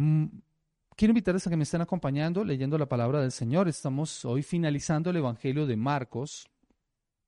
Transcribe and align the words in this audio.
Mm, 0.00 0.28
quiero 0.96 1.10
invitarles 1.10 1.46
a 1.46 1.50
que 1.50 1.58
me 1.58 1.64
estén 1.64 1.82
acompañando 1.82 2.42
leyendo 2.42 2.78
la 2.78 2.88
palabra 2.88 3.20
del 3.20 3.32
Señor. 3.32 3.68
Estamos 3.68 4.24
hoy 4.24 4.42
finalizando 4.42 5.10
el 5.10 5.16
Evangelio 5.16 5.66
de 5.66 5.76
Marcos 5.76 6.48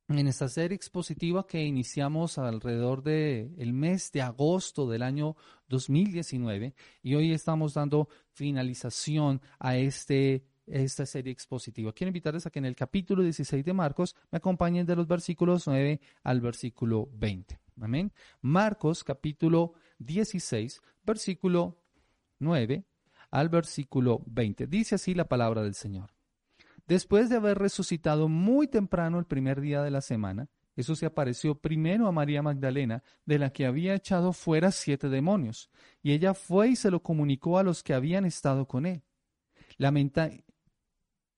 en 0.09 0.27
esta 0.27 0.49
serie 0.49 0.75
expositiva 0.75 1.47
que 1.47 1.63
iniciamos 1.63 2.39
alrededor 2.39 3.03
del 3.03 3.55
el 3.59 3.75
mes 3.75 4.11
de 4.13 4.23
agosto 4.23 4.89
del 4.89 5.03
año 5.03 5.37
2019 5.69 6.75
y 7.03 7.15
hoy 7.15 7.33
estamos 7.33 7.75
dando 7.75 8.09
finalización 8.31 9.43
a 9.59 9.77
este 9.77 10.47
esta 10.67 11.05
serie 11.05 11.31
expositiva. 11.31 11.93
Quiero 11.93 12.09
invitarles 12.09 12.47
a 12.47 12.51
que 12.51 12.59
en 12.59 12.65
el 12.65 12.75
capítulo 12.75 13.23
16 13.23 13.67
de 13.67 13.73
Marcos 13.75 14.17
me 14.31 14.39
acompañen 14.39 14.87
de 14.87 14.97
los 14.97 15.07
versículos 15.07 15.67
9 15.67 16.01
al 16.23 16.41
versículo 16.41 17.11
20. 17.13 17.61
Amén. 17.83 18.13
Marcos 18.41 19.05
capítulo 19.05 19.75
16, 19.99 20.81
versículo 21.05 21.82
9 22.43 22.85
al 23.31 23.49
versículo 23.49 24.23
20. 24.27 24.67
Dice 24.67 24.97
así 24.97 25.15
la 25.15 25.29
palabra 25.29 25.63
del 25.63 25.75
Señor. 25.75 26.11
Después 26.87 27.31
de 27.31 27.37
haber 27.37 27.59
resucitado 27.59 28.29
muy 28.29 28.69
temprano 28.69 29.19
el 29.19 29.25
primer 29.25 29.61
día 29.61 29.83
de 29.83 29.91
la 29.91 30.01
semana, 30.01 30.49
Jesús 30.75 30.99
se 30.99 31.07
apareció 31.07 31.55
primero 31.55 32.07
a 32.07 32.13
María 32.13 32.43
Magdalena, 32.43 33.03
de 33.25 33.39
la 33.39 33.53
que 33.53 33.67
había 33.67 33.95
echado 33.95 34.33
fuera 34.33 34.71
siete 34.73 35.09
demonios, 35.09 35.71
y 36.03 36.13
ella 36.13 36.35
fue 36.35 36.71
y 36.71 36.77
se 36.77 36.91
lo 36.91 37.03
comunicó 37.03 37.59
a 37.59 37.63
los 37.63 37.83
que 37.83 37.95
habían 37.95 38.25
estado 38.25 38.67
con 38.67 38.87
él. 38.87 39.03
Lamenta, 39.77 40.31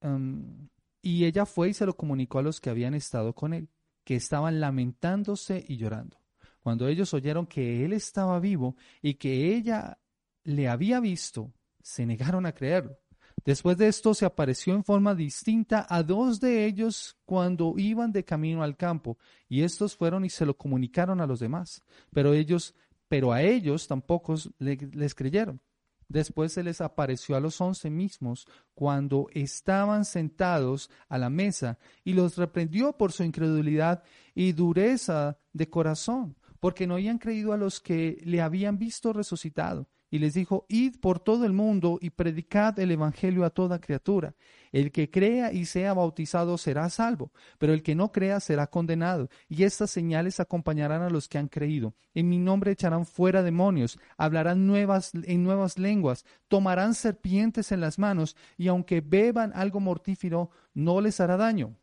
um, 0.03 0.69
y 1.03 1.25
ella 1.25 1.47
fue 1.47 1.71
y 1.71 1.75
se 1.75 1.87
lo 1.87 1.97
comunicó 1.97 2.39
a 2.39 2.43
los 2.43 2.61
que 2.61 2.71
habían 2.71 2.95
estado 2.95 3.35
con 3.35 3.55
él, 3.55 3.69
que 4.05 4.15
estaban 4.15 4.61
lamentándose 4.61 5.65
y 5.67 5.77
llorando. 5.77 6.17
Cuando 6.61 6.89
ellos 6.89 7.13
oyeron 7.13 7.47
que 7.47 7.85
él 7.85 7.93
estaba 7.93 8.41
vivo 8.41 8.77
y 9.03 9.15
que 9.15 9.55
ella 9.55 9.99
le 10.45 10.69
había 10.69 11.01
visto, 11.01 11.53
se 11.83 12.07
negaron 12.07 12.47
a 12.47 12.53
creerlo. 12.53 12.99
Después 13.45 13.77
de 13.77 13.89
esto 13.89 14.15
se 14.15 14.25
apareció 14.25 14.75
en 14.75 14.85
forma 14.85 15.15
distinta 15.15 15.87
a 15.89 16.03
dos 16.03 16.41
de 16.41 16.65
ellos 16.65 17.19
cuando 17.27 17.75
iban 17.77 18.13
de 18.13 18.25
camino 18.25 18.63
al 18.63 18.77
campo, 18.77 19.19
y 19.49 19.63
estos 19.63 19.97
fueron 19.97 20.25
y 20.25 20.31
se 20.31 20.47
lo 20.47 20.57
comunicaron 20.57 21.21
a 21.21 21.27
los 21.27 21.41
demás. 21.41 21.83
Pero 22.13 22.33
ellos, 22.33 22.75
pero 23.09 23.33
a 23.33 23.43
ellos 23.43 23.87
tampoco 23.87 24.37
les 24.59 25.15
creyeron. 25.15 25.61
Después 26.09 26.53
se 26.53 26.63
les 26.63 26.81
apareció 26.81 27.35
a 27.35 27.41
los 27.41 27.61
once 27.61 27.91
mismos 27.91 28.47
cuando 28.75 29.29
estaban 29.33 30.05
sentados 30.05 30.91
a 31.09 31.19
la 31.19 31.31
mesa 31.31 31.79
y 32.05 32.13
los 32.13 32.37
reprendió 32.37 32.93
por 32.93 33.13
su 33.13 33.25
incredulidad 33.25 34.03
y 34.35 34.53
dureza 34.53 35.39
de 35.53 35.69
corazón, 35.69 36.37
porque 36.61 36.87
no 36.87 36.95
habían 36.95 37.19
creído 37.19 37.53
a 37.53 37.57
los 37.57 37.81
que 37.81 38.21
le 38.25 38.41
habían 38.41 38.79
visto 38.79 39.13
resucitado 39.13 39.89
y 40.15 40.21
les 40.21 40.35
dijo, 40.35 40.65
id 40.69 41.01
por 41.01 41.19
todo 41.19 41.45
el 41.45 41.53
mundo 41.53 41.99
y 42.01 42.11
predicad 42.11 42.79
el 42.79 42.93
Evangelio 42.93 43.45
a 43.45 43.51
toda 43.51 43.81
criatura. 43.81 44.37
El 44.71 44.93
que 44.93 45.11
crea 45.11 45.53
y 45.53 45.65
sea 45.65 45.93
bautizado 45.93 46.57
será 46.57 46.89
salvo, 46.89 47.33
pero 47.59 47.73
el 47.73 47.83
que 47.83 47.97
no 47.97 48.13
crea 48.13 48.39
será 48.39 48.69
condenado. 48.69 49.29
Y 49.49 49.65
estas 49.65 49.91
señales 49.91 50.39
acompañarán 50.39 51.03
a 51.03 51.11
los 51.11 51.27
que 51.27 51.39
han 51.39 51.49
creído. 51.49 51.97
En 52.15 52.29
mi 52.29 52.39
nombre 52.39 52.71
echarán 52.71 53.07
fuera 53.07 53.43
demonios, 53.43 53.99
hablarán 54.17 54.59
en 54.71 55.43
nuevas 55.43 55.79
lenguas, 55.81 56.25
tomarán 56.47 56.95
serpientes 56.95 57.73
en 57.73 57.81
las 57.81 57.99
manos, 57.99 58.37
y 58.57 58.69
aunque 58.69 59.01
beban 59.01 59.51
algo 59.53 59.81
mortífero, 59.81 60.49
no 60.75 61.01
les 61.01 61.19
hará 61.19 61.37
daño. 61.37 61.75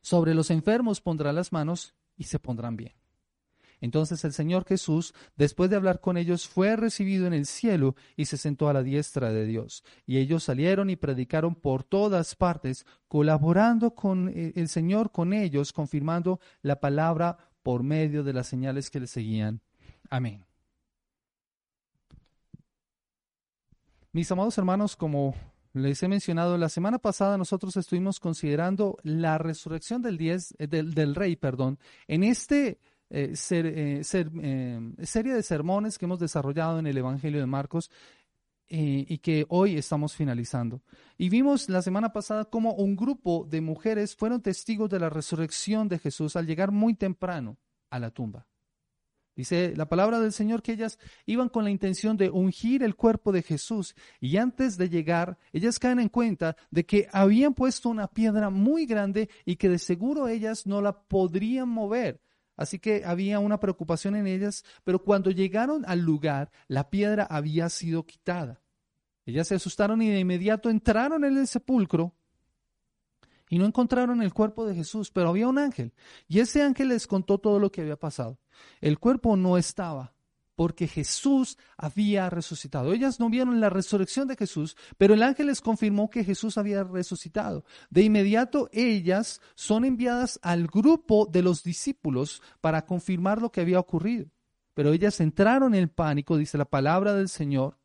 Sobre 0.00 0.32
los 0.32 0.50
enfermos 0.50 1.02
pondrá 1.02 1.34
las 1.34 1.52
manos 1.52 1.94
y 2.16 2.24
se 2.24 2.38
pondrán 2.38 2.78
bien. 2.78 2.94
Entonces 3.80 4.24
el 4.24 4.32
Señor 4.32 4.64
Jesús, 4.64 5.14
después 5.36 5.70
de 5.70 5.76
hablar 5.76 6.00
con 6.00 6.16
ellos, 6.16 6.48
fue 6.48 6.76
recibido 6.76 7.26
en 7.26 7.32
el 7.32 7.46
cielo 7.46 7.94
y 8.16 8.26
se 8.26 8.36
sentó 8.36 8.68
a 8.68 8.72
la 8.72 8.82
diestra 8.82 9.30
de 9.30 9.46
Dios. 9.46 9.84
Y 10.06 10.18
ellos 10.18 10.44
salieron 10.44 10.90
y 10.90 10.96
predicaron 10.96 11.54
por 11.54 11.84
todas 11.84 12.34
partes, 12.34 12.86
colaborando 13.08 13.94
con 13.94 14.28
eh, 14.28 14.52
el 14.56 14.68
Señor 14.68 15.12
con 15.12 15.32
ellos, 15.32 15.72
confirmando 15.72 16.40
la 16.62 16.80
palabra 16.80 17.36
por 17.62 17.82
medio 17.82 18.22
de 18.24 18.32
las 18.32 18.46
señales 18.46 18.90
que 18.90 19.00
le 19.00 19.06
seguían. 19.06 19.60
Amén. 20.08 20.44
Mis 24.12 24.30
amados 24.32 24.56
hermanos, 24.56 24.96
como 24.96 25.34
les 25.74 26.02
he 26.02 26.08
mencionado, 26.08 26.56
la 26.56 26.70
semana 26.70 26.98
pasada 26.98 27.36
nosotros 27.36 27.76
estuvimos 27.76 28.18
considerando 28.18 28.96
la 29.02 29.36
resurrección 29.36 30.00
del, 30.00 30.16
diez, 30.16 30.54
eh, 30.58 30.66
del, 30.66 30.94
del 30.94 31.14
rey, 31.14 31.36
perdón, 31.36 31.78
en 32.08 32.24
este 32.24 32.78
eh, 33.08 33.34
eh, 33.50 34.02
eh, 34.12 34.80
serie 35.02 35.34
de 35.34 35.42
sermones 35.42 35.96
que 35.96 36.06
hemos 36.06 36.18
desarrollado 36.18 36.78
en 36.78 36.86
el 36.86 36.98
Evangelio 36.98 37.40
de 37.40 37.46
Marcos 37.46 37.90
y 38.68 39.18
que 39.18 39.46
hoy 39.48 39.76
estamos 39.76 40.16
finalizando. 40.16 40.82
Y 41.16 41.28
vimos 41.28 41.68
la 41.68 41.82
semana 41.82 42.12
pasada 42.12 42.46
cómo 42.46 42.74
un 42.74 42.96
grupo 42.96 43.46
de 43.48 43.60
mujeres 43.60 44.16
fueron 44.16 44.42
testigos 44.42 44.90
de 44.90 44.98
la 44.98 45.08
resurrección 45.08 45.86
de 45.86 46.00
Jesús 46.00 46.34
al 46.34 46.48
llegar 46.48 46.72
muy 46.72 46.94
temprano 46.94 47.58
a 47.90 48.00
la 48.00 48.10
tumba. 48.10 48.48
Dice 49.36 49.74
la 49.76 49.88
palabra 49.88 50.18
del 50.18 50.32
Señor 50.32 50.62
que 50.62 50.72
ellas 50.72 50.98
iban 51.26 51.48
con 51.48 51.62
la 51.62 51.70
intención 51.70 52.16
de 52.16 52.28
ungir 52.28 52.82
el 52.82 52.96
cuerpo 52.96 53.30
de 53.30 53.42
Jesús 53.42 53.94
y 54.18 54.36
antes 54.38 54.78
de 54.78 54.88
llegar, 54.88 55.38
ellas 55.52 55.78
caen 55.78 56.00
en 56.00 56.08
cuenta 56.08 56.56
de 56.72 56.86
que 56.86 57.06
habían 57.12 57.54
puesto 57.54 57.88
una 57.88 58.08
piedra 58.08 58.50
muy 58.50 58.84
grande 58.84 59.28
y 59.44 59.56
que 59.56 59.68
de 59.68 59.78
seguro 59.78 60.26
ellas 60.26 60.66
no 60.66 60.80
la 60.80 61.02
podrían 61.02 61.68
mover. 61.68 62.20
Así 62.56 62.78
que 62.78 63.04
había 63.04 63.38
una 63.38 63.60
preocupación 63.60 64.16
en 64.16 64.26
ellas, 64.26 64.64
pero 64.84 65.02
cuando 65.02 65.30
llegaron 65.30 65.84
al 65.86 66.00
lugar, 66.00 66.50
la 66.68 66.90
piedra 66.90 67.24
había 67.24 67.68
sido 67.68 68.04
quitada. 68.06 68.62
Ellas 69.26 69.48
se 69.48 69.56
asustaron 69.56 70.00
y 70.02 70.08
de 70.08 70.20
inmediato 70.20 70.70
entraron 70.70 71.24
en 71.24 71.36
el 71.36 71.46
sepulcro 71.46 72.14
y 73.48 73.58
no 73.58 73.66
encontraron 73.66 74.22
el 74.22 74.32
cuerpo 74.32 74.66
de 74.66 74.74
Jesús, 74.74 75.10
pero 75.10 75.28
había 75.28 75.48
un 75.48 75.58
ángel. 75.58 75.92
Y 76.28 76.40
ese 76.40 76.62
ángel 76.62 76.88
les 76.88 77.06
contó 77.06 77.38
todo 77.38 77.58
lo 77.58 77.70
que 77.70 77.82
había 77.82 77.96
pasado. 77.96 78.38
El 78.80 78.98
cuerpo 78.98 79.36
no 79.36 79.58
estaba, 79.58 80.15
porque 80.56 80.88
Jesús 80.88 81.58
había 81.76 82.28
resucitado. 82.30 82.92
Ellas 82.92 83.20
no 83.20 83.30
vieron 83.30 83.60
la 83.60 83.70
resurrección 83.70 84.26
de 84.26 84.36
Jesús, 84.36 84.76
pero 84.98 85.14
el 85.14 85.22
ángel 85.22 85.46
les 85.46 85.60
confirmó 85.60 86.10
que 86.10 86.24
Jesús 86.24 86.58
había 86.58 86.82
resucitado. 86.82 87.64
De 87.90 88.02
inmediato 88.02 88.68
ellas 88.72 89.40
son 89.54 89.84
enviadas 89.84 90.40
al 90.42 90.66
grupo 90.66 91.26
de 91.30 91.42
los 91.42 91.62
discípulos 91.62 92.42
para 92.60 92.86
confirmar 92.86 93.40
lo 93.40 93.52
que 93.52 93.60
había 93.60 93.78
ocurrido. 93.78 94.26
Pero 94.74 94.92
ellas 94.92 95.20
entraron 95.20 95.74
en 95.74 95.88
pánico, 95.88 96.36
dice 96.36 96.58
la 96.58 96.64
palabra 96.64 97.14
del 97.14 97.28
Señor, 97.28 97.78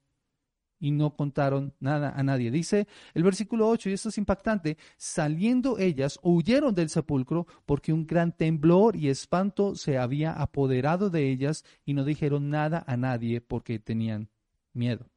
y 0.82 0.92
no 0.92 1.16
contaron 1.16 1.74
nada 1.80 2.12
a 2.14 2.24
nadie. 2.24 2.52
Dice 2.52 2.88
el 3.14 3.24
versículo 3.24 3.70
8, 3.70 3.90
y 3.90 3.94
esto 3.94 4.10
es 4.10 4.18
impactante, 4.18 4.78
saliendo 4.98 5.78
ellas 5.78 6.20
huyeron 6.24 6.76
del 6.76 6.90
sepulcro 6.90 7.48
porque 7.66 7.94
un 7.94 8.06
gran 8.06 8.36
temblor 8.36 8.96
y 8.98 9.08
espanto 9.08 9.76
se 9.76 9.98
había 9.98 10.34
apoderado 10.34 11.10
de 11.10 11.30
ellas 11.30 11.64
y 11.86 11.94
no 11.94 12.04
dijeron 12.04 12.50
nada 12.50 12.84
a 12.88 12.98
nadie 12.98 13.40
porque 13.40 13.80
tenían 13.80 14.30
miedo. 14.74 15.08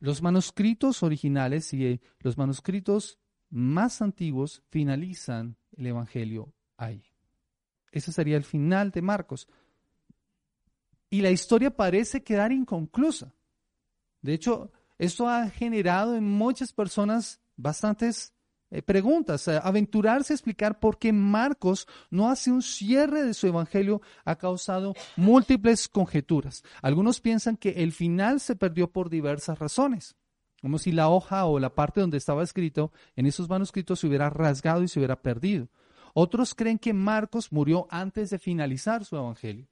Los 0.00 0.22
manuscritos 0.22 1.02
originales 1.02 1.72
y 1.74 1.84
eh, 1.84 2.00
los 2.20 2.36
manuscritos 2.38 3.18
más 3.50 4.02
antiguos 4.02 4.62
finalizan 4.70 5.56
el 5.76 5.86
Evangelio 5.86 6.52
ahí. 6.76 7.02
Ese 7.92 8.12
sería 8.12 8.36
el 8.36 8.44
final 8.44 8.90
de 8.90 9.02
Marcos. 9.02 9.48
Y 11.08 11.20
la 11.20 11.30
historia 11.30 11.74
parece 11.74 12.22
quedar 12.22 12.52
inconclusa. 12.52 13.35
De 14.22 14.34
hecho, 14.34 14.70
esto 14.98 15.28
ha 15.28 15.48
generado 15.50 16.16
en 16.16 16.24
muchas 16.24 16.72
personas 16.72 17.40
bastantes 17.56 18.32
eh, 18.70 18.82
preguntas. 18.82 19.46
aventurarse 19.48 20.32
a 20.32 20.36
explicar 20.36 20.80
por 20.80 20.98
qué 20.98 21.12
Marcos 21.12 21.86
no 22.10 22.28
hace 22.28 22.50
un 22.50 22.62
cierre 22.62 23.22
de 23.22 23.34
su 23.34 23.46
evangelio 23.46 24.00
ha 24.24 24.36
causado 24.36 24.94
múltiples 25.16 25.88
conjeturas. 25.88 26.64
Algunos 26.82 27.20
piensan 27.20 27.56
que 27.56 27.70
el 27.70 27.92
final 27.92 28.40
se 28.40 28.56
perdió 28.56 28.90
por 28.90 29.08
diversas 29.08 29.58
razones, 29.58 30.16
como 30.60 30.78
si 30.78 30.90
la 30.90 31.08
hoja 31.08 31.44
o 31.44 31.60
la 31.60 31.74
parte 31.74 32.00
donde 32.00 32.16
estaba 32.16 32.42
escrito 32.42 32.90
en 33.14 33.26
esos 33.26 33.48
manuscritos 33.48 34.00
se 34.00 34.08
hubiera 34.08 34.30
rasgado 34.30 34.82
y 34.82 34.88
se 34.88 34.98
hubiera 34.98 35.22
perdido. 35.22 35.68
Otros 36.12 36.54
creen 36.54 36.78
que 36.78 36.92
Marcos 36.92 37.52
murió 37.52 37.86
antes 37.90 38.30
de 38.30 38.38
finalizar 38.38 39.04
su 39.04 39.16
evangelio. 39.16 39.68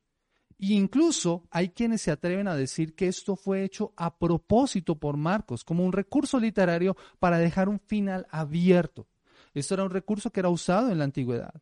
Y 0.58 0.74
incluso 0.74 1.44
hay 1.50 1.70
quienes 1.70 2.02
se 2.02 2.10
atreven 2.10 2.48
a 2.48 2.56
decir 2.56 2.94
que 2.94 3.08
esto 3.08 3.36
fue 3.36 3.64
hecho 3.64 3.92
a 3.96 4.18
propósito 4.18 4.98
por 4.98 5.16
Marcos, 5.16 5.64
como 5.64 5.84
un 5.84 5.92
recurso 5.92 6.38
literario 6.38 6.96
para 7.18 7.38
dejar 7.38 7.68
un 7.68 7.80
final 7.80 8.26
abierto. 8.30 9.08
Esto 9.52 9.74
era 9.74 9.84
un 9.84 9.90
recurso 9.90 10.30
que 10.30 10.40
era 10.40 10.48
usado 10.48 10.90
en 10.90 10.98
la 10.98 11.04
antigüedad. 11.04 11.54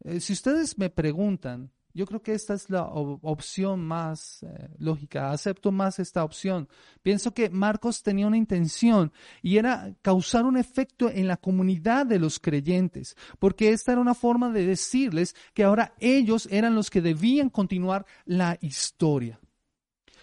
Eh, 0.00 0.20
si 0.20 0.32
ustedes 0.32 0.78
me 0.78 0.90
preguntan 0.90 1.72
yo 1.98 2.06
creo 2.06 2.22
que 2.22 2.32
esta 2.32 2.54
es 2.54 2.70
la 2.70 2.84
opción 2.84 3.84
más 3.84 4.44
eh, 4.44 4.68
lógica. 4.78 5.32
Acepto 5.32 5.72
más 5.72 5.98
esta 5.98 6.22
opción. 6.22 6.68
Pienso 7.02 7.34
que 7.34 7.50
Marcos 7.50 8.04
tenía 8.04 8.28
una 8.28 8.36
intención 8.36 9.12
y 9.42 9.56
era 9.56 9.92
causar 10.00 10.44
un 10.44 10.56
efecto 10.56 11.10
en 11.10 11.26
la 11.26 11.36
comunidad 11.36 12.06
de 12.06 12.20
los 12.20 12.38
creyentes, 12.38 13.16
porque 13.40 13.72
esta 13.72 13.90
era 13.90 14.00
una 14.00 14.14
forma 14.14 14.50
de 14.50 14.64
decirles 14.64 15.34
que 15.54 15.64
ahora 15.64 15.92
ellos 15.98 16.46
eran 16.52 16.76
los 16.76 16.88
que 16.88 17.00
debían 17.00 17.50
continuar 17.50 18.06
la 18.26 18.56
historia. 18.60 19.40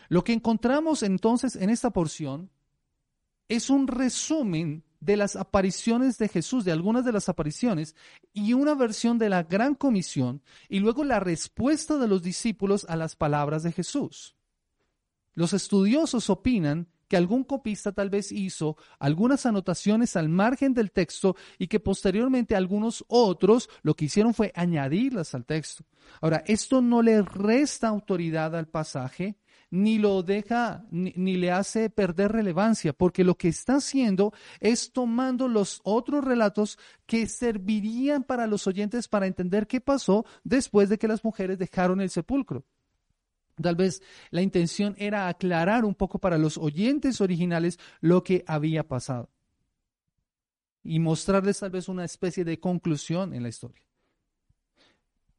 Lo 0.07 0.23
que 0.23 0.31
encontramos 0.31 1.03
entonces 1.03 1.57
en 1.57 1.69
esta 1.69 1.89
porción 1.89 2.49
es 3.49 3.69
un 3.69 3.87
resumen 3.87 4.84
de 4.99 5.17
las 5.17 5.35
apariciones 5.35 6.17
de 6.17 6.27
Jesús, 6.27 6.65
de 6.65 6.71
algunas 6.71 7.05
de 7.05 7.11
las 7.11 7.29
apariciones, 7.29 7.95
y 8.33 8.53
una 8.53 8.73
versión 8.73 9.17
de 9.17 9.29
la 9.29 9.43
gran 9.43 9.75
comisión, 9.75 10.41
y 10.69 10.79
luego 10.79 11.03
la 11.03 11.19
respuesta 11.19 11.97
de 11.97 12.07
los 12.07 12.21
discípulos 12.21 12.85
a 12.89 12.95
las 12.95 13.15
palabras 13.15 13.63
de 13.63 13.71
Jesús. 13.71 14.35
Los 15.33 15.53
estudiosos 15.53 16.29
opinan 16.29 16.87
que 17.07 17.17
algún 17.17 17.43
copista 17.43 17.91
tal 17.91 18.09
vez 18.09 18.31
hizo 18.31 18.77
algunas 18.99 19.45
anotaciones 19.45 20.15
al 20.15 20.29
margen 20.29 20.73
del 20.73 20.91
texto 20.91 21.35
y 21.57 21.67
que 21.67 21.79
posteriormente 21.79 22.55
algunos 22.55 23.03
otros 23.07 23.69
lo 23.81 23.93
que 23.95 24.05
hicieron 24.05 24.33
fue 24.33 24.51
añadirlas 24.55 25.35
al 25.35 25.45
texto. 25.45 25.83
Ahora, 26.21 26.43
esto 26.45 26.81
no 26.81 27.01
le 27.01 27.21
resta 27.21 27.87
autoridad 27.87 28.55
al 28.55 28.67
pasaje, 28.67 29.37
ni 29.71 29.97
lo 29.97 30.23
deja, 30.23 30.85
ni, 30.91 31.35
le 31.35 31.51
hace 31.51 31.89
perder 31.89 32.31
relevancia, 32.31 32.93
porque 32.93 33.23
lo 33.23 33.35
que 33.35 33.49
está 33.49 33.75
haciendo 33.75 34.33
es 34.59 34.93
tomando 34.93 35.47
los 35.47 35.81
otros 35.83 36.23
relatos 36.23 36.77
que 37.05 37.27
servirían 37.27 38.23
para 38.23 38.47
los 38.47 38.67
oyentes 38.67 39.07
para 39.07 39.27
entender 39.27 39.67
qué 39.67 39.81
pasó 39.81 40.25
después 40.43 40.89
de 40.89 40.97
que 40.97 41.07
las 41.07 41.23
mujeres 41.23 41.57
dejaron 41.57 42.01
el 42.01 42.09
sepulcro. 42.09 42.63
Tal 43.61 43.75
vez 43.75 44.01
la 44.31 44.41
intención 44.41 44.95
era 44.97 45.27
aclarar 45.27 45.85
un 45.85 45.95
poco 45.95 46.19
para 46.19 46.37
los 46.37 46.57
oyentes 46.57 47.21
originales 47.21 47.79
lo 48.01 48.23
que 48.23 48.43
había 48.47 48.87
pasado 48.87 49.29
y 50.83 50.99
mostrarles 50.99 51.59
tal 51.59 51.71
vez 51.71 51.89
una 51.89 52.05
especie 52.05 52.45
de 52.45 52.59
conclusión 52.59 53.33
en 53.33 53.43
la 53.43 53.49
historia. 53.49 53.83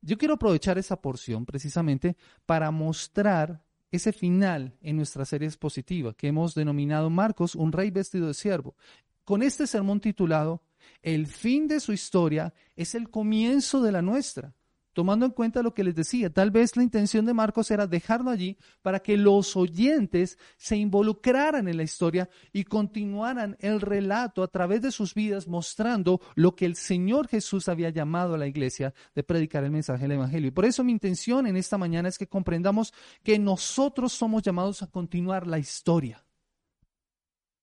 Yo 0.00 0.18
quiero 0.18 0.34
aprovechar 0.34 0.76
esa 0.76 1.00
porción 1.00 1.46
precisamente 1.46 2.16
para 2.46 2.70
mostrar 2.70 3.62
ese 3.90 4.12
final 4.12 4.76
en 4.80 4.96
nuestra 4.96 5.24
serie 5.24 5.46
expositiva 5.46 6.14
que 6.14 6.28
hemos 6.28 6.54
denominado 6.54 7.10
Marcos, 7.10 7.54
un 7.54 7.70
rey 7.70 7.90
vestido 7.90 8.26
de 8.26 8.34
siervo. 8.34 8.76
Con 9.24 9.42
este 9.42 9.66
sermón 9.66 10.00
titulado 10.00 10.62
El 11.00 11.26
fin 11.26 11.68
de 11.68 11.80
su 11.80 11.92
historia 11.92 12.52
es 12.74 12.94
el 12.94 13.08
comienzo 13.08 13.82
de 13.82 13.92
la 13.92 14.02
nuestra 14.02 14.54
tomando 14.96 15.26
en 15.26 15.32
cuenta 15.32 15.62
lo 15.62 15.74
que 15.74 15.84
les 15.84 15.94
decía, 15.94 16.32
tal 16.32 16.50
vez 16.50 16.74
la 16.74 16.82
intención 16.82 17.26
de 17.26 17.34
Marcos 17.34 17.70
era 17.70 17.86
dejarlo 17.86 18.30
allí 18.30 18.56
para 18.80 19.00
que 19.00 19.18
los 19.18 19.54
oyentes 19.54 20.38
se 20.56 20.78
involucraran 20.78 21.68
en 21.68 21.76
la 21.76 21.82
historia 21.82 22.30
y 22.50 22.64
continuaran 22.64 23.58
el 23.60 23.82
relato 23.82 24.42
a 24.42 24.48
través 24.48 24.80
de 24.80 24.90
sus 24.90 25.12
vidas 25.12 25.48
mostrando 25.48 26.22
lo 26.34 26.56
que 26.56 26.64
el 26.64 26.76
Señor 26.76 27.28
Jesús 27.28 27.68
había 27.68 27.90
llamado 27.90 28.32
a 28.32 28.38
la 28.38 28.46
iglesia 28.46 28.94
de 29.14 29.22
predicar 29.22 29.64
el 29.64 29.70
mensaje 29.70 30.04
del 30.04 30.12
Evangelio. 30.12 30.48
Y 30.48 30.52
por 30.52 30.64
eso 30.64 30.82
mi 30.82 30.92
intención 30.92 31.46
en 31.46 31.58
esta 31.58 31.76
mañana 31.76 32.08
es 32.08 32.16
que 32.16 32.26
comprendamos 32.26 32.94
que 33.22 33.38
nosotros 33.38 34.14
somos 34.14 34.44
llamados 34.44 34.82
a 34.82 34.86
continuar 34.86 35.46
la 35.46 35.58
historia. 35.58 36.24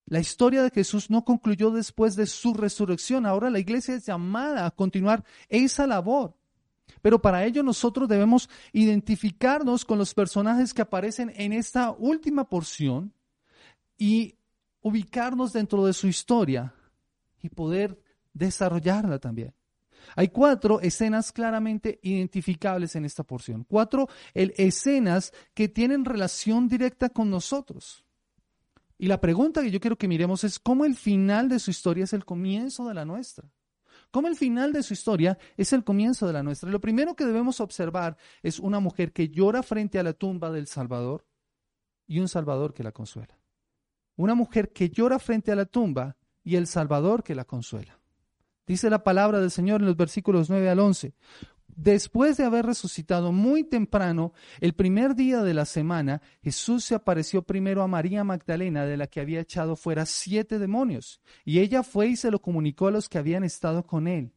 La 0.06 0.20
historia 0.20 0.62
de 0.62 0.70
Jesús 0.70 1.10
no 1.10 1.26
concluyó 1.26 1.72
después 1.72 2.16
de 2.16 2.28
su 2.28 2.54
resurrección. 2.54 3.26
Ahora 3.26 3.50
la 3.50 3.58
iglesia 3.58 3.96
es 3.96 4.06
llamada 4.06 4.68
a 4.68 4.72
continuar 4.72 5.24
esa 5.50 5.88
labor. 5.88 6.36
Pero 7.02 7.22
para 7.22 7.46
ello 7.46 7.64
nosotros 7.64 8.08
debemos 8.08 8.50
identificarnos 8.72 9.86
con 9.86 9.98
los 9.98 10.14
personajes 10.14 10.74
que 10.74 10.82
aparecen 10.82 11.32
en 11.36 11.54
esta 11.54 11.92
última 11.92 12.48
porción 12.48 13.14
y 13.98 14.36
ubicarnos 14.82 15.54
dentro 15.54 15.86
de 15.86 15.94
su 15.94 16.08
historia 16.08 16.74
y 17.42 17.50
poder 17.50 18.00
desarrollarla 18.34 19.20
también. 19.20 19.54
Hay 20.16 20.30
cuatro 20.30 20.82
escenas 20.82 21.32
claramente 21.32 22.00
identificables 22.04 22.96
en 22.96 23.06
esta 23.06 23.24
porción, 23.24 23.66
cuatro 23.68 24.10
escenas 24.34 25.34
que 25.54 25.70
tienen 25.70 26.06
relación 26.06 26.68
directa 26.68 27.10
con 27.10 27.30
nosotros. 27.30 28.04
Y 28.98 29.08
la 29.08 29.20
pregunta 29.20 29.62
que 29.62 29.72
yo 29.72 29.80
quiero 29.80 29.98
que 29.98 30.08
miremos 30.08 30.44
es 30.44 30.60
cómo 30.60 30.86
el 30.86 30.96
final 30.96 31.50
de 31.50 31.60
su 31.60 31.72
historia 31.72 32.04
es 32.04 32.14
el 32.14 32.26
comienzo 32.26 32.88
de 32.88 32.94
la 32.94 33.06
nuestra. 33.06 33.50
Como 34.14 34.28
el 34.28 34.36
final 34.36 34.74
de 34.74 34.84
su 34.84 34.94
historia 34.94 35.40
es 35.58 35.74
el 35.74 35.84
comienzo 35.84 36.28
de 36.28 36.34
la 36.34 36.44
nuestra. 36.44 36.70
Lo 36.70 36.80
primero 36.80 37.16
que 37.16 37.26
debemos 37.26 37.60
observar 37.60 38.16
es 38.44 38.60
una 38.60 38.80
mujer 38.80 39.12
que 39.12 39.30
llora 39.30 39.64
frente 39.64 39.98
a 39.98 40.04
la 40.04 40.14
tumba 40.14 40.52
del 40.52 40.68
Salvador 40.68 41.26
y 42.06 42.20
un 42.20 42.28
Salvador 42.28 42.76
que 42.76 42.84
la 42.84 42.92
consuela. 42.92 43.40
Una 44.16 44.36
mujer 44.36 44.72
que 44.72 44.92
llora 44.92 45.18
frente 45.18 45.52
a 45.52 45.56
la 45.56 45.66
tumba 45.66 46.16
y 46.44 46.58
el 46.58 46.68
Salvador 46.68 47.24
que 47.24 47.34
la 47.34 47.46
consuela. 47.46 48.00
Dice 48.68 48.92
la 48.92 49.04
palabra 49.04 49.40
del 49.40 49.50
Señor 49.50 49.82
en 49.82 49.88
los 49.88 49.98
versículos 49.98 50.48
9 50.48 50.70
al 50.70 50.80
11 50.80 51.16
después 51.76 52.38
de 52.38 52.46
haber 52.46 52.66
resucitado 52.66 53.32
muy 53.32 53.64
temprano, 53.64 54.34
el 54.60 54.74
primer 54.74 55.16
día 55.16 55.42
de 55.42 55.54
la 55.54 55.66
semana, 55.66 56.22
Jesús 56.42 56.86
se 56.86 56.96
apareció 56.96 57.42
primero 57.42 57.84
a 57.84 57.88
María 57.88 58.24
Magdalena, 58.24 58.86
de 58.86 58.98
la 58.98 59.08
que 59.08 59.20
había 59.20 59.42
echado 59.42 59.76
fuera 59.76 60.06
siete 60.06 60.60
demonios, 60.60 61.22
y 61.46 61.60
ella 61.60 61.84
fue 61.84 62.08
y 62.08 62.16
se 62.16 62.32
lo 62.32 62.42
comunicó 62.42 62.88
a 62.88 62.92
los 62.92 63.10
que 63.10 63.18
habían 63.18 63.44
estado 63.44 63.86
con 63.86 64.08
él, 64.08 64.34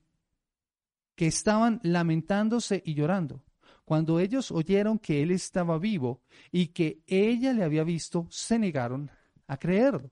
que 1.15 1.27
estaban 1.27 1.81
lamentándose 1.83 2.83
y 2.85 2.95
llorando. 2.95 3.43
Cuando 3.85 4.19
ellos 4.19 4.51
oyeron 4.51 4.99
que 4.99 5.23
él 5.23 5.31
estaba 5.31 5.79
vivo 5.79 6.21
y 6.51 6.69
que 6.69 7.03
ella 7.07 7.53
le 7.53 7.63
había 7.63 7.85
visto, 7.85 8.27
se 8.31 8.59
negaron 8.59 9.11
a 9.47 9.57
creerlo. 9.57 10.11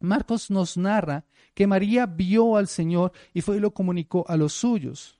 Marcos 0.00 0.50
nos 0.50 0.76
narra 0.76 1.24
que 1.54 1.66
María 1.66 2.06
vio 2.06 2.56
al 2.56 2.68
Señor 2.68 3.12
y 3.32 3.40
fue 3.40 3.56
y 3.56 3.60
lo 3.60 3.72
comunicó 3.72 4.24
a 4.28 4.36
los 4.36 4.52
suyos. 4.52 5.15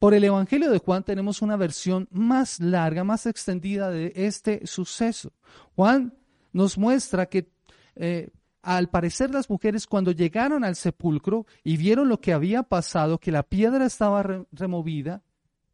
Por 0.00 0.14
el 0.14 0.24
Evangelio 0.24 0.70
de 0.70 0.78
Juan 0.78 1.04
tenemos 1.04 1.42
una 1.42 1.56
versión 1.56 2.08
más 2.10 2.58
larga, 2.58 3.04
más 3.04 3.26
extendida 3.26 3.90
de 3.90 4.14
este 4.16 4.66
suceso. 4.66 5.34
Juan 5.76 6.14
nos 6.54 6.78
muestra 6.78 7.26
que 7.26 7.52
eh, 7.96 8.30
al 8.62 8.88
parecer 8.88 9.30
las 9.30 9.50
mujeres 9.50 9.86
cuando 9.86 10.12
llegaron 10.12 10.64
al 10.64 10.74
sepulcro 10.74 11.44
y 11.62 11.76
vieron 11.76 12.08
lo 12.08 12.18
que 12.18 12.32
había 12.32 12.62
pasado, 12.62 13.18
que 13.18 13.30
la 13.30 13.42
piedra 13.42 13.84
estaba 13.84 14.22
removida 14.52 15.22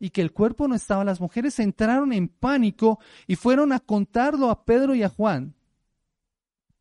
y 0.01 0.11
que 0.11 0.23
el 0.23 0.33
cuerpo 0.33 0.67
no 0.67 0.75
estaba, 0.75 1.05
las 1.05 1.21
mujeres 1.21 1.61
entraron 1.61 2.13
en 2.13 2.27
pánico 2.27 2.99
y 3.29 3.37
fueron 3.37 3.73
a 3.73 3.79
contarlo 3.79 4.51
a 4.51 4.65
Pedro 4.65 4.97
y 4.97 5.05
a 5.05 5.09
Juan. 5.09 5.55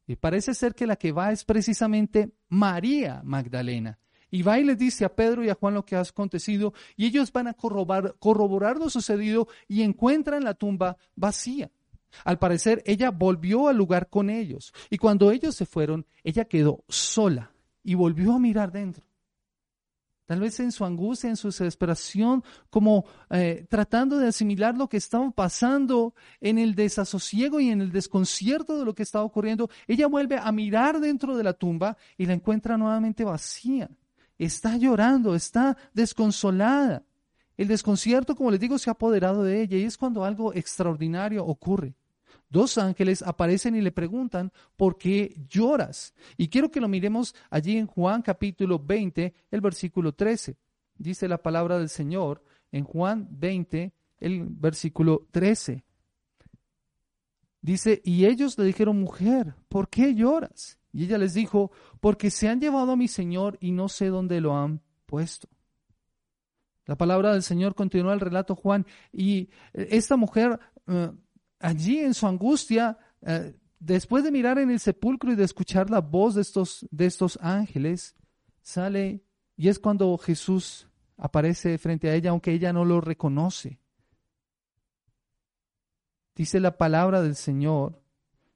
Y 0.08 0.16
parece 0.16 0.56
ser 0.56 0.74
que 0.74 0.88
la 0.88 0.96
que 0.96 1.12
va 1.12 1.32
es 1.32 1.46
precisamente 1.46 2.32
María 2.50 3.22
Magdalena. 3.24 4.00
Y 4.36 4.42
va 4.42 4.60
y 4.60 4.66
les 4.66 4.78
dice 4.78 5.06
a 5.06 5.16
Pedro 5.16 5.46
y 5.46 5.50
a 5.50 5.56
Juan 5.56 5.76
lo 5.76 5.86
que 5.86 5.96
ha 5.96 6.02
acontecido 6.02 6.74
y 6.98 7.06
ellos 7.06 7.32
van 7.32 7.48
a 7.48 7.54
corroborar, 7.54 8.16
corroborar 8.20 8.76
lo 8.76 8.90
sucedido 8.90 9.48
y 9.66 9.82
encuentran 9.82 10.44
la 10.44 10.56
tumba 10.56 10.98
vacía. 11.16 11.72
Al 12.26 12.38
parecer, 12.38 12.84
ella 12.86 13.12
volvió 13.12 13.70
al 13.70 13.78
lugar 13.78 14.10
con 14.10 14.30
ellos 14.30 14.74
y 14.90 14.98
cuando 14.98 15.32
ellos 15.32 15.56
se 15.56 15.66
fueron, 15.66 16.06
ella 16.22 16.44
quedó 16.44 16.84
sola 16.90 17.54
y 17.82 17.96
volvió 17.96 18.34
a 18.34 18.40
mirar 18.40 18.74
dentro. 18.74 19.06
Tal 20.26 20.42
vez 20.42 20.60
en 20.60 20.74
su 20.74 20.84
angustia, 20.84 21.30
en 21.30 21.38
su 21.38 21.48
desesperación, 21.48 22.44
como 22.70 23.06
eh, 23.30 23.66
tratando 23.70 24.18
de 24.18 24.28
asimilar 24.28 24.76
lo 24.76 24.90
que 24.90 24.98
estaba 24.98 25.32
pasando 25.32 26.14
en 26.42 26.58
el 26.58 26.76
desasosiego 26.76 27.62
y 27.62 27.70
en 27.70 27.80
el 27.80 27.94
desconcierto 27.94 28.78
de 28.78 28.84
lo 28.84 28.96
que 28.96 29.04
estaba 29.04 29.24
ocurriendo, 29.24 29.70
ella 29.88 30.08
vuelve 30.08 30.38
a 30.38 30.52
mirar 30.52 31.00
dentro 31.00 31.38
de 31.38 31.44
la 31.44 31.54
tumba 31.54 31.96
y 32.18 32.26
la 32.26 32.34
encuentra 32.34 32.76
nuevamente 32.76 33.24
vacía 33.24 33.90
está 34.38 34.78
llorando, 34.78 35.36
está 35.36 35.78
desconsolada. 35.94 37.04
El 37.58 37.68
desconcierto, 37.68 38.36
como 38.36 38.52
les 38.52 38.60
digo, 38.60 38.78
se 38.78 38.90
ha 38.90 38.94
apoderado 38.94 39.44
de 39.44 39.62
ella 39.62 39.78
y 39.78 39.84
es 39.84 39.98
cuando 39.98 40.26
algo 40.26 40.54
extraordinario 40.54 41.46
ocurre. 41.46 41.96
Dos 42.50 42.78
ángeles 42.78 43.22
aparecen 43.22 43.76
y 43.76 43.82
le 43.82 43.92
preguntan, 43.92 44.52
¿por 44.76 44.98
qué 44.98 45.36
lloras? 45.50 46.14
Y 46.38 46.50
quiero 46.50 46.70
que 46.70 46.80
lo 46.80 46.88
miremos 46.88 47.34
allí 47.50 47.78
en 47.78 47.88
Juan 47.88 48.22
capítulo 48.22 48.80
20, 48.80 49.34
el 49.52 49.62
versículo 49.62 50.14
13. 50.14 50.58
Dice 50.98 51.28
la 51.28 51.42
palabra 51.42 51.78
del 51.80 51.90
Señor 51.90 52.44
en 52.72 52.84
Juan 52.84 53.28
20, 53.32 53.94
el 54.20 54.46
versículo 54.48 55.28
13. 55.32 55.84
Dice, 57.62 58.02
y 58.06 58.26
ellos 58.26 58.58
le 58.58 58.66
dijeron, 58.66 59.00
mujer, 59.00 59.56
¿por 59.68 59.90
qué 59.90 60.14
lloras? 60.14 60.78
Y 60.96 61.04
ella 61.04 61.18
les 61.18 61.34
dijo, 61.34 61.72
porque 62.00 62.32
se 62.32 62.48
han 62.48 62.62
llevado 62.62 62.94
a 62.94 62.96
mi 62.96 63.10
Señor 63.10 63.58
y 63.60 63.74
no 63.74 63.90
sé 63.90 64.08
dónde 64.08 64.40
lo 64.40 64.56
han 64.56 64.82
puesto. 65.06 65.50
La 66.86 66.96
palabra 66.96 67.34
del 67.34 67.44
Señor 67.44 67.76
continúa 67.76 68.14
el 68.14 68.22
relato 68.22 68.56
Juan 68.56 68.86
y 69.12 69.50
eh, 69.74 69.90
esta 69.92 70.16
mujer 70.16 70.58
eh, 70.88 71.12
allí 71.60 72.00
en 72.00 72.14
su 72.14 72.26
angustia, 72.28 72.98
eh, 73.24 73.58
después 73.78 74.24
de 74.24 74.32
mirar 74.32 74.58
en 74.58 74.72
el 74.72 74.80
sepulcro 74.80 75.34
y 75.34 75.36
de 75.36 75.44
escuchar 75.44 75.90
la 75.90 76.00
voz 76.00 76.36
de 76.36 76.44
estos, 76.44 76.88
de 76.92 77.08
estos 77.08 77.38
ángeles, 77.42 78.16
sale 78.62 79.22
y 79.58 79.68
es 79.68 79.80
cuando 79.80 80.18
Jesús 80.18 80.88
aparece 81.18 81.78
frente 81.78 82.10
a 82.10 82.16
ella, 82.16 82.30
aunque 82.30 82.54
ella 82.54 82.72
no 82.72 82.86
lo 82.86 83.02
reconoce. 83.02 83.82
Dice 86.36 86.62
la 86.62 86.78
palabra 86.78 87.22
del 87.22 87.36
Señor 87.36 88.02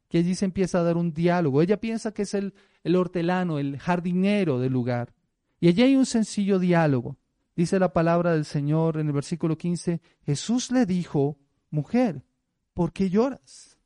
que 0.10 0.18
allí 0.18 0.36
se 0.36 0.46
empieza 0.46 0.80
a 0.80 0.84
dar 0.84 0.98
un 0.98 1.14
diálogo. 1.14 1.62
Ella 1.62 1.80
piensa 1.80 2.12
que 2.12 2.24
es 2.24 2.34
el, 2.34 2.54
el 2.84 2.96
hortelano, 2.96 3.60
el 3.60 3.78
jardinero 3.78 4.60
del 4.60 4.74
lugar. 4.74 5.14
Y 5.60 5.68
allí 5.68 5.84
hay 5.84 5.96
un 5.96 6.06
sencillo 6.06 6.60
diálogo. 6.60 7.18
Dice 7.56 7.80
la 7.80 7.94
palabra 7.94 8.34
del 8.34 8.46
Señor 8.46 8.98
en 8.98 9.08
el 9.08 9.14
versículo 9.14 9.58
15, 9.58 10.02
Jesús 10.26 10.72
le 10.72 10.86
dijo, 10.86 11.38
mujer, 11.70 12.24
¿por 12.74 12.92
qué 12.92 13.10
lloras? 13.10 13.78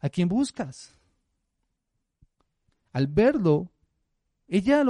¿A 0.00 0.08
quién 0.08 0.28
buscas? 0.28 0.98
Al 2.92 3.06
verlo, 3.06 3.70
ella 4.48 4.84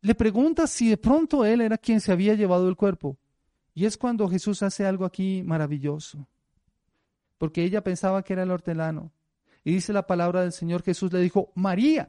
le 0.00 0.14
pregunta 0.16 0.66
si 0.66 0.90
de 0.90 0.96
pronto 0.96 1.44
él 1.44 1.60
era 1.60 1.78
quien 1.78 2.00
se 2.00 2.12
había 2.12 2.34
llevado 2.34 2.68
el 2.68 2.76
cuerpo. 2.76 3.16
Y 3.72 3.84
es 3.84 3.96
cuando 3.96 4.28
Jesús 4.28 4.62
hace 4.62 4.84
algo 4.84 5.04
aquí 5.04 5.42
maravilloso, 5.44 6.26
porque 7.38 7.62
ella 7.62 7.84
pensaba 7.84 8.22
que 8.22 8.32
era 8.32 8.42
el 8.42 8.50
hortelano. 8.50 9.12
Y 9.66 9.72
dice 9.72 9.92
la 9.92 10.06
palabra 10.06 10.42
del 10.42 10.52
Señor 10.52 10.84
Jesús 10.84 11.12
le 11.12 11.20
dijo, 11.20 11.50
María. 11.56 12.08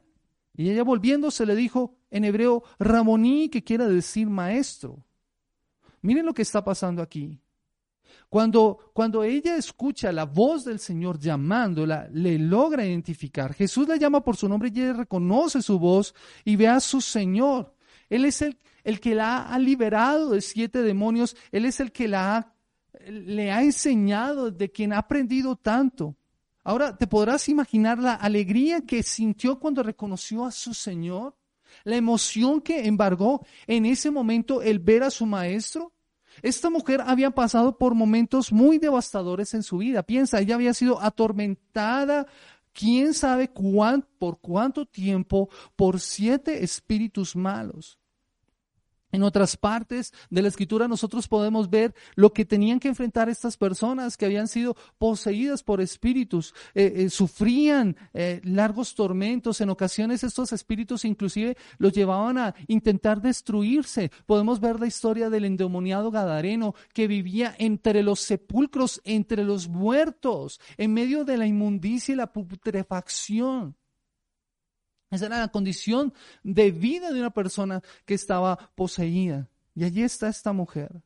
Y 0.54 0.70
ella 0.70 0.84
volviéndose 0.84 1.44
le 1.44 1.56
dijo 1.56 1.96
en 2.08 2.22
hebreo, 2.24 2.62
Ramoní, 2.78 3.48
que 3.48 3.64
quiere 3.64 3.88
decir 3.88 4.30
maestro. 4.30 5.04
Miren 6.00 6.24
lo 6.24 6.32
que 6.32 6.42
está 6.42 6.62
pasando 6.62 7.02
aquí. 7.02 7.36
Cuando, 8.28 8.92
cuando 8.94 9.24
ella 9.24 9.56
escucha 9.56 10.12
la 10.12 10.24
voz 10.24 10.66
del 10.66 10.78
Señor 10.78 11.18
llamándola, 11.18 12.08
le 12.12 12.38
logra 12.38 12.86
identificar. 12.86 13.52
Jesús 13.54 13.88
la 13.88 13.96
llama 13.96 14.22
por 14.22 14.36
su 14.36 14.48
nombre 14.48 14.70
y 14.72 14.80
ella 14.80 14.92
reconoce 14.92 15.60
su 15.60 15.80
voz 15.80 16.14
y 16.44 16.54
ve 16.54 16.68
a 16.68 16.78
su 16.78 17.00
Señor. 17.00 17.74
Él 18.08 18.24
es 18.24 18.40
el, 18.40 18.56
el 18.84 19.00
que 19.00 19.16
la 19.16 19.48
ha 19.48 19.58
liberado 19.58 20.30
de 20.30 20.42
siete 20.42 20.82
demonios. 20.82 21.36
Él 21.50 21.64
es 21.64 21.80
el 21.80 21.90
que 21.90 22.06
la 22.06 22.54
le 23.08 23.50
ha 23.50 23.64
enseñado, 23.64 24.52
de 24.52 24.70
quien 24.70 24.92
ha 24.92 24.98
aprendido 24.98 25.56
tanto. 25.56 26.14
Ahora, 26.64 26.96
¿te 26.96 27.06
podrás 27.06 27.48
imaginar 27.48 27.98
la 27.98 28.14
alegría 28.14 28.82
que 28.82 29.02
sintió 29.02 29.58
cuando 29.58 29.82
reconoció 29.82 30.44
a 30.44 30.50
su 30.50 30.74
Señor? 30.74 31.36
La 31.84 31.96
emoción 31.96 32.60
que 32.60 32.86
embargó 32.86 33.44
en 33.66 33.86
ese 33.86 34.10
momento 34.10 34.62
el 34.62 34.78
ver 34.78 35.02
a 35.02 35.10
su 35.10 35.26
maestro. 35.26 35.92
Esta 36.42 36.70
mujer 36.70 37.02
había 37.04 37.30
pasado 37.30 37.78
por 37.78 37.94
momentos 37.94 38.52
muy 38.52 38.78
devastadores 38.78 39.54
en 39.54 39.62
su 39.62 39.78
vida. 39.78 40.02
Piensa, 40.02 40.40
ella 40.40 40.54
había 40.54 40.74
sido 40.74 41.00
atormentada, 41.00 42.26
quién 42.72 43.12
sabe 43.14 43.50
por 44.18 44.40
cuánto 44.40 44.86
tiempo, 44.86 45.48
por 45.74 46.00
siete 46.00 46.62
espíritus 46.62 47.34
malos. 47.34 47.98
En 49.10 49.22
otras 49.22 49.56
partes 49.56 50.12
de 50.28 50.42
la 50.42 50.48
escritura 50.48 50.86
nosotros 50.86 51.28
podemos 51.28 51.70
ver 51.70 51.94
lo 52.14 52.32
que 52.32 52.44
tenían 52.44 52.78
que 52.78 52.88
enfrentar 52.88 53.28
estas 53.28 53.56
personas 53.56 54.16
que 54.16 54.26
habían 54.26 54.48
sido 54.48 54.76
poseídas 54.98 55.62
por 55.62 55.80
espíritus, 55.80 56.54
eh, 56.74 56.92
eh, 56.96 57.10
sufrían 57.10 57.96
eh, 58.12 58.40
largos 58.44 58.94
tormentos, 58.94 59.60
en 59.60 59.70
ocasiones 59.70 60.24
estos 60.24 60.52
espíritus 60.52 61.06
inclusive 61.06 61.56
los 61.78 61.92
llevaban 61.92 62.36
a 62.36 62.54
intentar 62.66 63.22
destruirse. 63.22 64.10
Podemos 64.26 64.60
ver 64.60 64.78
la 64.78 64.86
historia 64.86 65.30
del 65.30 65.46
endemoniado 65.46 66.10
Gadareno 66.10 66.74
que 66.92 67.06
vivía 67.06 67.54
entre 67.58 68.02
los 68.02 68.20
sepulcros, 68.20 69.00
entre 69.04 69.42
los 69.42 69.68
muertos, 69.68 70.60
en 70.76 70.92
medio 70.92 71.24
de 71.24 71.38
la 71.38 71.46
inmundicia 71.46 72.12
y 72.12 72.16
la 72.16 72.32
putrefacción. 72.32 73.77
Esa 75.10 75.26
era 75.26 75.38
la 75.38 75.48
condición 75.48 76.12
de 76.42 76.70
vida 76.70 77.12
de 77.12 77.20
una 77.20 77.30
persona 77.30 77.82
que 78.04 78.14
estaba 78.14 78.56
poseída. 78.74 79.48
Y 79.74 79.84
allí 79.84 80.02
está 80.02 80.28
esta 80.28 80.52
mujer 80.52 81.02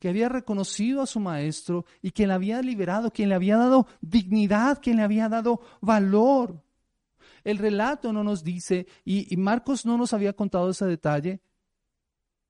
que 0.00 0.08
había 0.08 0.30
reconocido 0.30 1.02
a 1.02 1.06
su 1.06 1.20
maestro 1.20 1.84
y 2.00 2.10
que 2.10 2.26
le 2.26 2.32
había 2.32 2.62
liberado, 2.62 3.12
quien 3.12 3.28
le 3.28 3.34
había 3.34 3.58
dado 3.58 3.86
dignidad, 4.00 4.80
quien 4.80 4.96
le 4.96 5.02
había 5.02 5.28
dado 5.28 5.60
valor. 5.80 6.64
El 7.44 7.58
relato 7.58 8.12
no 8.12 8.24
nos 8.24 8.42
dice, 8.42 8.86
y, 9.04 9.32
y 9.32 9.36
Marcos 9.36 9.84
no 9.84 9.98
nos 9.98 10.14
había 10.14 10.32
contado 10.32 10.70
ese 10.70 10.86
detalle, 10.86 11.40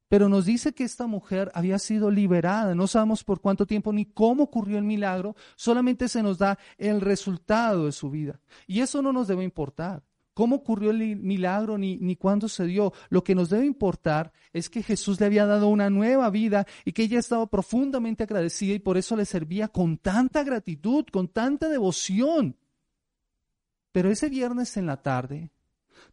pero 0.08 0.28
nos 0.28 0.46
dice 0.46 0.72
que 0.72 0.84
esta 0.84 1.06
mujer 1.06 1.50
había 1.54 1.78
sido 1.80 2.10
liberada. 2.10 2.74
No 2.74 2.86
sabemos 2.86 3.24
por 3.24 3.40
cuánto 3.40 3.66
tiempo 3.66 3.92
ni 3.92 4.06
cómo 4.06 4.44
ocurrió 4.44 4.78
el 4.78 4.84
milagro, 4.84 5.34
solamente 5.56 6.08
se 6.08 6.22
nos 6.22 6.38
da 6.38 6.56
el 6.78 7.00
resultado 7.00 7.86
de 7.86 7.92
su 7.92 8.10
vida. 8.10 8.40
Y 8.68 8.80
eso 8.80 9.02
no 9.02 9.12
nos 9.12 9.26
debe 9.26 9.42
importar 9.42 10.04
cómo 10.40 10.56
ocurrió 10.56 10.90
el 10.90 11.16
milagro 11.16 11.76
ni, 11.76 11.98
ni 11.98 12.16
cuándo 12.16 12.48
se 12.48 12.64
dio. 12.64 12.94
Lo 13.10 13.22
que 13.22 13.34
nos 13.34 13.50
debe 13.50 13.66
importar 13.66 14.32
es 14.54 14.70
que 14.70 14.82
Jesús 14.82 15.20
le 15.20 15.26
había 15.26 15.44
dado 15.44 15.68
una 15.68 15.90
nueva 15.90 16.30
vida 16.30 16.66
y 16.86 16.92
que 16.92 17.02
ella 17.02 17.18
estaba 17.18 17.46
profundamente 17.46 18.22
agradecida 18.22 18.72
y 18.72 18.78
por 18.78 18.96
eso 18.96 19.16
le 19.16 19.26
servía 19.26 19.68
con 19.68 19.98
tanta 19.98 20.42
gratitud, 20.42 21.04
con 21.12 21.28
tanta 21.28 21.68
devoción. 21.68 22.56
Pero 23.92 24.10
ese 24.10 24.30
viernes 24.30 24.78
en 24.78 24.86
la 24.86 25.02
tarde, 25.02 25.50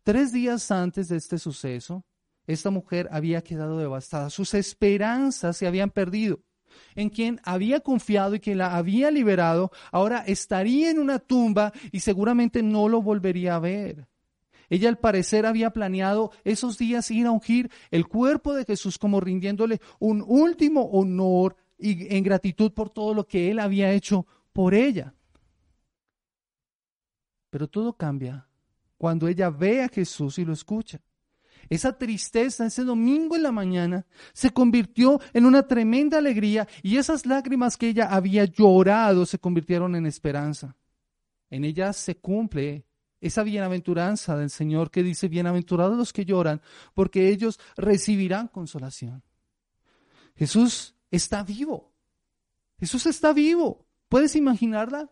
tres 0.03 0.33
días 0.33 0.71
antes 0.71 1.07
de 1.07 1.15
este 1.15 1.39
suceso, 1.39 2.03
esta 2.47 2.69
mujer 2.69 3.07
había 3.13 3.41
quedado 3.41 3.77
devastada. 3.77 4.29
Sus 4.29 4.53
esperanzas 4.55 5.55
se 5.55 5.67
habían 5.67 5.89
perdido. 5.89 6.41
En 6.95 7.09
quien 7.09 7.39
había 7.45 7.79
confiado 7.79 8.35
y 8.35 8.41
que 8.41 8.55
la 8.55 8.75
había 8.75 9.09
liberado, 9.09 9.71
ahora 9.89 10.25
estaría 10.27 10.91
en 10.91 10.99
una 10.99 11.17
tumba 11.19 11.71
y 11.93 12.01
seguramente 12.01 12.61
no 12.61 12.89
lo 12.89 13.01
volvería 13.01 13.55
a 13.55 13.59
ver. 13.59 14.05
Ella 14.69 14.89
al 14.89 14.97
parecer 14.97 15.45
había 15.45 15.71
planeado 15.71 16.31
esos 16.43 16.77
días 16.77 17.09
ir 17.11 17.25
a 17.27 17.31
ungir 17.31 17.71
el 17.91 18.07
cuerpo 18.07 18.53
de 18.53 18.65
Jesús 18.65 18.97
como 18.97 19.19
rindiéndole 19.19 19.79
un 19.99 20.23
último 20.25 20.81
honor 20.83 21.55
y 21.77 22.15
en 22.15 22.23
gratitud 22.23 22.71
por 22.73 22.89
todo 22.89 23.13
lo 23.13 23.25
que 23.25 23.49
él 23.49 23.59
había 23.59 23.91
hecho 23.91 24.25
por 24.51 24.73
ella. 24.73 25.13
Pero 27.49 27.67
todo 27.67 27.93
cambia 27.93 28.47
cuando 28.97 29.27
ella 29.27 29.49
ve 29.49 29.83
a 29.83 29.89
Jesús 29.89 30.37
y 30.39 30.45
lo 30.45 30.53
escucha. 30.53 31.01
Esa 31.69 31.97
tristeza, 31.97 32.65
ese 32.65 32.83
domingo 32.83 33.35
en 33.35 33.43
la 33.43 33.51
mañana, 33.51 34.05
se 34.33 34.51
convirtió 34.51 35.19
en 35.33 35.45
una 35.45 35.67
tremenda 35.67 36.17
alegría 36.17 36.67
y 36.81 36.97
esas 36.97 37.25
lágrimas 37.25 37.77
que 37.77 37.89
ella 37.89 38.07
había 38.07 38.45
llorado 38.45 39.25
se 39.25 39.39
convirtieron 39.39 39.95
en 39.95 40.05
esperanza. 40.05 40.75
En 41.49 41.63
ella 41.63 41.93
se 41.93 42.15
cumple 42.15 42.85
esa 43.19 43.43
bienaventuranza 43.43 44.37
del 44.37 44.49
Señor 44.49 44.91
que 44.91 45.03
dice, 45.03 45.27
bienaventurados 45.27 45.97
los 45.97 46.13
que 46.13 46.25
lloran, 46.25 46.61
porque 46.93 47.29
ellos 47.29 47.59
recibirán 47.75 48.47
consolación. 48.47 49.23
Jesús 50.35 50.95
está 51.09 51.43
vivo. 51.43 51.93
Jesús 52.79 53.05
está 53.07 53.33
vivo. 53.33 53.87
¿Puedes 54.07 54.35
imaginarla? 54.35 55.09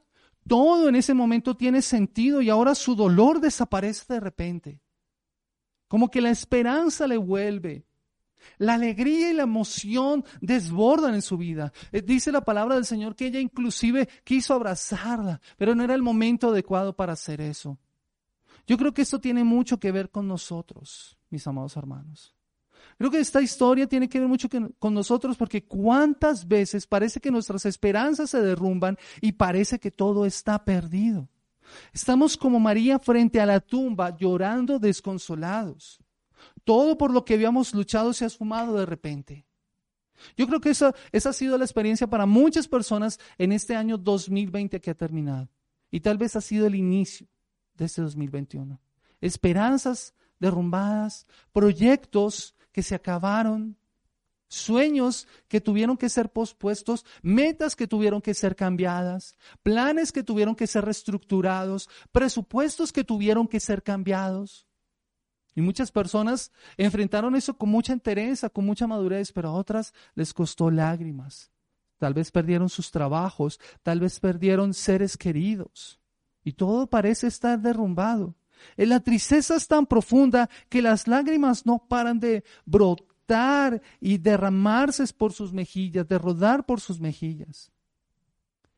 Todo 0.48 0.90
en 0.90 0.96
ese 0.96 1.14
momento 1.14 1.58
tiene 1.58 1.82
sentido 1.82 2.42
y 2.42 2.50
ahora 2.50 2.76
su 2.76 2.96
dolor 2.96 3.40
desaparece 3.40 4.14
de 4.14 4.20
repente. 4.20 4.82
Como 5.88 6.12
que 6.12 6.22
la 6.22 6.30
esperanza 6.30 7.08
le 7.08 7.18
vuelve. 7.18 7.88
La 8.60 8.76
alegría 8.76 9.32
y 9.32 9.34
la 9.34 9.44
emoción 9.44 10.24
desbordan 10.40 11.16
en 11.16 11.24
su 11.24 11.38
vida. 11.38 11.74
Eh, 11.92 12.04
dice 12.04 12.32
la 12.32 12.46
palabra 12.46 12.76
del 12.76 12.86
Señor 12.86 13.16
que 13.16 13.26
ella 13.26 13.40
inclusive 13.40 14.08
quiso 14.24 14.54
abrazarla, 14.54 15.42
pero 15.58 15.74
no 15.74 15.84
era 15.84 15.96
el 15.96 16.04
momento 16.04 16.50
adecuado 16.50 16.96
para 16.96 17.14
hacer 17.14 17.42
eso. 17.42 17.80
Yo 18.68 18.78
creo 18.78 18.94
que 18.94 19.04
esto 19.04 19.20
tiene 19.20 19.44
mucho 19.44 19.80
que 19.80 19.92
ver 19.92 20.10
con 20.10 20.28
nosotros, 20.28 21.18
mis 21.30 21.46
amados 21.46 21.78
hermanos. 21.78 22.36
Creo 22.98 23.12
que 23.12 23.20
esta 23.20 23.42
historia 23.42 23.88
tiene 23.88 24.08
que 24.08 24.20
ver 24.20 24.28
mucho 24.28 24.48
con 24.80 24.94
nosotros 24.94 25.38
porque 25.38 25.66
cuántas 25.66 26.48
veces 26.48 26.88
parece 26.88 27.20
que 27.20 27.32
nuestras 27.32 27.66
esperanzas 27.66 28.30
se 28.30 28.42
derrumban 28.42 28.98
y 29.22 29.34
parece 29.34 29.80
que 29.80 29.92
todo 29.92 30.26
está 30.26 30.64
perdido. 30.64 31.28
Estamos 31.94 32.38
como 32.38 32.60
María 32.60 33.00
frente 33.00 33.42
a 33.42 33.46
la 33.46 33.60
tumba 33.60 34.16
llorando 34.16 34.80
desconsolados. 34.80 36.00
Todo 36.64 36.98
por 36.98 37.12
lo 37.12 37.26
que 37.26 37.34
habíamos 37.34 37.74
luchado 37.74 38.14
se 38.14 38.24
ha 38.24 38.28
esfumado 38.28 38.78
de 38.78 38.86
repente. 38.86 39.46
Yo 40.38 40.48
creo 40.48 40.62
que 40.62 40.70
esa, 40.70 40.96
esa 41.12 41.30
ha 41.30 41.34
sido 41.34 41.58
la 41.58 41.66
experiencia 41.66 42.08
para 42.08 42.26
muchas 42.26 42.68
personas 42.68 43.20
en 43.38 43.52
este 43.52 43.76
año 43.76 43.98
2020 43.98 44.80
que 44.80 44.92
ha 44.92 44.96
terminado. 44.96 45.50
Y 45.92 46.00
tal 46.00 46.18
vez 46.18 46.36
ha 46.36 46.42
sido 46.42 46.68
el 46.68 46.76
inicio 46.76 47.28
de 47.78 47.86
este 47.86 48.02
2021. 48.02 48.80
Esperanzas 49.22 50.14
derrumbadas, 50.40 51.28
proyectos 51.52 52.56
que 52.72 52.84
se 52.84 52.96
acabaron, 52.96 53.78
sueños 54.48 55.28
que 55.48 55.62
tuvieron 55.62 55.98
que 55.98 56.10
ser 56.10 56.32
pospuestos, 56.32 57.06
metas 57.22 57.76
que 57.76 57.88
tuvieron 57.88 58.22
que 58.22 58.34
ser 58.34 58.56
cambiadas, 58.56 59.36
planes 59.64 60.12
que 60.12 60.24
tuvieron 60.24 60.56
que 60.56 60.68
ser 60.68 60.86
reestructurados, 60.86 61.90
presupuestos 62.12 62.92
que 62.92 63.04
tuvieron 63.04 63.48
que 63.48 63.60
ser 63.60 63.84
cambiados. 63.84 64.68
Y 65.56 65.62
muchas 65.62 65.92
personas 65.92 66.52
enfrentaron 66.76 67.36
eso 67.36 67.58
con 67.58 67.70
mucha 67.70 67.94
entereza, 67.94 68.50
con 68.50 68.66
mucha 68.66 68.88
madurez, 68.88 69.32
pero 69.32 69.50
a 69.50 69.54
otras 69.54 69.94
les 70.14 70.34
costó 70.34 70.70
lágrimas. 70.70 71.52
Tal 71.98 72.14
vez 72.14 72.30
perdieron 72.30 72.68
sus 72.70 72.92
trabajos, 72.92 73.60
tal 73.82 74.02
vez 74.02 74.20
perdieron 74.20 74.74
seres 74.74 75.16
queridos 75.16 76.02
y 76.46 76.54
todo 76.54 76.88
parece 76.88 77.28
estar 77.28 77.60
derrumbado. 77.60 78.36
La 78.78 79.02
tristeza 79.02 79.56
es 79.56 79.68
tan 79.68 79.86
profunda 79.86 80.50
que 80.70 80.82
las 80.82 81.08
lágrimas 81.08 81.66
no 81.66 81.84
paran 81.90 82.20
de 82.20 82.46
brotar 82.66 83.82
y 84.00 84.18
derramarse 84.20 85.04
por 85.18 85.34
sus 85.34 85.52
mejillas, 85.52 86.08
de 86.08 86.18
rodar 86.18 86.66
por 86.66 86.80
sus 86.80 87.02
mejillas. 87.02 87.72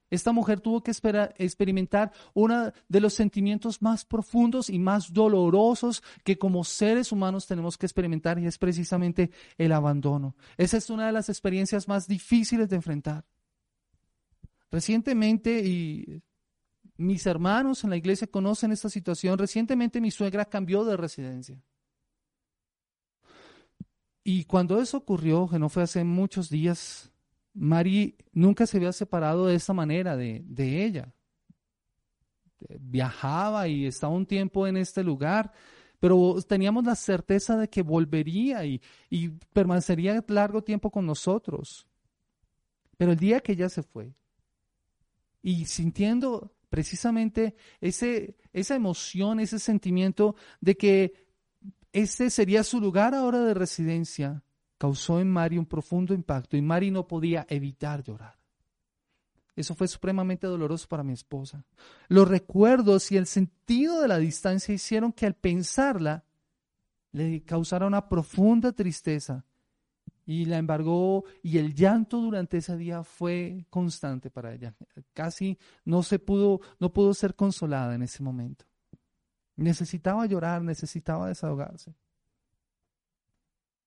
Esta 0.10 0.32
mujer 0.32 0.62
tuvo 0.62 0.82
que 0.82 0.92
experimentar 1.38 2.14
uno 2.34 2.72
de 2.88 3.02
los 3.02 3.14
sentimientos 3.14 3.82
más 3.82 4.06
profundos 4.06 4.70
y 4.70 4.80
más 4.80 5.12
dolorosos 5.12 6.02
que 6.24 6.38
como 6.38 6.64
seres 6.64 7.12
humanos 7.12 7.46
tenemos 7.46 7.78
que 7.78 7.86
experimentar 7.86 8.40
y 8.40 8.48
es 8.48 8.58
precisamente 8.58 9.32
el 9.58 9.74
abandono. 9.74 10.38
Esa 10.56 10.78
es 10.78 10.90
una 10.90 11.08
de 11.08 11.12
las 11.12 11.28
experiencias 11.28 11.90
más 11.90 12.08
difíciles 12.08 12.70
de 12.70 12.78
enfrentar. 12.78 13.26
Recientemente, 14.72 15.62
y 15.66 16.22
mis 16.98 17.26
hermanos 17.26 17.84
en 17.84 17.92
la 17.92 17.98
iglesia 17.98 18.28
conocen 18.28 18.72
esta 18.72 18.90
situación. 18.90 19.38
Recientemente 19.38 20.02
mi 20.02 20.12
suegra 20.12 20.46
cambió 20.46 20.84
de 20.84 20.98
residencia. 20.98 21.62
Y 24.24 24.44
cuando 24.44 24.82
eso 24.82 24.98
ocurrió, 24.98 25.48
que 25.48 25.58
no 25.58 25.70
fue 25.70 25.84
hace 25.84 26.04
muchos 26.04 26.50
días, 26.50 27.12
Mari 27.54 28.18
nunca 28.34 28.68
se 28.68 28.78
había 28.78 28.92
separado 28.92 29.46
de 29.46 29.56
esta 29.56 29.74
manera 29.74 30.18
de, 30.18 30.44
ella. 30.58 31.14
Viajaba 32.80 33.68
y 33.68 33.86
estaba 33.86 34.14
un 34.14 34.26
tiempo 34.26 34.68
en 34.68 34.76
este 34.76 35.04
lugar, 35.04 35.54
pero 36.00 36.36
teníamos 36.42 36.84
la 36.84 36.96
certeza 36.96 37.58
de 37.58 37.70
que 37.70 37.84
volvería 37.84 38.66
y, 38.66 38.82
y 39.10 39.30
permanecería 39.30 40.22
largo 40.28 40.62
tiempo 40.62 40.92
con 40.92 41.06
nosotros. 41.06 41.88
Pero 42.98 43.14
el 43.14 43.18
día 43.18 43.40
que 43.40 43.54
ella 43.54 43.70
se 43.70 43.84
fue, 43.84 44.14
y 45.42 45.66
sintiendo 45.66 46.57
precisamente 46.70 47.56
ese, 47.82 48.36
esa 48.54 48.76
emoción, 48.76 49.40
ese 49.40 49.60
sentimiento 49.60 50.36
de 50.62 50.76
que 50.76 51.28
ese 51.94 52.30
sería 52.30 52.64
su 52.64 52.80
lugar 52.80 53.16
ahora 53.16 53.40
de 53.40 53.54
residencia, 53.54 54.44
causó 54.78 55.20
en 55.20 55.30
Mari 55.30 55.58
un 55.58 55.66
profundo 55.66 56.14
impacto 56.14 56.58
y 56.58 56.62
Mari 56.62 56.92
no 56.92 57.08
podía 57.08 57.46
evitar 57.50 58.04
llorar. 58.04 58.38
Eso 59.56 59.74
fue 59.74 59.88
supremamente 59.88 60.46
doloroso 60.46 60.88
para 60.88 61.04
mi 61.04 61.14
esposa. 61.14 61.66
Los 62.10 62.28
recuerdos 62.28 63.12
y 63.12 63.18
el 63.18 63.26
sentido 63.26 64.02
de 64.02 64.08
la 64.08 64.20
distancia 64.20 64.74
hicieron 64.74 65.12
que 65.12 65.26
al 65.26 65.34
pensarla 65.34 66.24
le 67.12 67.44
causara 67.44 67.88
una 67.88 68.08
profunda 68.08 68.72
tristeza 68.72 69.47
y 70.28 70.44
la 70.44 70.58
embargó 70.58 71.24
y 71.42 71.58
el 71.58 71.74
llanto 71.74 72.18
durante 72.18 72.58
ese 72.58 72.76
día 72.76 73.02
fue 73.02 73.66
constante 73.70 74.30
para 74.30 74.54
ella. 74.54 74.76
Casi 75.14 75.58
no 75.86 76.04
se 76.04 76.20
pudo 76.20 76.60
no 76.80 76.92
pudo 76.92 77.14
ser 77.14 77.34
consolada 77.34 77.96
en 77.96 78.04
ese 78.04 78.22
momento. 78.22 78.66
Necesitaba 79.56 80.26
llorar, 80.26 80.62
necesitaba 80.62 81.30
desahogarse. 81.30 81.96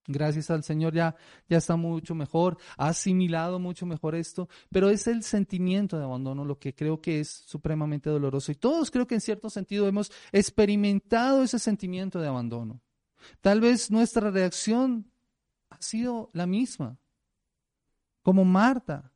Gracias 0.06 0.50
al 0.50 0.64
Señor 0.64 0.94
ya, 0.94 1.14
ya 1.46 1.58
está 1.58 1.76
mucho 1.76 2.14
mejor, 2.14 2.56
ha 2.78 2.88
asimilado 2.88 3.58
mucho 3.58 3.84
mejor 3.84 4.14
esto, 4.14 4.48
pero 4.70 4.88
es 4.88 5.06
el 5.06 5.22
sentimiento 5.22 5.98
de 5.98 6.04
abandono 6.04 6.44
lo 6.46 6.58
que 6.58 6.74
creo 6.74 7.02
que 7.02 7.20
es 7.20 7.28
supremamente 7.28 8.08
doloroso. 8.08 8.50
Y 8.50 8.54
todos 8.54 8.90
creo 8.90 9.06
que 9.06 9.14
en 9.16 9.20
cierto 9.20 9.50
sentido 9.50 9.86
hemos 9.86 10.10
experimentado 10.32 11.42
ese 11.42 11.58
sentimiento 11.58 12.18
de 12.18 12.28
abandono. 12.28 12.80
Tal 13.42 13.60
vez 13.60 13.90
nuestra 13.90 14.30
reacción 14.30 15.10
sido 15.80 16.30
la 16.32 16.46
misma, 16.46 16.98
como 18.22 18.44
Marta, 18.44 19.10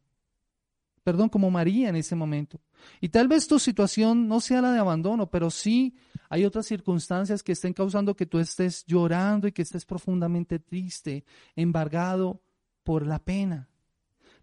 perdón, 1.02 1.28
como 1.28 1.50
María 1.50 1.90
en 1.90 1.97
ese 1.97 2.16
momento. 2.16 2.61
Y 3.00 3.11
tal 3.11 3.28
vez 3.28 3.47
tu 3.47 3.59
situación 3.59 4.26
no 4.26 4.40
sea 4.40 4.62
la 4.62 4.73
de 4.73 4.78
abandono, 4.78 5.30
pero 5.30 5.50
sí 5.50 5.94
hay 6.28 6.44
otras 6.44 6.66
circunstancias 6.66 7.42
que 7.42 7.52
estén 7.52 7.75
causando 7.75 8.16
que 8.16 8.26
tú 8.26 8.38
estés 8.38 8.85
llorando 8.87 9.47
y 9.47 9.52
que 9.52 9.62
estés 9.62 9.85
profundamente 9.85 10.59
triste, 10.59 11.25
embargado 11.54 12.42
por 12.83 13.06
la 13.06 13.18
pena. 13.18 13.68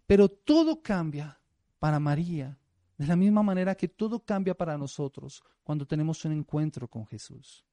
Pero 0.06 0.28
todo 0.28 0.82
cambia 0.82 1.40
para 1.78 1.98
María, 1.98 2.58
de 2.96 3.06
la 3.06 3.16
misma 3.16 3.42
manera 3.42 3.74
que 3.74 3.88
todo 3.88 4.20
cambia 4.20 4.56
para 4.56 4.78
nosotros 4.78 5.42
cuando 5.64 5.86
tenemos 5.86 6.24
un 6.24 6.32
encuentro 6.32 6.88
con 6.88 7.06
Jesús. 7.06 7.64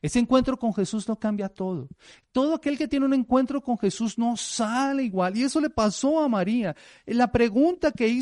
Ese 0.00 0.18
encuentro 0.18 0.58
con 0.58 0.74
Jesús 0.74 1.08
no 1.08 1.16
cambia 1.16 1.48
todo. 1.48 1.88
Todo 2.32 2.54
aquel 2.54 2.76
que 2.76 2.88
tiene 2.88 3.06
un 3.06 3.14
encuentro 3.14 3.60
con 3.60 3.78
Jesús 3.78 4.18
no 4.18 4.36
sale 4.36 5.04
igual. 5.04 5.36
Y 5.36 5.44
eso 5.44 5.60
le 5.60 5.70
pasó 5.70 6.20
a 6.20 6.28
María. 6.28 6.74
La 7.06 7.30
pregunta 7.30 7.92
que 7.92 8.20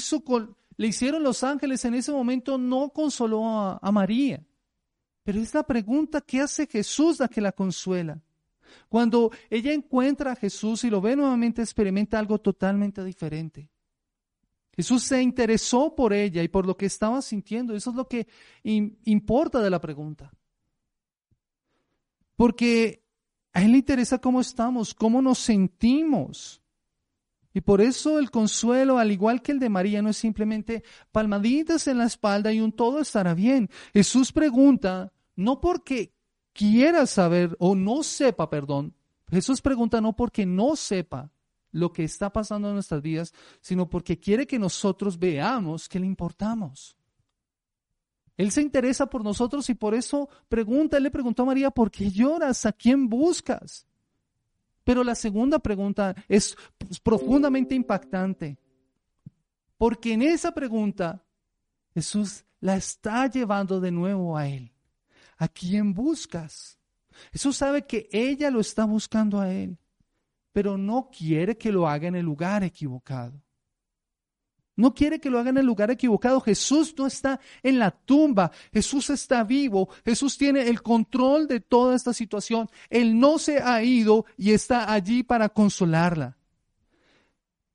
le 0.76 0.87
hicieron 0.87 1.23
los 1.23 1.42
ángeles 1.42 1.85
en 1.85 1.95
ese 1.95 2.12
momento 2.12 2.59
no 2.59 2.90
consoló 2.90 3.47
a, 3.47 3.92
María. 3.92 4.45
Pero 5.23 5.40
es 5.40 5.54
la 5.54 5.62
pregunta 5.62 6.20
que 6.20 6.40
hace 6.40 6.66
Jesús 6.66 7.18
la 7.18 7.29
que 7.29 7.40
la 7.40 7.53
consuela. 7.53 8.20
Cuando 8.88 9.31
ella 9.48 9.72
encuentra 9.72 10.33
a 10.33 10.37
Jesús 10.37 10.85
y 10.85 10.90
lo 10.90 11.01
ve 11.01 11.16
nuevamente, 11.16 11.62
experimenta 11.62 12.18
algo 12.18 12.38
totalmente 12.38 13.05
diferente. 13.05 13.68
Jesús 14.72 15.03
se 15.03 15.20
interesó 15.20 15.94
por 15.94 16.12
ella 16.12 16.42
y 16.42 16.48
por 16.48 16.66
lo 16.66 16.77
que 16.77 16.87
estaba 16.87 17.20
sintiendo. 17.20 17.75
Eso 17.75 17.90
es 17.90 17.96
lo 17.96 18.07
que 18.07 18.29
importa 18.62 19.61
de 19.61 19.70
la 19.70 19.81
pregunta. 19.81 20.31
Porque 22.40 23.05
a 23.53 23.61
Él 23.61 23.72
le 23.72 23.76
interesa 23.76 24.18
cómo 24.18 24.40
estamos, 24.40 24.94
cómo 24.94 25.20
nos 25.20 25.40
sentimos. 25.40 26.62
Y 27.53 27.61
por 27.61 27.83
eso 27.83 28.18
el 28.18 28.31
consuelo, 28.31 28.96
al 28.96 29.12
igual 29.12 29.42
que 29.42 29.53
el 29.53 29.59
de 29.59 29.68
María, 29.68 30.00
no 30.00 30.09
es 30.09 30.16
simplemente 30.16 30.83
palmaditas 31.12 31.87
en 31.87 31.98
la 31.98 32.07
espalda 32.07 32.50
y 32.50 32.62
un 32.62 32.72
todo 32.72 33.00
estará 33.00 33.35
bien. 33.35 33.68
Jesús 33.92 34.33
pregunta, 34.33 35.12
no 35.37 35.61
porque 35.61 36.14
quiera 36.55 37.05
saber 37.05 37.55
o 37.59 37.74
no 37.74 38.03
sepa, 38.03 38.48
perdón. 38.48 38.94
Jesús 39.29 39.61
pregunta 39.61 40.00
no 40.00 40.16
porque 40.16 40.46
no 40.46 40.76
sepa 40.76 41.31
lo 41.72 41.92
que 41.92 42.05
está 42.05 42.33
pasando 42.33 42.68
en 42.68 42.74
nuestras 42.74 43.03
vidas, 43.03 43.35
sino 43.61 43.90
porque 43.90 44.18
quiere 44.18 44.46
que 44.46 44.59
nosotros 44.59 45.18
veamos 45.18 45.90
que 45.90 46.00
le 46.00 46.07
importamos. 46.07 46.96
Él 48.40 48.50
se 48.53 48.62
interesa 48.62 49.05
por 49.05 49.22
nosotros 49.22 49.68
y 49.68 49.74
por 49.74 49.94
eso 49.94 50.26
pregunta, 50.48 50.96
él 50.96 51.03
le 51.03 51.11
preguntó 51.11 51.42
a 51.42 51.46
María, 51.46 51.70
¿por 51.70 51.90
qué 51.90 52.11
lloras? 52.11 52.64
¿A 52.64 52.72
quién 52.72 53.07
buscas? 53.07 53.87
Pero 54.83 55.05
la 55.05 55.14
segunda 55.14 55.59
pregunta 55.59 56.16
es 56.26 56.57
profundamente 57.03 57.74
impactante, 57.74 58.57
porque 59.76 60.14
en 60.14 60.22
esa 60.22 60.53
pregunta 60.53 61.22
Jesús 61.92 62.46
la 62.61 62.76
está 62.76 63.26
llevando 63.26 63.79
de 63.79 63.90
nuevo 63.90 64.38
a 64.38 64.48
Él. 64.48 64.72
¿A 65.37 65.46
quién 65.46 65.92
buscas? 65.92 66.79
Jesús 67.33 67.59
sabe 67.59 67.85
que 67.87 68.09
ella 68.11 68.50
lo 68.50 68.61
está 68.61 68.87
buscando 68.87 69.38
a 69.38 69.53
Él, 69.53 69.76
pero 70.53 70.79
no 70.79 71.11
quiere 71.11 71.59
que 71.59 71.70
lo 71.70 71.87
haga 71.87 72.09
en 72.09 72.14
el 72.14 72.24
lugar 72.24 72.64
equivocado. 72.64 73.38
No 74.81 74.95
quiere 74.95 75.21
que 75.21 75.29
lo 75.29 75.38
haga 75.38 75.51
en 75.51 75.59
el 75.59 75.66
lugar 75.66 75.90
equivocado. 75.90 76.40
Jesús 76.40 76.95
no 76.97 77.07
está 77.07 77.38
en 77.62 77.79
la 77.79 77.90
tumba. 77.90 78.51
Jesús 78.73 79.11
está 79.11 79.45
vivo. 79.45 79.90
Jesús 80.07 80.38
tiene 80.38 80.69
el 80.69 80.81
control 80.81 81.47
de 81.47 81.61
toda 81.61 81.95
esta 81.95 82.14
situación. 82.14 82.66
Él 82.88 83.21
no 83.21 83.38
se 83.38 83.59
ha 83.59 83.83
ido 83.83 84.25
y 84.38 84.53
está 84.53 84.90
allí 84.90 85.23
para 85.23 85.51
consolarla. 85.51 86.38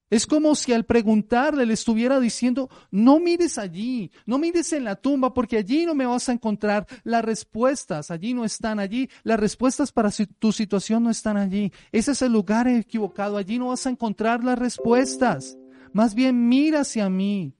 Es 0.10 0.26
como 0.26 0.56
si 0.56 0.74
al 0.74 0.86
preguntarle 0.86 1.66
le 1.66 1.74
estuviera 1.74 2.20
diciendo, 2.20 2.70
no 2.90 3.20
mires 3.20 3.58
allí, 3.58 4.12
no 4.26 4.38
mires 4.38 4.72
en 4.74 4.84
la 4.84 4.96
tumba, 4.96 5.34
porque 5.34 5.58
allí 5.58 5.86
no 5.86 5.94
me 5.94 6.06
vas 6.06 6.30
a 6.30 6.32
encontrar 6.32 6.88
las 7.04 7.26
respuestas, 7.26 8.12
allí 8.12 8.34
no 8.34 8.46
están 8.46 8.80
allí, 8.80 9.10
las 9.24 9.40
respuestas 9.40 9.92
para 9.92 10.12
tu 10.40 10.52
situación 10.52 11.04
no 11.04 11.10
están 11.10 11.38
allí. 11.38 11.72
Ese 11.92 12.12
es 12.12 12.22
el 12.22 12.32
lugar 12.32 12.68
equivocado, 12.68 13.38
allí 13.38 13.58
no 13.58 13.70
vas 13.70 13.86
a 13.88 13.90
encontrar 13.90 14.44
las 14.44 14.58
respuestas. 14.58 15.58
Más 15.96 16.14
bien 16.14 16.50
mira 16.50 16.82
hacia 16.82 17.10
mí. 17.10 17.56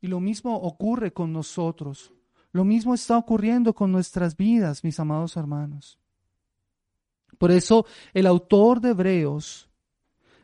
Y 0.00 0.06
lo 0.06 0.18
mismo 0.18 0.56
ocurre 0.56 1.12
con 1.12 1.30
nosotros. 1.30 2.10
Lo 2.52 2.64
mismo 2.64 2.94
está 2.94 3.18
ocurriendo 3.18 3.74
con 3.74 3.92
nuestras 3.92 4.34
vidas, 4.34 4.82
mis 4.82 4.98
amados 4.98 5.36
hermanos. 5.36 5.98
Por 7.36 7.50
eso 7.50 7.84
el 8.14 8.26
autor 8.26 8.80
de 8.80 8.92
Hebreos, 8.92 9.68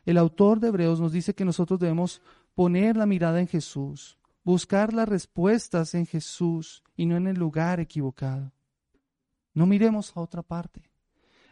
el 0.04 0.18
autor 0.18 0.60
de 0.60 0.68
Hebreos 0.68 1.00
nos 1.00 1.10
dice 1.10 1.34
que 1.34 1.46
nosotros 1.46 1.80
debemos 1.80 2.20
poner 2.54 2.98
la 2.98 3.06
mirada 3.06 3.40
en 3.40 3.48
Jesús, 3.48 4.18
buscar 4.44 4.92
las 4.92 5.08
respuestas 5.08 5.94
en 5.94 6.04
Jesús 6.04 6.84
y 6.98 7.06
no 7.06 7.16
en 7.16 7.28
el 7.28 7.38
lugar 7.38 7.80
equivocado. 7.80 8.52
No 9.54 9.64
miremos 9.64 10.14
a 10.14 10.20
otra 10.20 10.42
parte. 10.42 10.87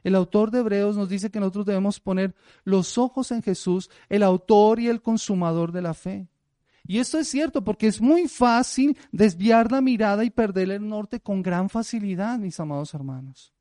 El 0.07 0.14
autor 0.14 0.53
de 0.53 0.61
Hebreos 0.61 0.97
nos 0.97 1.09
dice 1.09 1.33
que 1.33 1.40
nosotros 1.40 1.66
debemos 1.66 1.99
poner 1.99 2.33
los 2.62 2.97
ojos 2.97 3.33
en 3.33 3.42
Jesús, 3.42 3.90
el 4.09 4.23
autor 4.23 4.79
y 4.79 4.87
el 4.87 5.03
consumador 5.03 5.73
de 5.73 5.83
la 5.83 5.95
fe. 5.95 6.29
Y 6.87 7.01
esto 7.01 7.19
es 7.19 7.27
cierto 7.27 7.64
porque 7.64 7.88
es 7.88 8.01
muy 8.01 8.29
fácil 8.29 8.97
desviar 9.11 9.73
la 9.73 9.81
mirada 9.81 10.23
y 10.23 10.31
perder 10.31 10.71
el 10.71 10.88
norte 10.88 11.19
con 11.19 11.42
gran 11.42 11.69
facilidad, 11.69 12.38
mis 12.38 12.61
amados 12.61 12.95
hermanos. 12.95 13.53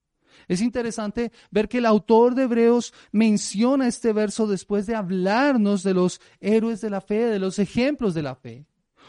Es 0.47 0.61
interesante 0.61 1.31
ver 1.49 1.67
que 1.67 1.79
el 1.79 1.87
autor 1.87 2.35
de 2.35 2.43
Hebreos 2.43 2.93
menciona 3.11 3.87
este 3.87 4.13
verso 4.13 4.45
después 4.45 4.85
de 4.85 4.93
hablarnos 4.93 5.81
de 5.81 5.95
los 5.95 6.21
héroes 6.41 6.79
de 6.79 6.91
la 6.91 7.01
fe, 7.01 7.25
de 7.25 7.39
los 7.39 7.57
ejemplos 7.57 8.13
de 8.13 8.21
la 8.21 8.35
fe 8.35 8.67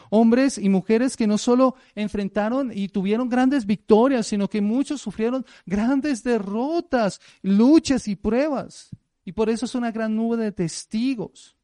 hombres 0.09 0.57
y 0.57 0.69
mujeres 0.69 1.17
que 1.17 1.27
no 1.27 1.37
solo 1.37 1.75
enfrentaron 1.95 2.71
y 2.73 2.89
tuvieron 2.89 3.29
grandes 3.29 3.65
victorias, 3.65 4.27
sino 4.27 4.49
que 4.49 4.61
muchos 4.61 5.01
sufrieron 5.01 5.45
grandes 5.65 6.23
derrotas, 6.23 7.19
luchas 7.41 8.07
y 8.07 8.15
pruebas. 8.15 8.89
Y 9.25 9.33
por 9.33 9.49
eso 9.49 9.65
es 9.65 9.75
una 9.75 9.91
gran 9.91 10.15
nube 10.15 10.37
de 10.37 10.51
testigos. 10.51 11.57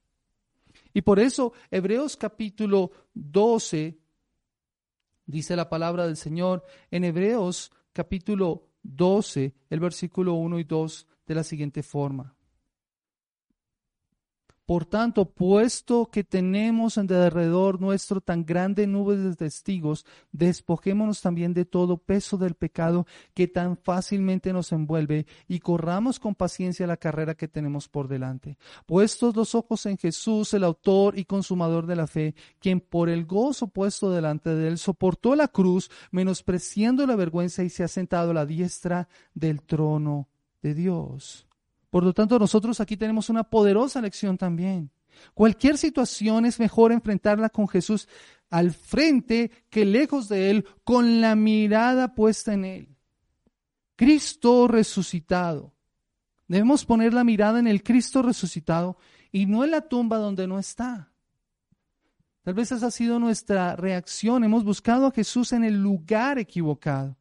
Y 0.94 1.02
por 1.02 1.20
eso 1.20 1.54
Hebreos 1.72 2.18
capítulo 2.18 2.92
12, 3.14 3.98
dice 5.26 5.56
la 5.56 5.70
palabra 5.70 6.06
del 6.06 6.18
Señor, 6.18 6.64
en 6.92 7.04
Hebreos 7.04 7.72
capítulo 7.94 8.68
12, 8.84 9.54
el 9.70 9.80
versículo 9.80 10.34
1 10.34 10.60
y 10.60 10.64
2, 10.66 11.08
de 11.26 11.36
la 11.36 11.44
siguiente 11.44 11.84
forma. 11.84 12.36
Por 14.66 14.86
tanto, 14.86 15.26
puesto 15.26 16.06
que 16.06 16.24
tenemos 16.24 16.98
en 16.98 17.06
derredor 17.06 17.82
nuestro 17.82 18.22
tan 18.22 18.46
grande 18.46 18.88
nube 18.88 19.18
de 19.18 19.36
testigos, 19.36 20.06
despojémonos 20.32 21.22
también 21.22 21.54
de 21.54 21.66
todo 21.66 21.98
peso 21.98 22.38
del 22.38 22.56
pecado 22.56 23.06
que 23.34 23.50
tan 23.50 23.76
fácilmente 23.76 24.54
nos 24.54 24.72
envuelve 24.72 25.26
y 25.50 25.60
corramos 25.60 26.18
con 26.18 26.34
paciencia 26.34 26.88
la 26.88 26.96
carrera 26.96 27.36
que 27.36 27.50
tenemos 27.50 27.90
por 27.90 28.08
delante. 28.08 28.58
Puestos 28.86 29.36
los 29.36 29.54
ojos 29.54 29.86
en 29.86 29.98
Jesús, 29.98 30.54
el 30.54 30.64
autor 30.64 31.20
y 31.20 31.26
consumador 31.26 31.86
de 31.86 31.98
la 31.98 32.08
fe, 32.08 32.34
quien 32.60 32.80
por 32.80 33.10
el 33.10 33.26
gozo 33.26 33.68
puesto 33.68 34.12
delante 34.12 34.50
de 34.50 34.70
él 34.70 34.78
soportó 34.78 35.36
la 35.36 35.50
cruz, 35.50 35.92
menospreciando 36.12 37.06
la 37.06 37.18
vergüenza 37.18 37.64
y 37.64 37.70
se 37.70 37.84
ha 37.84 37.90
sentado 37.90 38.32
a 38.32 38.34
la 38.34 38.46
diestra 38.46 39.10
del 39.34 39.62
trono 39.62 40.30
de 40.62 40.74
Dios. 40.74 41.48
Por 41.94 42.04
lo 42.04 42.12
tanto, 42.12 42.40
nosotros 42.40 42.82
aquí 42.82 42.98
tenemos 42.98 43.30
una 43.30 43.44
poderosa 43.44 44.02
lección 44.02 44.36
también. 44.36 44.90
Cualquier 45.36 45.78
situación 45.78 46.44
es 46.48 46.60
mejor 46.60 46.92
enfrentarla 46.92 47.50
con 47.50 47.68
Jesús 47.68 48.08
al 48.50 48.72
frente 48.72 49.52
que 49.70 49.86
lejos 49.86 50.28
de 50.28 50.50
Él, 50.50 50.66
con 50.84 51.22
la 51.22 51.36
mirada 51.36 52.16
puesta 52.16 52.52
en 52.52 52.66
Él. 52.66 52.98
Cristo 53.96 54.68
resucitado. 54.68 55.76
Debemos 56.48 56.84
poner 56.84 57.14
la 57.14 57.24
mirada 57.24 57.60
en 57.60 57.68
el 57.68 57.84
Cristo 57.84 58.24
resucitado 58.24 58.98
y 59.32 59.46
no 59.46 59.64
en 59.64 59.70
la 59.70 59.82
tumba 59.82 60.18
donde 60.18 60.48
no 60.48 60.58
está. 60.58 61.12
Tal 62.42 62.56
vez 62.56 62.72
esa 62.72 62.88
ha 62.88 62.92
sido 62.92 63.20
nuestra 63.20 63.76
reacción. 63.76 64.44
Hemos 64.44 64.64
buscado 64.64 65.06
a 65.06 65.12
Jesús 65.12 65.54
en 65.54 65.64
el 65.64 65.80
lugar 65.80 66.40
equivocado. 66.40 67.18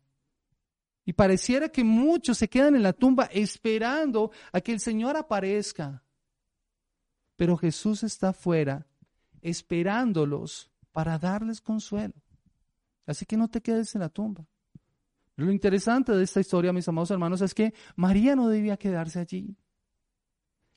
Y 1.04 1.12
pareciera 1.12 1.68
que 1.68 1.82
muchos 1.82 2.38
se 2.38 2.48
quedan 2.48 2.76
en 2.76 2.82
la 2.82 2.92
tumba 2.92 3.24
esperando 3.32 4.30
a 4.52 4.60
que 4.60 4.72
el 4.72 4.80
Señor 4.80 5.16
aparezca. 5.16 6.04
Pero 7.36 7.56
Jesús 7.56 8.02
está 8.04 8.28
afuera 8.28 8.86
esperándolos 9.40 10.70
para 10.92 11.18
darles 11.18 11.60
consuelo. 11.60 12.14
Así 13.06 13.26
que 13.26 13.36
no 13.36 13.48
te 13.48 13.60
quedes 13.60 13.94
en 13.94 14.02
la 14.02 14.08
tumba. 14.08 14.46
Lo 15.36 15.50
interesante 15.50 16.12
de 16.12 16.22
esta 16.22 16.40
historia, 16.40 16.72
mis 16.72 16.86
amados 16.86 17.10
hermanos, 17.10 17.40
es 17.40 17.54
que 17.54 17.74
María 17.96 18.36
no 18.36 18.48
debía 18.48 18.76
quedarse 18.76 19.18
allí. 19.18 19.56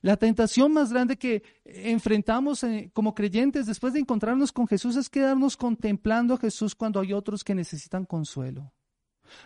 La 0.00 0.16
tentación 0.16 0.72
más 0.72 0.92
grande 0.92 1.16
que 1.16 1.42
enfrentamos 1.64 2.62
eh, 2.64 2.90
como 2.92 3.14
creyentes 3.14 3.66
después 3.66 3.92
de 3.92 4.00
encontrarnos 4.00 4.52
con 4.52 4.66
Jesús 4.66 4.96
es 4.96 5.08
quedarnos 5.08 5.56
contemplando 5.56 6.34
a 6.34 6.38
Jesús 6.38 6.74
cuando 6.74 7.00
hay 7.00 7.12
otros 7.12 7.42
que 7.42 7.54
necesitan 7.54 8.04
consuelo. 8.04 8.72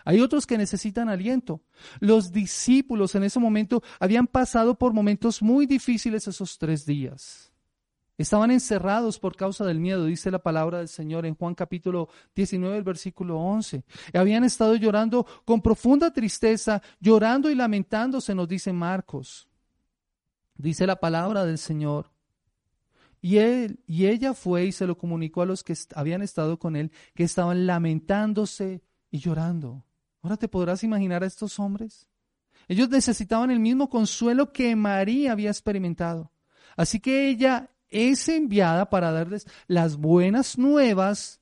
Hay 0.04 0.20
otros 0.20 0.46
que 0.46 0.58
necesitan 0.58 1.08
aliento. 1.08 1.60
Los 2.00 2.32
discípulos 2.32 3.14
en 3.14 3.24
ese 3.24 3.38
momento 3.38 3.82
habían 3.98 4.26
pasado 4.26 4.76
por 4.76 4.92
momentos 4.92 5.42
muy 5.42 5.66
difíciles 5.66 6.26
esos 6.28 6.58
tres 6.58 6.86
días. 6.86 7.50
Estaban 8.20 8.50
encerrados 8.50 9.18
por 9.18 9.34
causa 9.34 9.64
del 9.64 9.80
miedo, 9.80 10.04
dice 10.04 10.30
la 10.30 10.40
palabra 10.40 10.76
del 10.76 10.88
Señor 10.88 11.24
en 11.24 11.34
Juan 11.34 11.54
capítulo 11.54 12.10
19, 12.34 12.82
versículo 12.82 13.38
11. 13.38 13.82
Habían 14.12 14.44
estado 14.44 14.76
llorando 14.76 15.26
con 15.46 15.62
profunda 15.62 16.12
tristeza, 16.12 16.82
llorando 17.00 17.50
y 17.50 17.54
lamentándose, 17.54 18.34
nos 18.34 18.46
dice 18.46 18.74
Marcos. 18.74 19.48
Dice 20.54 20.86
la 20.86 20.96
palabra 20.96 21.46
del 21.46 21.56
Señor. 21.56 22.10
Y, 23.22 23.38
él, 23.38 23.80
y 23.86 24.04
ella 24.04 24.34
fue 24.34 24.66
y 24.66 24.72
se 24.72 24.86
lo 24.86 24.98
comunicó 24.98 25.40
a 25.40 25.46
los 25.46 25.64
que 25.64 25.74
habían 25.94 26.20
estado 26.20 26.58
con 26.58 26.76
él, 26.76 26.92
que 27.14 27.24
estaban 27.24 27.66
lamentándose 27.66 28.82
y 29.10 29.18
llorando. 29.18 29.84
Ahora 30.22 30.36
te 30.36 30.48
podrás 30.48 30.84
imaginar 30.84 31.22
a 31.22 31.26
estos 31.26 31.58
hombres. 31.58 32.08
Ellos 32.68 32.88
necesitaban 32.88 33.50
el 33.50 33.58
mismo 33.58 33.88
consuelo 33.88 34.52
que 34.52 34.76
María 34.76 35.32
había 35.32 35.50
experimentado. 35.50 36.30
Así 36.76 37.00
que 37.00 37.28
ella 37.28 37.70
es 37.88 38.28
enviada 38.28 38.88
para 38.88 39.10
darles 39.10 39.46
las 39.66 39.96
buenas 39.96 40.56
nuevas 40.56 41.40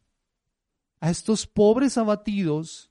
a 1.01 1.11
estos 1.11 1.47
pobres 1.47 1.99
abatidos 1.99 2.91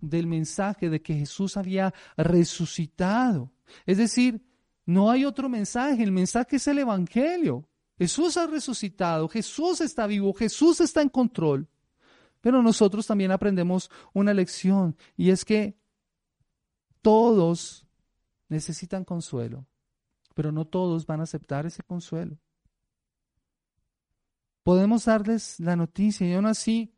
del 0.00 0.26
mensaje 0.26 0.88
de 0.88 1.02
que 1.02 1.14
Jesús 1.14 1.56
había 1.56 1.92
resucitado. 2.16 3.52
Es 3.84 3.98
decir, 3.98 4.42
no 4.86 5.10
hay 5.10 5.24
otro 5.24 5.48
mensaje, 5.48 6.02
el 6.02 6.12
mensaje 6.12 6.56
es 6.56 6.66
el 6.68 6.78
Evangelio. 6.78 7.68
Jesús 7.98 8.36
ha 8.36 8.46
resucitado, 8.46 9.28
Jesús 9.28 9.80
está 9.80 10.06
vivo, 10.06 10.32
Jesús 10.32 10.80
está 10.80 11.02
en 11.02 11.08
control. 11.08 11.68
Pero 12.48 12.62
nosotros 12.62 13.06
también 13.06 13.30
aprendemos 13.30 13.90
una 14.14 14.32
lección 14.32 14.96
y 15.18 15.28
es 15.28 15.44
que 15.44 15.78
todos 17.02 17.86
necesitan 18.48 19.04
consuelo, 19.04 19.66
pero 20.34 20.50
no 20.50 20.64
todos 20.64 21.04
van 21.04 21.20
a 21.20 21.24
aceptar 21.24 21.66
ese 21.66 21.82
consuelo. 21.82 22.38
Podemos 24.62 25.04
darles 25.04 25.60
la 25.60 25.76
noticia 25.76 26.26
y 26.26 26.32
aún 26.32 26.46
así 26.46 26.94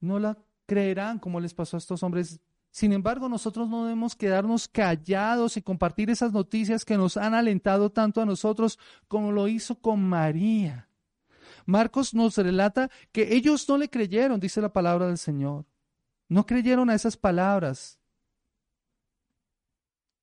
no 0.00 0.18
la 0.18 0.38
creerán 0.64 1.18
como 1.18 1.38
les 1.38 1.52
pasó 1.52 1.76
a 1.76 1.78
estos 1.78 2.02
hombres. 2.02 2.40
Sin 2.70 2.94
embargo, 2.94 3.28
nosotros 3.28 3.68
no 3.68 3.82
debemos 3.84 4.16
quedarnos 4.16 4.68
callados 4.68 5.58
y 5.58 5.60
compartir 5.60 6.08
esas 6.08 6.32
noticias 6.32 6.86
que 6.86 6.96
nos 6.96 7.18
han 7.18 7.34
alentado 7.34 7.92
tanto 7.92 8.22
a 8.22 8.24
nosotros 8.24 8.78
como 9.06 9.32
lo 9.32 9.48
hizo 9.48 9.78
con 9.78 10.02
María. 10.02 10.85
Marcos 11.66 12.14
nos 12.14 12.38
relata 12.38 12.90
que 13.12 13.34
ellos 13.34 13.68
no 13.68 13.76
le 13.76 13.90
creyeron, 13.90 14.40
dice 14.40 14.60
la 14.60 14.72
palabra 14.72 15.08
del 15.08 15.18
Señor. 15.18 15.66
No 16.28 16.46
creyeron 16.46 16.88
a 16.88 16.94
esas 16.94 17.16
palabras. 17.16 17.98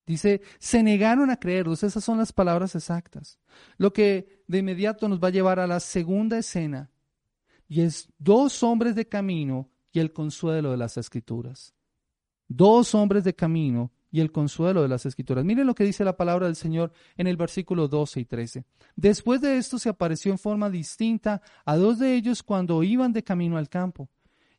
Dice, 0.06 0.42
se 0.60 0.84
negaron 0.84 1.30
a 1.30 1.38
creerlos. 1.38 1.84
Esas 1.84 2.04
son 2.04 2.18
las 2.18 2.34
palabras 2.34 2.76
exactas. 2.76 3.40
Lo 3.78 3.94
que 3.94 4.44
de 4.48 4.58
inmediato 4.60 5.08
nos 5.08 5.22
va 5.22 5.28
a 5.28 5.32
llevar 5.32 5.60
a 5.60 5.68
la 5.68 5.80
segunda 5.80 6.38
escena. 6.38 6.90
Y 7.68 7.82
es 7.82 8.10
dos 8.18 8.64
hombres 8.64 8.96
de 8.96 9.08
camino 9.08 9.70
y 9.92 10.00
el 10.00 10.12
consuelo 10.12 10.72
de 10.72 10.78
las 10.78 10.98
escrituras. 10.98 11.74
Dos 12.48 12.96
hombres 12.96 13.24
de 13.24 13.36
camino 13.36 13.92
y 14.14 14.22
el 14.22 14.32
consuelo 14.32 14.84
de 14.84 14.88
las 14.88 15.08
escrituras. 15.08 15.44
Miren 15.44 15.66
lo 15.66 15.74
que 15.74 15.84
dice 15.84 16.06
la 16.06 16.16
palabra 16.16 16.46
del 16.46 16.56
Señor 16.56 16.94
en 17.18 17.26
el 17.26 17.36
versículo 17.36 17.88
12 17.88 18.20
y 18.20 18.26
13. 18.26 18.64
Después 18.96 19.42
de 19.42 19.58
esto 19.58 19.80
se 19.80 19.90
apareció 19.90 20.32
en 20.32 20.38
forma 20.38 20.70
distinta 20.70 21.42
a 21.66 21.76
dos 21.76 21.98
de 21.98 22.14
ellos 22.14 22.44
cuando 22.44 22.84
iban 22.84 23.12
de 23.12 23.24
camino 23.24 23.58
al 23.58 23.70
campo. 23.70 24.08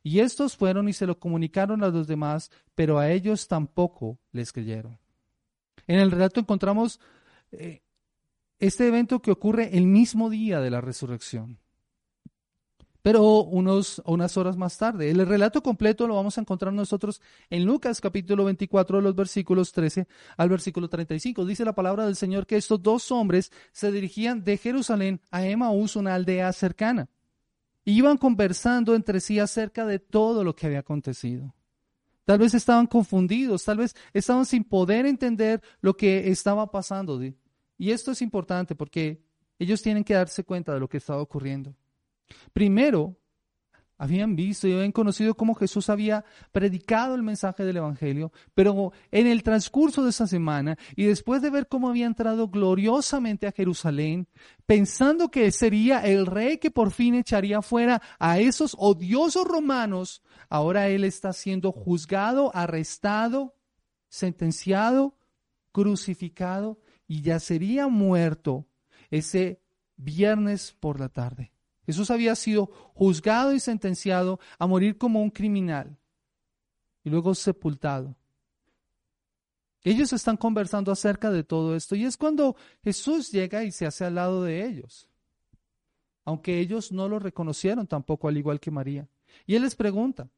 Y 0.03 0.19
estos 0.19 0.57
fueron 0.57 0.89
y 0.89 0.93
se 0.93 1.07
lo 1.07 1.17
comunicaron 1.17 1.85
a 1.85 1.87
los 1.87 2.05
demás, 2.05 2.51
pero 2.75 2.99
a 2.99 3.09
ellos 3.09 3.47
tampoco 3.47 4.19
les 4.33 4.51
creyeron. 4.51 4.99
En 5.87 5.99
el 5.99 6.11
relato 6.11 6.41
encontramos 6.41 6.99
eh, 7.53 7.81
este 8.59 8.89
evento 8.89 9.21
que 9.21 9.31
ocurre 9.31 9.77
el 9.77 9.87
mismo 9.87 10.29
día 10.29 10.59
de 10.59 10.69
la 10.69 10.81
resurrección 10.81 11.59
pero 13.05 13.43
unos, 13.43 14.01
unas 14.07 14.35
horas 14.35 14.57
más 14.57 14.79
tarde. 14.79 15.11
El 15.11 15.27
relato 15.27 15.61
completo 15.61 16.07
lo 16.07 16.15
vamos 16.15 16.39
a 16.39 16.41
encontrar 16.41 16.73
nosotros 16.73 17.21
en 17.51 17.63
Lucas 17.63 18.01
capítulo 18.01 18.45
24, 18.45 18.99
los 18.99 19.15
versículos 19.15 19.71
13 19.73 20.07
al 20.37 20.49
versículo 20.49 20.89
35. 20.89 21.45
Dice 21.45 21.63
la 21.63 21.75
palabra 21.75 22.07
del 22.07 22.15
Señor 22.15 22.47
que 22.47 22.57
estos 22.57 22.81
dos 22.81 23.11
hombres 23.11 23.51
se 23.71 23.91
dirigían 23.91 24.43
de 24.43 24.57
Jerusalén 24.57 25.21
a 25.29 25.45
Emaús, 25.45 25.95
una 25.95 26.15
aldea 26.15 26.51
cercana. 26.51 27.07
iban 27.83 28.17
conversando 28.17 28.95
entre 28.95 29.19
sí 29.19 29.37
acerca 29.37 29.85
de 29.85 29.99
todo 29.99 30.43
lo 30.43 30.55
que 30.55 30.65
había 30.65 30.79
acontecido. 30.79 31.53
Tal 32.23 32.39
vez 32.39 32.55
estaban 32.55 32.87
confundidos, 32.87 33.65
tal 33.65 33.77
vez 33.77 33.95
estaban 34.13 34.47
sin 34.47 34.63
poder 34.63 35.05
entender 35.05 35.61
lo 35.79 35.95
que 35.95 36.31
estaba 36.31 36.71
pasando. 36.71 37.21
Y 37.77 37.91
esto 37.91 38.13
es 38.13 38.23
importante 38.23 38.73
porque 38.73 39.23
ellos 39.59 39.83
tienen 39.83 40.03
que 40.03 40.15
darse 40.15 40.43
cuenta 40.43 40.73
de 40.73 40.79
lo 40.79 40.89
que 40.89 40.97
estaba 40.97 41.21
ocurriendo. 41.21 41.75
Primero, 42.53 43.17
habían 43.97 44.35
visto 44.35 44.67
y 44.67 44.73
habían 44.73 44.91
conocido 44.91 45.35
cómo 45.35 45.55
Jesús 45.55 45.89
había 45.89 46.25
predicado 46.51 47.15
el 47.15 47.23
mensaje 47.23 47.63
del 47.63 47.77
Evangelio, 47.77 48.31
pero 48.53 48.91
en 49.11 49.27
el 49.27 49.43
transcurso 49.43 50.03
de 50.03 50.09
esa 50.09 50.27
semana 50.27 50.77
y 50.95 51.05
después 51.05 51.41
de 51.41 51.49
ver 51.49 51.67
cómo 51.67 51.89
había 51.89 52.05
entrado 52.05 52.49
gloriosamente 52.49 53.47
a 53.47 53.51
Jerusalén, 53.51 54.27
pensando 54.65 55.29
que 55.29 55.51
sería 55.51 55.99
el 55.99 56.25
rey 56.25 56.57
que 56.57 56.71
por 56.71 56.91
fin 56.91 57.15
echaría 57.15 57.61
fuera 57.61 58.01
a 58.19 58.39
esos 58.39 58.75
odiosos 58.77 59.47
romanos, 59.47 60.21
ahora 60.49 60.87
él 60.89 61.03
está 61.03 61.31
siendo 61.31 61.71
juzgado, 61.71 62.51
arrestado, 62.53 63.55
sentenciado, 64.09 65.15
crucificado 65.71 66.79
y 67.07 67.21
ya 67.21 67.39
sería 67.39 67.87
muerto 67.87 68.65
ese 69.09 69.61
viernes 69.95 70.75
por 70.79 70.99
la 70.99 71.09
tarde. 71.09 71.54
Jesús 71.85 72.11
había 72.11 72.35
sido 72.35 72.67
juzgado 72.93 73.53
y 73.53 73.59
sentenciado 73.59 74.39
a 74.57 74.67
morir 74.67 74.97
como 74.97 75.21
un 75.21 75.29
criminal 75.29 75.97
y 77.03 77.09
luego 77.09 77.35
sepultado. 77.35 78.15
Ellos 79.83 80.11
están 80.13 80.35
conversando 80.35 80.91
acerca 80.91 81.29
de 81.29 81.43
todo 81.43 81.75
esto 81.75 81.95
y 81.95 82.05
es 82.05 82.17
cuando 82.17 82.55
Jesús 82.83 83.31
llega 83.31 83.63
y 83.63 83.71
se 83.71 83.85
hace 83.85 84.03
al 84.03 84.15
lado 84.15 84.43
de 84.43 84.65
ellos, 84.65 85.07
aunque 86.23 86.59
ellos 86.59 86.91
no 86.91 87.07
lo 87.07 87.19
reconocieron 87.19 87.85
tampoco, 87.85 88.27
al 88.27 88.37
igual 88.37 88.59
que 88.59 88.71
María. 88.71 89.07
Y 89.45 89.53
Él 89.53 89.61
les 89.61 89.75
pregunta, 89.75 90.29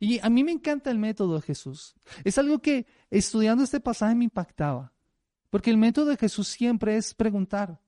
y 0.00 0.18
a 0.18 0.28
mí 0.28 0.42
me 0.42 0.50
encanta 0.50 0.90
el 0.90 0.98
método 0.98 1.36
de 1.36 1.42
Jesús. 1.42 1.94
Es 2.24 2.38
algo 2.38 2.58
que 2.58 2.86
estudiando 3.10 3.62
este 3.62 3.78
pasaje 3.78 4.16
me 4.16 4.24
impactaba, 4.24 4.92
porque 5.50 5.70
el 5.70 5.76
método 5.76 6.06
de 6.06 6.16
Jesús 6.16 6.48
siempre 6.48 6.96
es 6.96 7.14
preguntar. 7.14 7.80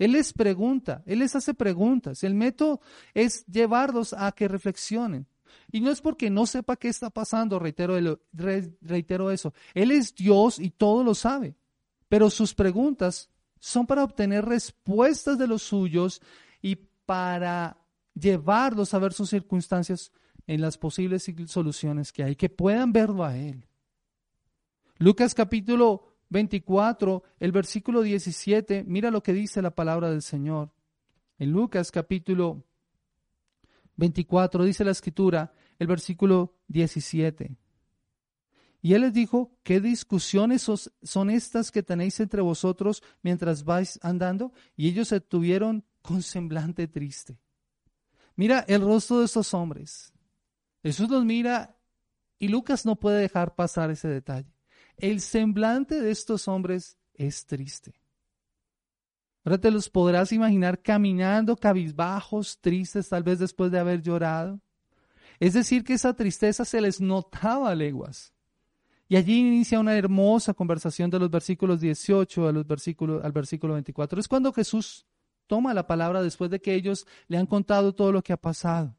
Él 0.00 0.12
les 0.12 0.32
pregunta, 0.32 1.02
Él 1.04 1.18
les 1.18 1.36
hace 1.36 1.52
preguntas. 1.52 2.24
El 2.24 2.34
método 2.34 2.80
es 3.12 3.44
llevarlos 3.46 4.14
a 4.14 4.32
que 4.32 4.48
reflexionen. 4.48 5.26
Y 5.70 5.82
no 5.82 5.90
es 5.90 6.00
porque 6.00 6.30
no 6.30 6.46
sepa 6.46 6.76
qué 6.76 6.88
está 6.88 7.10
pasando, 7.10 7.58
reitero, 7.58 7.98
eso. 9.30 9.54
Él 9.74 9.90
es 9.90 10.14
Dios 10.14 10.58
y 10.58 10.70
todo 10.70 11.04
lo 11.04 11.14
sabe. 11.14 11.54
Pero 12.08 12.30
sus 12.30 12.54
preguntas 12.54 13.28
son 13.58 13.86
para 13.86 14.02
obtener 14.02 14.46
respuestas 14.46 15.36
de 15.36 15.46
los 15.46 15.62
suyos 15.62 16.22
y 16.62 16.76
para 17.04 17.76
llevarlos 18.14 18.94
a 18.94 18.98
ver 18.98 19.12
sus 19.12 19.28
circunstancias 19.28 20.12
en 20.46 20.62
las 20.62 20.78
posibles 20.78 21.30
soluciones 21.46 22.10
que 22.10 22.24
hay, 22.24 22.36
que 22.36 22.48
puedan 22.48 22.90
verlo 22.90 23.22
a 23.22 23.36
Él. 23.36 23.66
Lucas 24.96 25.34
capítulo 25.34 26.09
24, 26.30 27.22
el 27.38 27.52
versículo 27.52 28.02
17, 28.02 28.84
mira 28.86 29.10
lo 29.10 29.22
que 29.22 29.32
dice 29.32 29.60
la 29.60 29.74
palabra 29.74 30.10
del 30.10 30.22
Señor. 30.22 30.72
En 31.38 31.50
Lucas 31.50 31.90
capítulo 31.90 32.64
24 33.96 34.64
dice 34.64 34.84
la 34.84 34.92
escritura, 34.92 35.52
el 35.78 35.86
versículo 35.86 36.54
17. 36.68 37.56
Y 38.82 38.94
él 38.94 39.02
les 39.02 39.12
dijo, 39.12 39.58
¿qué 39.62 39.80
discusiones 39.80 40.66
son 41.02 41.30
estas 41.30 41.70
que 41.70 41.82
tenéis 41.82 42.18
entre 42.20 42.40
vosotros 42.40 43.02
mientras 43.22 43.64
vais 43.64 43.98
andando? 44.02 44.52
Y 44.76 44.88
ellos 44.88 45.08
se 45.08 45.20
tuvieron 45.20 45.84
con 46.00 46.22
semblante 46.22 46.88
triste. 46.88 47.38
Mira 48.36 48.64
el 48.68 48.80
rostro 48.80 49.18
de 49.18 49.26
estos 49.26 49.52
hombres. 49.52 50.14
Jesús 50.82 51.10
los 51.10 51.24
mira 51.26 51.76
y 52.38 52.48
Lucas 52.48 52.86
no 52.86 52.96
puede 52.96 53.20
dejar 53.20 53.54
pasar 53.54 53.90
ese 53.90 54.08
detalle. 54.08 54.50
El 55.00 55.20
semblante 55.20 56.00
de 56.00 56.10
estos 56.10 56.46
hombres 56.46 56.98
es 57.14 57.46
triste. 57.46 57.94
Ahora 59.44 59.58
te 59.58 59.70
los 59.70 59.88
podrás 59.88 60.32
imaginar 60.32 60.82
caminando 60.82 61.56
cabizbajos, 61.56 62.58
tristes, 62.60 63.08
tal 63.08 63.22
vez 63.22 63.38
después 63.38 63.72
de 63.72 63.78
haber 63.78 64.02
llorado. 64.02 64.60
Es 65.38 65.54
decir, 65.54 65.84
que 65.84 65.94
esa 65.94 66.12
tristeza 66.14 66.66
se 66.66 66.82
les 66.82 67.00
notaba 67.00 67.70
a 67.70 67.74
leguas. 67.74 68.34
Y 69.08 69.16
allí 69.16 69.40
inicia 69.40 69.80
una 69.80 69.96
hermosa 69.96 70.52
conversación 70.52 71.08
de 71.08 71.18
los 71.18 71.30
versículos 71.30 71.80
18 71.80 72.46
a 72.48 72.52
los 72.52 72.66
al 73.24 73.32
versículo 73.32 73.72
24. 73.72 74.20
Es 74.20 74.28
cuando 74.28 74.52
Jesús 74.52 75.06
toma 75.46 75.72
la 75.72 75.86
palabra 75.86 76.22
después 76.22 76.50
de 76.50 76.60
que 76.60 76.74
ellos 76.74 77.06
le 77.26 77.38
han 77.38 77.46
contado 77.46 77.94
todo 77.94 78.12
lo 78.12 78.22
que 78.22 78.34
ha 78.34 78.36
pasado. 78.36 78.94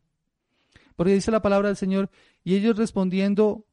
Porque 0.96 1.14
dice 1.14 1.32
la 1.32 1.42
palabra 1.42 1.70
del 1.70 1.78
Señor, 1.78 2.10
y 2.44 2.56
ellos 2.56 2.76
respondiendo, 2.76 3.66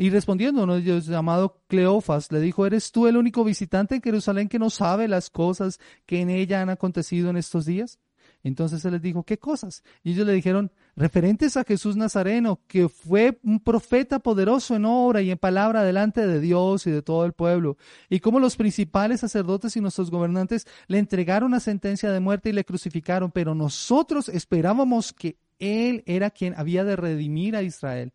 y 0.00 0.10
respondiendo 0.10 0.62
uno 0.62 0.76
de 0.76 0.82
ellos 0.82 1.06
llamado 1.06 1.60
Cleofas, 1.66 2.30
le 2.30 2.38
dijo, 2.38 2.64
¿eres 2.64 2.92
tú 2.92 3.08
el 3.08 3.16
único 3.16 3.42
visitante 3.42 3.96
en 3.96 4.00
Jerusalén 4.00 4.48
que 4.48 4.60
no 4.60 4.70
sabe 4.70 5.08
las 5.08 5.28
cosas 5.28 5.80
que 6.06 6.20
en 6.20 6.30
ella 6.30 6.62
han 6.62 6.70
acontecido 6.70 7.30
en 7.30 7.36
estos 7.36 7.66
días? 7.66 7.98
Entonces 8.44 8.84
él 8.84 8.92
les 8.92 9.02
dijo, 9.02 9.24
¿qué 9.24 9.38
cosas? 9.38 9.82
Y 10.04 10.12
ellos 10.12 10.24
le 10.24 10.34
dijeron, 10.34 10.70
referentes 10.94 11.56
a 11.56 11.64
Jesús 11.64 11.96
Nazareno, 11.96 12.60
que 12.68 12.88
fue 12.88 13.40
un 13.42 13.58
profeta 13.58 14.20
poderoso 14.20 14.76
en 14.76 14.84
obra 14.84 15.20
y 15.20 15.32
en 15.32 15.38
palabra 15.38 15.82
delante 15.82 16.24
de 16.24 16.38
Dios 16.38 16.86
y 16.86 16.92
de 16.92 17.02
todo 17.02 17.24
el 17.24 17.32
pueblo, 17.32 17.76
y 18.08 18.20
cómo 18.20 18.38
los 18.38 18.54
principales 18.54 19.18
sacerdotes 19.18 19.76
y 19.76 19.80
nuestros 19.80 20.12
gobernantes 20.12 20.68
le 20.86 20.98
entregaron 20.98 21.50
la 21.50 21.58
sentencia 21.58 22.12
de 22.12 22.20
muerte 22.20 22.50
y 22.50 22.52
le 22.52 22.64
crucificaron, 22.64 23.32
pero 23.32 23.52
nosotros 23.56 24.28
esperábamos 24.28 25.12
que 25.12 25.38
él 25.58 26.04
era 26.06 26.30
quien 26.30 26.54
había 26.56 26.84
de 26.84 26.94
redimir 26.94 27.56
a 27.56 27.62
Israel. 27.62 28.12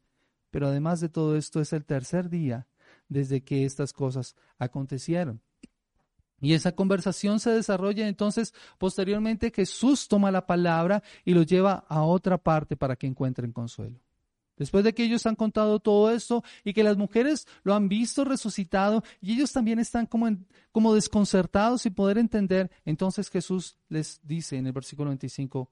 Pero 0.53 0.67
además 0.67 0.99
de 0.99 1.09
todo 1.09 1.35
esto 1.35 1.61
es 1.61 1.73
el 1.73 1.83
tercer 1.83 2.29
día 2.29 2.67
desde 3.09 3.43
que 3.43 3.65
estas 3.65 3.91
cosas 3.91 4.35
acontecieron. 4.59 5.41
Y 6.39 6.53
esa 6.53 6.73
conversación 6.73 7.39
se 7.39 7.49
desarrolla 7.49 8.07
entonces 8.07 8.53
posteriormente 8.77 9.49
Jesús 9.49 10.07
toma 10.07 10.29
la 10.29 10.45
palabra 10.45 11.01
y 11.25 11.33
lo 11.33 11.41
lleva 11.41 11.85
a 11.89 12.03
otra 12.03 12.37
parte 12.37 12.77
para 12.77 12.95
que 12.95 13.07
encuentren 13.07 13.51
consuelo. 13.51 13.99
Después 14.55 14.83
de 14.83 14.93
que 14.93 15.05
ellos 15.05 15.25
han 15.25 15.35
contado 15.35 15.79
todo 15.79 16.11
esto 16.11 16.43
y 16.63 16.73
que 16.73 16.83
las 16.83 16.97
mujeres 16.97 17.47
lo 17.63 17.73
han 17.73 17.89
visto 17.89 18.23
resucitado 18.23 19.03
y 19.21 19.33
ellos 19.33 19.51
también 19.53 19.79
están 19.79 20.05
como, 20.05 20.37
como 20.71 20.93
desconcertados 20.93 21.87
y 21.87 21.89
poder 21.89 22.19
entender, 22.19 22.69
entonces 22.85 23.31
Jesús 23.31 23.79
les 23.89 24.21
dice 24.21 24.57
en 24.57 24.67
el 24.67 24.73
versículo 24.73 25.09
25, 25.09 25.71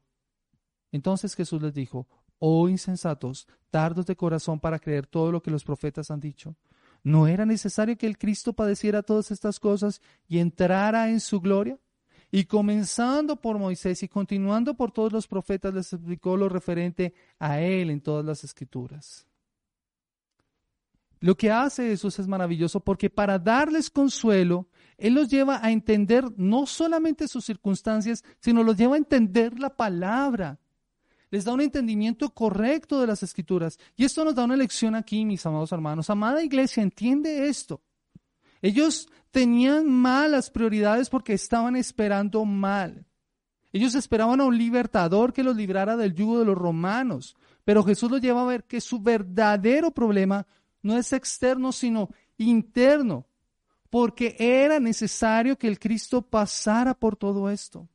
entonces 0.91 1.35
Jesús 1.35 1.61
les 1.61 1.75
dijo, 1.75 2.07
oh 2.41 2.67
insensatos, 2.67 3.47
tardos 3.69 4.07
de 4.07 4.15
corazón 4.15 4.59
para 4.59 4.79
creer 4.79 5.05
todo 5.05 5.31
lo 5.31 5.43
que 5.43 5.51
los 5.51 5.63
profetas 5.63 6.09
han 6.09 6.19
dicho. 6.19 6.55
¿No 7.03 7.27
era 7.27 7.45
necesario 7.45 7.97
que 7.97 8.07
el 8.07 8.17
Cristo 8.17 8.53
padeciera 8.53 9.03
todas 9.03 9.29
estas 9.29 9.59
cosas 9.59 10.01
y 10.27 10.39
entrara 10.39 11.09
en 11.09 11.19
su 11.19 11.39
gloria? 11.39 11.79
Y 12.31 12.45
comenzando 12.45 13.35
por 13.35 13.59
Moisés 13.59 14.01
y 14.01 14.07
continuando 14.07 14.73
por 14.75 14.91
todos 14.91 15.13
los 15.13 15.27
profetas, 15.27 15.73
les 15.73 15.93
explicó 15.93 16.35
lo 16.35 16.49
referente 16.49 17.13
a 17.37 17.59
él 17.61 17.91
en 17.91 18.01
todas 18.01 18.25
las 18.25 18.43
escrituras. 18.43 19.27
Lo 21.19 21.35
que 21.35 21.51
hace 21.51 21.89
Jesús 21.89 22.17
es 22.17 22.27
maravilloso 22.27 22.79
porque 22.79 23.11
para 23.11 23.37
darles 23.37 23.91
consuelo, 23.91 24.67
Él 24.97 25.13
los 25.13 25.29
lleva 25.29 25.63
a 25.63 25.71
entender 25.71 26.25
no 26.35 26.65
solamente 26.65 27.27
sus 27.27 27.45
circunstancias, 27.45 28.23
sino 28.39 28.63
los 28.63 28.75
lleva 28.75 28.95
a 28.95 28.97
entender 28.97 29.59
la 29.59 29.75
palabra 29.75 30.59
les 31.31 31.45
da 31.45 31.53
un 31.53 31.61
entendimiento 31.61 32.29
correcto 32.29 32.99
de 32.99 33.07
las 33.07 33.23
escrituras. 33.23 33.79
Y 33.95 34.03
esto 34.03 34.23
nos 34.25 34.35
da 34.35 34.43
una 34.43 34.57
lección 34.57 34.95
aquí, 34.95 35.25
mis 35.25 35.45
amados 35.45 35.71
hermanos. 35.71 36.09
Amada 36.09 36.43
iglesia, 36.43 36.83
entiende 36.83 37.47
esto. 37.47 37.81
Ellos 38.61 39.07
tenían 39.31 39.89
malas 39.89 40.51
prioridades 40.51 41.09
porque 41.09 41.33
estaban 41.33 41.77
esperando 41.77 42.43
mal. 42.43 43.05
Ellos 43.71 43.95
esperaban 43.95 44.41
a 44.41 44.45
un 44.45 44.57
libertador 44.57 45.31
que 45.31 45.43
los 45.43 45.55
librara 45.55 45.95
del 45.95 46.13
yugo 46.13 46.37
de 46.37 46.45
los 46.45 46.57
romanos. 46.57 47.37
Pero 47.63 47.83
Jesús 47.83 48.11
los 48.11 48.19
lleva 48.19 48.41
a 48.41 48.45
ver 48.45 48.65
que 48.65 48.81
su 48.81 48.99
verdadero 48.99 49.91
problema 49.91 50.45
no 50.81 50.97
es 50.97 51.13
externo, 51.13 51.71
sino 51.71 52.09
interno. 52.37 53.25
Porque 53.89 54.35
era 54.37 54.81
necesario 54.81 55.57
que 55.57 55.69
el 55.69 55.79
Cristo 55.79 56.21
pasara 56.21 56.93
por 56.93 57.15
todo 57.15 57.49
esto 57.49 57.87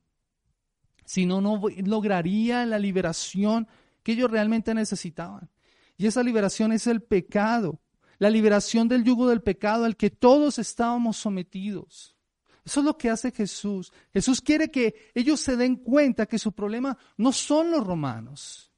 si 1.07 1.25
no, 1.25 1.41
no 1.41 1.63
lograría 1.85 2.67
la 2.67 2.79
liberación 2.79 3.67
que 4.03 4.13
ellos 4.13 4.31
realmente 4.31 4.75
necesitaban. 4.75 5.49
Y 5.97 6.07
esa 6.07 6.23
liberación 6.23 6.73
es 6.73 6.87
el 6.87 7.03
pecado, 7.03 7.81
la 8.19 8.29
liberación 8.29 8.89
del 8.89 9.05
yugo 9.05 9.29
del 9.29 9.41
pecado 9.41 9.85
al 9.85 9.97
que 9.97 10.11
todos 10.11 10.59
estábamos 10.59 11.17
sometidos. 11.17 12.17
Eso 12.65 12.81
es 12.81 12.87
lo 12.87 12.99
que 12.99 13.09
hace 13.09 13.31
Jesús. 13.31 13.93
Jesús 14.13 14.41
quiere 14.41 14.71
que 14.71 15.11
ellos 15.15 15.41
se 15.41 15.57
den 15.57 15.77
cuenta 15.77 16.27
que 16.27 16.39
su 16.39 16.53
problema 16.53 16.99
no 17.17 17.33
son 17.33 17.71
los 17.71 17.87
romanos. 17.87 18.73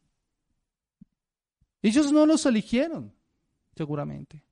Ellos 1.80 2.12
no 2.12 2.26
los 2.26 2.44
eligieron, 2.44 3.14
seguramente. 3.74 4.44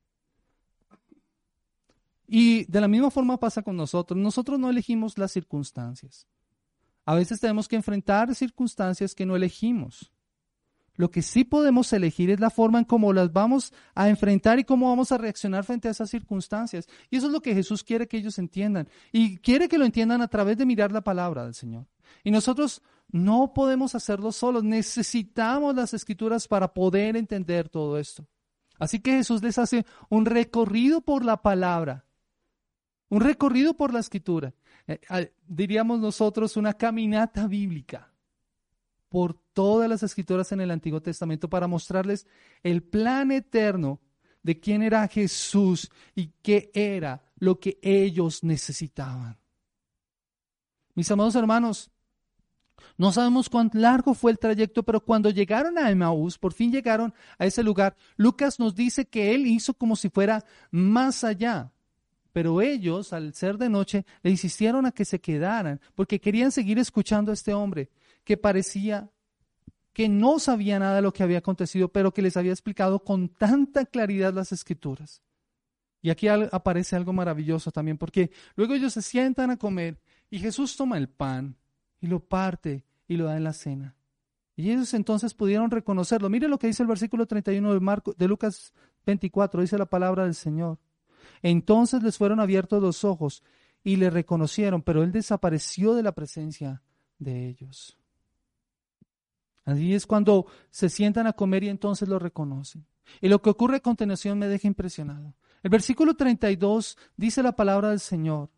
Y 2.26 2.64
de 2.64 2.80
la 2.80 2.88
misma 2.88 3.10
forma 3.10 3.38
pasa 3.38 3.62
con 3.62 3.76
nosotros. 3.76 4.18
Nosotros 4.18 4.58
no 4.58 4.70
elegimos 4.70 5.18
las 5.18 5.32
circunstancias. 5.32 6.26
A 7.06 7.14
veces 7.14 7.40
tenemos 7.40 7.68
que 7.68 7.76
enfrentar 7.76 8.34
circunstancias 8.34 9.14
que 9.14 9.24
no 9.24 9.36
elegimos. 9.36 10.12
Lo 10.96 11.10
que 11.10 11.22
sí 11.22 11.44
podemos 11.44 11.92
elegir 11.92 12.30
es 12.30 12.40
la 12.40 12.50
forma 12.50 12.78
en 12.78 12.84
cómo 12.84 13.12
las 13.12 13.32
vamos 13.32 13.72
a 13.94 14.08
enfrentar 14.08 14.58
y 14.58 14.64
cómo 14.64 14.88
vamos 14.88 15.12
a 15.12 15.18
reaccionar 15.18 15.64
frente 15.64 15.88
a 15.88 15.90
esas 15.90 16.10
circunstancias. 16.10 16.88
Y 17.10 17.16
eso 17.16 17.26
es 17.26 17.32
lo 17.32 17.40
que 17.40 17.54
Jesús 17.54 17.84
quiere 17.84 18.08
que 18.08 18.16
ellos 18.16 18.38
entiendan. 18.38 18.88
Y 19.12 19.36
quiere 19.38 19.68
que 19.68 19.78
lo 19.78 19.84
entiendan 19.84 20.22
a 20.22 20.28
través 20.28 20.56
de 20.56 20.66
mirar 20.66 20.92
la 20.92 21.02
palabra 21.02 21.44
del 21.44 21.54
Señor. 21.54 21.86
Y 22.24 22.30
nosotros 22.30 22.82
no 23.08 23.52
podemos 23.54 23.94
hacerlo 23.94 24.32
solos. 24.32 24.64
Necesitamos 24.64 25.76
las 25.76 25.94
escrituras 25.94 26.48
para 26.48 26.72
poder 26.72 27.16
entender 27.16 27.68
todo 27.68 27.98
esto. 27.98 28.26
Así 28.78 28.98
que 29.00 29.12
Jesús 29.12 29.42
les 29.42 29.58
hace 29.58 29.84
un 30.08 30.24
recorrido 30.24 31.02
por 31.02 31.24
la 31.24 31.42
palabra. 31.42 32.06
Un 33.08 33.20
recorrido 33.20 33.74
por 33.74 33.92
la 33.92 34.00
escritura. 34.00 34.54
Eh, 34.86 35.32
diríamos 35.46 36.00
nosotros, 36.00 36.56
una 36.56 36.74
caminata 36.74 37.46
bíblica 37.46 38.12
por 39.08 39.34
todas 39.52 39.88
las 39.88 40.02
escrituras 40.02 40.52
en 40.52 40.60
el 40.60 40.70
Antiguo 40.70 41.00
Testamento 41.00 41.48
para 41.48 41.66
mostrarles 41.66 42.26
el 42.62 42.82
plan 42.82 43.30
eterno 43.32 44.00
de 44.42 44.60
quién 44.60 44.82
era 44.82 45.08
Jesús 45.08 45.90
y 46.14 46.32
qué 46.42 46.70
era 46.74 47.22
lo 47.38 47.58
que 47.58 47.78
ellos 47.82 48.44
necesitaban. 48.44 49.38
Mis 50.94 51.10
amados 51.10 51.34
hermanos, 51.34 51.90
no 52.96 53.12
sabemos 53.12 53.48
cuán 53.48 53.70
largo 53.74 54.14
fue 54.14 54.30
el 54.30 54.38
trayecto, 54.38 54.82
pero 54.82 55.04
cuando 55.04 55.30
llegaron 55.30 55.78
a 55.78 55.90
Emmaús, 55.90 56.38
por 56.38 56.52
fin 56.52 56.70
llegaron 56.70 57.12
a 57.38 57.46
ese 57.46 57.62
lugar, 57.62 57.96
Lucas 58.16 58.58
nos 58.58 58.74
dice 58.74 59.06
que 59.06 59.34
él 59.34 59.46
hizo 59.46 59.74
como 59.74 59.96
si 59.96 60.08
fuera 60.08 60.44
más 60.70 61.24
allá. 61.24 61.72
Pero 62.36 62.60
ellos, 62.60 63.14
al 63.14 63.32
ser 63.32 63.56
de 63.56 63.70
noche, 63.70 64.04
le 64.22 64.30
insistieron 64.30 64.84
a 64.84 64.92
que 64.92 65.06
se 65.06 65.22
quedaran, 65.22 65.80
porque 65.94 66.20
querían 66.20 66.52
seguir 66.52 66.78
escuchando 66.78 67.30
a 67.30 67.32
este 67.32 67.54
hombre 67.54 67.88
que 68.24 68.36
parecía 68.36 69.08
que 69.94 70.10
no 70.10 70.38
sabía 70.38 70.78
nada 70.78 70.96
de 70.96 71.00
lo 71.00 71.14
que 71.14 71.22
había 71.22 71.38
acontecido, 71.38 71.88
pero 71.88 72.12
que 72.12 72.20
les 72.20 72.36
había 72.36 72.52
explicado 72.52 72.98
con 72.98 73.30
tanta 73.30 73.86
claridad 73.86 74.34
las 74.34 74.52
escrituras. 74.52 75.22
Y 76.02 76.10
aquí 76.10 76.28
aparece 76.28 76.94
algo 76.94 77.14
maravilloso 77.14 77.70
también, 77.70 77.96
porque 77.96 78.30
luego 78.54 78.74
ellos 78.74 78.92
se 78.92 79.00
sientan 79.00 79.50
a 79.50 79.56
comer 79.56 79.98
Y 80.28 80.38
Jesús 80.38 80.76
toma 80.76 80.98
el 80.98 81.08
pan 81.08 81.56
y 82.02 82.06
lo 82.06 82.20
parte 82.20 82.84
y 83.08 83.16
lo 83.16 83.24
da 83.24 83.38
en 83.38 83.44
la 83.44 83.54
cena. 83.54 83.96
Y 84.56 84.72
ellos 84.72 84.92
entonces 84.92 85.32
pudieron 85.32 85.70
reconocerlo. 85.70 86.28
Mire 86.28 86.48
lo 86.48 86.58
que 86.58 86.66
dice 86.66 86.82
el 86.82 86.88
versículo 86.90 87.24
31 87.24 87.72
de, 87.72 87.80
Marco, 87.80 88.12
de 88.12 88.28
Lucas 88.28 88.74
24, 89.06 89.62
dice 89.62 89.78
la 89.78 89.86
palabra 89.86 90.24
del 90.24 90.34
Señor. 90.34 90.76
Entonces 91.42 92.02
les 92.02 92.18
fueron 92.18 92.40
abiertos 92.40 92.82
los 92.82 93.04
ojos 93.04 93.42
y 93.82 93.96
le 93.96 94.10
reconocieron, 94.10 94.82
pero 94.82 95.02
él 95.02 95.12
desapareció 95.12 95.94
de 95.94 96.02
la 96.02 96.12
presencia 96.12 96.82
de 97.18 97.48
ellos. 97.48 97.96
Así 99.64 99.94
es 99.94 100.06
cuando 100.06 100.46
se 100.70 100.88
sientan 100.88 101.26
a 101.26 101.32
comer 101.32 101.64
y 101.64 101.68
entonces 101.68 102.08
lo 102.08 102.18
reconocen. 102.18 102.86
Y 103.20 103.28
lo 103.28 103.42
que 103.42 103.50
ocurre 103.50 103.76
a 103.76 103.80
continuación 103.80 104.38
me 104.38 104.48
deja 104.48 104.68
impresionado. 104.68 105.34
El 105.62 105.70
versículo 105.70 106.14
32 106.14 106.96
dice 107.16 107.42
la 107.42 107.56
palabra 107.56 107.90
del 107.90 108.00
Señor. 108.00 108.50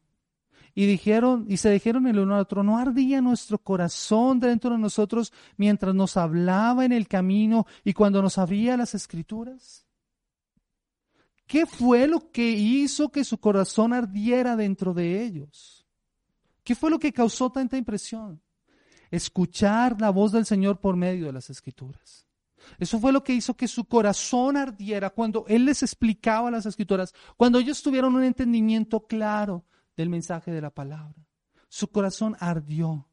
Y 0.74 0.86
dijeron, 0.86 1.46
y 1.48 1.56
se 1.56 1.70
dijeron 1.70 2.06
el 2.06 2.18
uno 2.20 2.34
al 2.34 2.42
otro, 2.42 2.62
¿no 2.62 2.78
ardía 2.78 3.20
nuestro 3.20 3.58
corazón 3.58 4.38
dentro 4.38 4.72
de 4.72 4.78
nosotros 4.78 5.32
mientras 5.56 5.94
nos 5.94 6.16
hablaba 6.16 6.84
en 6.84 6.92
el 6.92 7.08
camino 7.08 7.66
y 7.84 7.94
cuando 7.94 8.22
nos 8.22 8.38
abría 8.38 8.76
las 8.76 8.94
escrituras? 8.94 9.87
¿Qué 11.48 11.64
fue 11.64 12.06
lo 12.06 12.30
que 12.30 12.50
hizo 12.50 13.08
que 13.08 13.24
su 13.24 13.38
corazón 13.38 13.94
ardiera 13.94 14.54
dentro 14.54 14.92
de 14.92 15.24
ellos? 15.24 15.86
¿Qué 16.62 16.74
fue 16.74 16.90
lo 16.90 16.98
que 16.98 17.10
causó 17.10 17.50
tanta 17.50 17.78
impresión? 17.78 18.42
Escuchar 19.10 19.98
la 19.98 20.10
voz 20.10 20.30
del 20.30 20.44
Señor 20.44 20.78
por 20.78 20.94
medio 20.94 21.24
de 21.24 21.32
las 21.32 21.48
escrituras. 21.48 22.26
Eso 22.78 23.00
fue 23.00 23.12
lo 23.12 23.24
que 23.24 23.32
hizo 23.32 23.56
que 23.56 23.66
su 23.66 23.86
corazón 23.86 24.58
ardiera 24.58 25.08
cuando 25.08 25.46
Él 25.48 25.64
les 25.64 25.82
explicaba 25.82 26.50
las 26.50 26.66
escrituras, 26.66 27.14
cuando 27.38 27.58
ellos 27.58 27.82
tuvieron 27.82 28.14
un 28.14 28.24
entendimiento 28.24 29.06
claro 29.06 29.64
del 29.96 30.10
mensaje 30.10 30.50
de 30.50 30.60
la 30.60 30.70
palabra. 30.70 31.26
Su 31.70 31.88
corazón 31.88 32.36
ardió. 32.40 33.07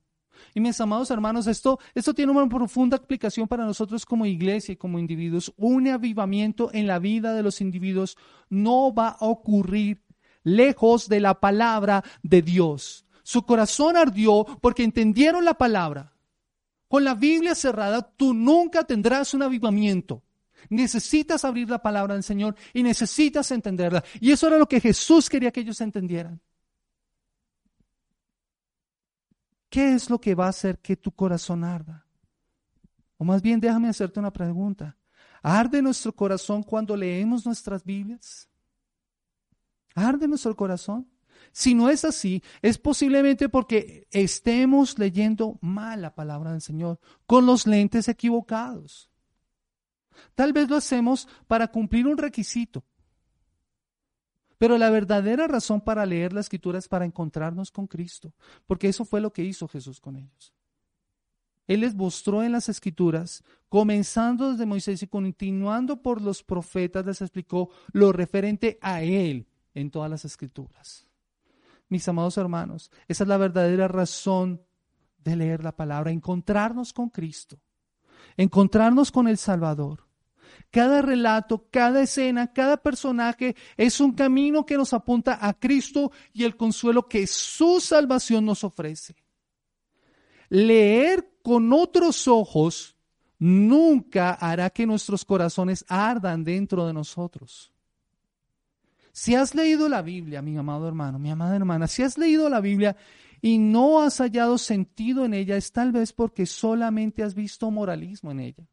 Y 0.53 0.59
mis 0.59 0.79
amados 0.79 1.11
hermanos, 1.11 1.47
esto, 1.47 1.79
esto 1.93 2.13
tiene 2.13 2.31
una 2.31 2.47
profunda 2.47 2.97
explicación 2.97 3.47
para 3.47 3.65
nosotros 3.65 4.05
como 4.05 4.25
iglesia 4.25 4.73
y 4.73 4.77
como 4.77 4.99
individuos. 4.99 5.53
Un 5.57 5.87
avivamiento 5.87 6.69
en 6.73 6.87
la 6.87 6.99
vida 6.99 7.33
de 7.33 7.43
los 7.43 7.61
individuos 7.61 8.17
no 8.49 8.93
va 8.93 9.09
a 9.09 9.25
ocurrir 9.25 10.01
lejos 10.43 11.09
de 11.09 11.19
la 11.19 11.39
palabra 11.39 12.03
de 12.23 12.41
Dios. 12.41 13.05
Su 13.23 13.43
corazón 13.43 13.97
ardió 13.97 14.45
porque 14.61 14.83
entendieron 14.83 15.43
la 15.43 15.55
palabra. 15.55 16.13
Con 16.87 17.03
la 17.03 17.15
Biblia 17.15 17.55
cerrada, 17.55 18.01
tú 18.15 18.33
nunca 18.33 18.83
tendrás 18.83 19.33
un 19.33 19.41
avivamiento. 19.41 20.21
Necesitas 20.69 21.43
abrir 21.43 21.69
la 21.69 21.81
palabra 21.81 22.13
del 22.13 22.23
Señor 22.23 22.55
y 22.73 22.83
necesitas 22.83 23.51
entenderla. 23.51 24.03
Y 24.19 24.31
eso 24.31 24.47
era 24.47 24.57
lo 24.57 24.67
que 24.67 24.79
Jesús 24.79 25.29
quería 25.29 25.51
que 25.51 25.61
ellos 25.61 25.81
entendieran. 25.81 26.39
¿Qué 29.69 29.93
es 29.93 30.09
lo 30.09 30.19
que 30.19 30.35
va 30.35 30.45
a 30.45 30.49
hacer 30.49 30.79
que 30.79 30.95
tu 30.95 31.11
corazón 31.11 31.63
arda? 31.63 32.05
O 33.17 33.25
más 33.25 33.41
bien 33.41 33.59
déjame 33.59 33.89
hacerte 33.89 34.19
una 34.19 34.31
pregunta. 34.31 34.97
¿Arde 35.41 35.81
nuestro 35.81 36.13
corazón 36.13 36.63
cuando 36.63 36.95
leemos 36.95 37.45
nuestras 37.45 37.83
Biblias? 37.83 38.49
¿Arde 39.93 40.27
nuestro 40.27 40.55
corazón? 40.55 41.07
Si 41.51 41.73
no 41.73 41.89
es 41.89 42.03
así, 42.03 42.41
es 42.61 42.77
posiblemente 42.77 43.49
porque 43.49 44.07
estemos 44.11 44.97
leyendo 44.97 45.57
mal 45.61 46.01
la 46.01 46.15
palabra 46.15 46.51
del 46.51 46.61
Señor, 46.61 46.99
con 47.25 47.45
los 47.45 47.67
lentes 47.67 48.07
equivocados. 48.07 49.09
Tal 50.33 50.53
vez 50.53 50.69
lo 50.69 50.77
hacemos 50.77 51.27
para 51.47 51.67
cumplir 51.67 52.07
un 52.07 52.17
requisito, 52.17 52.83
pero 54.57 54.77
la 54.77 54.89
verdadera 54.89 55.47
razón 55.47 55.81
para 55.81 56.05
leer 56.05 56.33
la 56.33 56.41
escritura 56.41 56.79
es 56.79 56.87
para 56.87 57.05
encontrarnos 57.05 57.71
con 57.71 57.87
Cristo, 57.87 58.33
porque 58.65 58.87
eso 58.87 59.05
fue 59.05 59.21
lo 59.21 59.31
que 59.31 59.43
hizo 59.43 59.67
Jesús 59.67 59.99
con 59.99 60.15
ellos. 60.15 60.53
Él 61.67 61.81
les 61.81 61.95
mostró 61.95 62.43
en 62.43 62.51
las 62.51 62.69
escrituras, 62.69 63.43
comenzando 63.69 64.51
desde 64.51 64.65
Moisés 64.65 65.01
y 65.01 65.07
continuando 65.07 66.01
por 66.01 66.21
los 66.21 66.43
profetas, 66.43 67.05
les 67.05 67.21
explicó 67.21 67.69
lo 67.91 68.11
referente 68.11 68.77
a 68.81 69.01
Él 69.01 69.47
en 69.73 69.89
todas 69.89 70.09
las 70.09 70.25
escrituras. 70.25 71.07
Mis 71.89 72.07
amados 72.07 72.37
hermanos, 72.37 72.91
esa 73.07 73.23
es 73.23 73.27
la 73.27 73.37
verdadera 73.37 73.87
razón 73.87 74.61
de 75.23 75.35
leer 75.35 75.63
la 75.63 75.75
palabra, 75.75 76.11
encontrarnos 76.11 76.93
con 76.93 77.09
Cristo, 77.09 77.59
encontrarnos 78.37 79.11
con 79.11 79.27
el 79.27 79.37
Salvador. 79.37 80.04
Cada 80.75 81.01
relato, 81.01 81.69
cada 81.71 82.01
escena, 82.01 82.51
cada 82.51 82.75
personaje 82.75 83.55
es 83.77 84.01
un 84.01 84.11
camino 84.11 84.65
que 84.65 84.75
nos 84.75 84.91
apunta 84.91 85.39
a 85.39 85.53
Cristo 85.53 86.11
y 86.33 86.43
el 86.43 86.57
consuelo 86.57 87.07
que 87.07 87.27
su 87.27 87.79
salvación 87.79 88.43
nos 88.43 88.61
ofrece. 88.65 89.15
Leer 90.49 91.31
con 91.41 91.71
otros 91.71 92.27
ojos 92.27 92.97
nunca 93.39 94.33
hará 94.33 94.69
que 94.69 94.85
nuestros 94.85 95.23
corazones 95.23 95.85
ardan 95.87 96.43
dentro 96.43 96.85
de 96.85 96.91
nosotros. 96.91 97.71
Si 99.13 99.33
has 99.33 99.55
leído 99.55 99.87
la 99.87 100.01
Biblia, 100.01 100.41
mi 100.41 100.57
amado 100.57 100.89
hermano, 100.89 101.19
mi 101.19 101.31
amada 101.31 101.55
hermana, 101.55 101.87
si 101.87 102.03
has 102.03 102.17
leído 102.17 102.49
la 102.49 102.59
Biblia 102.59 102.97
y 103.41 103.59
no 103.59 104.01
has 104.01 104.17
hallado 104.17 104.57
sentido 104.57 105.23
en 105.23 105.35
ella, 105.35 105.55
es 105.55 105.71
tal 105.71 105.93
vez 105.93 106.11
porque 106.11 106.45
solamente 106.45 107.23
has 107.23 107.33
visto 107.33 107.71
moralismo 107.71 108.31
en 108.31 108.41
ella 108.41 108.67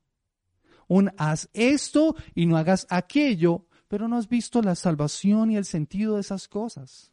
un 0.92 1.11
haz 1.16 1.48
esto 1.55 2.14
y 2.35 2.44
no 2.44 2.59
hagas 2.59 2.87
aquello, 2.90 3.66
pero 3.88 4.09
no 4.09 4.16
has 4.16 4.28
visto 4.28 4.61
la 4.61 4.74
salvación 4.74 5.50
y 5.50 5.57
el 5.57 5.64
sentido 5.64 6.14
de 6.14 6.20
esas 6.20 6.48
cosas. 6.48 7.12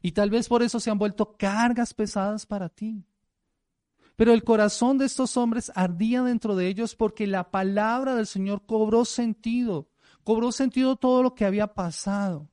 Y 0.00 0.12
tal 0.12 0.30
vez 0.30 0.48
por 0.48 0.62
eso 0.62 0.80
se 0.80 0.90
han 0.90 0.98
vuelto 0.98 1.36
cargas 1.36 1.92
pesadas 1.92 2.46
para 2.46 2.70
ti. 2.70 3.04
Pero 4.16 4.32
el 4.32 4.44
corazón 4.44 4.96
de 4.96 5.04
estos 5.04 5.36
hombres 5.36 5.70
ardía 5.74 6.22
dentro 6.22 6.56
de 6.56 6.68
ellos 6.68 6.96
porque 6.96 7.26
la 7.26 7.50
palabra 7.50 8.14
del 8.14 8.26
Señor 8.26 8.64
cobró 8.64 9.04
sentido, 9.04 9.90
cobró 10.24 10.52
sentido 10.52 10.96
todo 10.96 11.22
lo 11.22 11.34
que 11.34 11.44
había 11.44 11.74
pasado. 11.74 12.48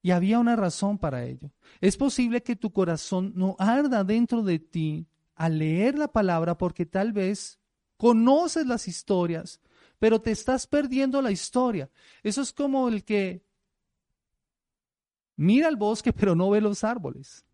Y 0.00 0.12
había 0.12 0.38
una 0.38 0.56
razón 0.56 0.96
para 0.96 1.24
ello. 1.24 1.52
Es 1.82 1.98
posible 1.98 2.42
que 2.42 2.56
tu 2.56 2.72
corazón 2.72 3.32
no 3.34 3.54
arda 3.58 4.02
dentro 4.02 4.42
de 4.42 4.60
ti 4.60 5.08
al 5.34 5.58
leer 5.58 5.98
la 5.98 6.08
palabra 6.08 6.56
porque 6.56 6.86
tal 6.86 7.12
vez 7.12 7.58
conoces 7.96 8.66
las 8.66 8.88
historias, 8.88 9.60
pero 9.98 10.20
te 10.20 10.30
estás 10.30 10.66
perdiendo 10.66 11.22
la 11.22 11.30
historia. 11.30 11.90
Eso 12.22 12.42
es 12.42 12.52
como 12.52 12.88
el 12.88 13.04
que 13.04 13.44
mira 15.36 15.68
el 15.68 15.76
bosque, 15.76 16.12
pero 16.12 16.34
no 16.34 16.50
ve 16.50 16.60
los 16.60 16.84
árboles. 16.84 17.44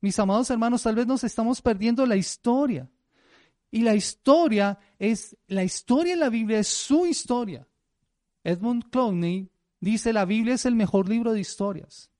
Mis 0.00 0.18
amados 0.18 0.50
hermanos, 0.50 0.82
tal 0.82 0.94
vez 0.94 1.06
nos 1.06 1.24
estamos 1.24 1.60
perdiendo 1.62 2.06
la 2.06 2.16
historia. 2.16 2.88
Y 3.70 3.82
la 3.82 3.94
historia 3.94 4.78
es, 4.98 5.36
la 5.48 5.64
historia 5.64 6.14
en 6.14 6.20
la 6.20 6.28
Biblia 6.28 6.60
es 6.60 6.68
su 6.68 7.06
historia. 7.06 7.66
Edmund 8.44 8.90
Clowney 8.90 9.50
dice, 9.80 10.12
la 10.12 10.24
Biblia 10.24 10.54
es 10.54 10.66
el 10.66 10.76
mejor 10.76 11.08
libro 11.08 11.32
de 11.32 11.40
historias. 11.40 12.10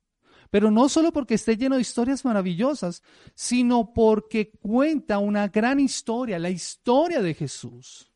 Pero 0.51 0.71
no 0.71 0.89
solo 0.89 1.13
porque 1.13 1.35
esté 1.35 1.57
lleno 1.57 1.77
de 1.77 1.83
historias 1.83 2.25
maravillosas, 2.25 3.03
sino 3.35 3.93
porque 3.93 4.51
cuenta 4.51 5.19
una 5.19 5.49
gran 5.49 5.81
historia, 5.81 6.39
la 6.39 6.51
historia 6.51 7.23
de 7.23 7.35
Jesús. 7.35 8.13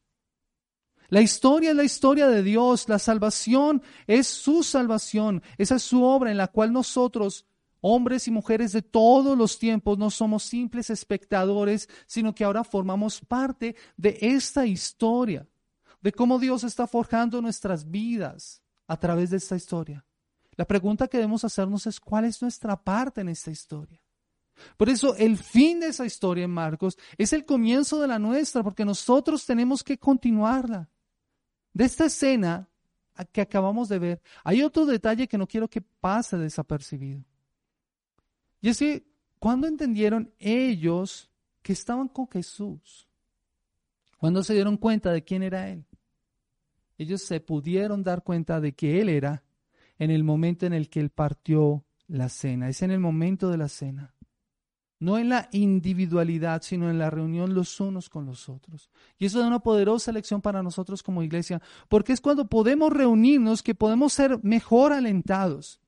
La 1.10 1.20
historia 1.20 1.70
es 1.70 1.76
la 1.76 1.84
historia 1.84 2.28
de 2.28 2.42
Dios, 2.44 2.88
la 2.88 3.00
salvación 3.00 3.82
es 4.06 4.28
su 4.28 4.62
salvación, 4.62 5.42
esa 5.58 5.74
es 5.74 5.82
su 5.82 6.04
obra 6.04 6.30
en 6.30 6.36
la 6.36 6.46
cual 6.46 6.72
nosotros, 6.72 7.46
hombres 7.80 8.28
y 8.28 8.30
mujeres 8.30 8.70
de 8.72 8.82
todos 8.82 9.36
los 9.36 9.58
tiempos, 9.58 9.98
no 9.98 10.10
somos 10.10 10.44
simples 10.44 10.88
espectadores, 10.88 11.88
sino 12.06 12.32
que 12.32 12.44
ahora 12.44 12.62
formamos 12.62 13.20
parte 13.20 13.74
de 13.96 14.18
esta 14.20 14.66
historia, 14.66 15.48
de 16.00 16.12
cómo 16.12 16.38
Dios 16.38 16.62
está 16.62 16.86
forjando 16.86 17.42
nuestras 17.42 17.90
vidas 17.90 18.62
a 18.86 18.96
través 18.96 19.30
de 19.30 19.38
esta 19.38 19.56
historia. 19.56 20.04
La 20.60 20.66
pregunta 20.66 21.08
que 21.08 21.16
debemos 21.16 21.42
hacernos 21.42 21.86
es 21.86 21.98
cuál 21.98 22.26
es 22.26 22.42
nuestra 22.42 22.76
parte 22.76 23.22
en 23.22 23.30
esta 23.30 23.50
historia. 23.50 23.98
Por 24.76 24.90
eso 24.90 25.16
el 25.16 25.38
fin 25.38 25.80
de 25.80 25.86
esa 25.86 26.04
historia 26.04 26.44
en 26.44 26.50
Marcos 26.50 26.98
es 27.16 27.32
el 27.32 27.46
comienzo 27.46 27.98
de 27.98 28.06
la 28.06 28.18
nuestra, 28.18 28.62
porque 28.62 28.84
nosotros 28.84 29.46
tenemos 29.46 29.82
que 29.82 29.96
continuarla. 29.96 30.90
De 31.72 31.84
esta 31.86 32.04
escena 32.04 32.68
que 33.32 33.40
acabamos 33.40 33.88
de 33.88 34.00
ver, 34.00 34.22
hay 34.44 34.62
otro 34.62 34.84
detalle 34.84 35.26
que 35.26 35.38
no 35.38 35.46
quiero 35.46 35.66
que 35.66 35.80
pase 35.80 36.36
desapercibido. 36.36 37.24
Y 38.60 38.68
es 38.68 38.78
que 38.80 39.06
cuando 39.38 39.66
entendieron 39.66 40.30
ellos 40.38 41.30
que 41.62 41.72
estaban 41.72 42.08
con 42.08 42.28
Jesús, 42.28 43.08
cuando 44.18 44.42
se 44.42 44.52
dieron 44.52 44.76
cuenta 44.76 45.10
de 45.10 45.24
quién 45.24 45.42
era 45.42 45.70
Él, 45.70 45.86
ellos 46.98 47.22
se 47.22 47.40
pudieron 47.40 48.02
dar 48.02 48.22
cuenta 48.22 48.60
de 48.60 48.74
que 48.74 49.00
Él 49.00 49.08
era 49.08 49.42
en 50.00 50.10
el 50.10 50.24
momento 50.24 50.66
en 50.66 50.72
el 50.72 50.88
que 50.88 50.98
Él 50.98 51.10
partió 51.10 51.84
la 52.08 52.28
cena. 52.28 52.68
Es 52.68 52.82
en 52.82 52.90
el 52.90 52.98
momento 52.98 53.50
de 53.50 53.58
la 53.58 53.68
cena. 53.68 54.14
No 54.98 55.18
en 55.18 55.28
la 55.28 55.48
individualidad, 55.52 56.62
sino 56.62 56.90
en 56.90 56.98
la 56.98 57.10
reunión 57.10 57.54
los 57.54 57.78
unos 57.80 58.08
con 58.08 58.26
los 58.26 58.48
otros. 58.48 58.90
Y 59.18 59.26
eso 59.26 59.38
da 59.38 59.46
una 59.46 59.60
poderosa 59.60 60.10
lección 60.10 60.40
para 60.40 60.62
nosotros 60.62 61.02
como 61.02 61.22
iglesia, 61.22 61.60
porque 61.88 62.12
es 62.12 62.20
cuando 62.20 62.48
podemos 62.48 62.92
reunirnos 62.92 63.62
que 63.62 63.74
podemos 63.74 64.12
ser 64.14 64.42
mejor 64.42 64.92
alentados. 64.92 65.80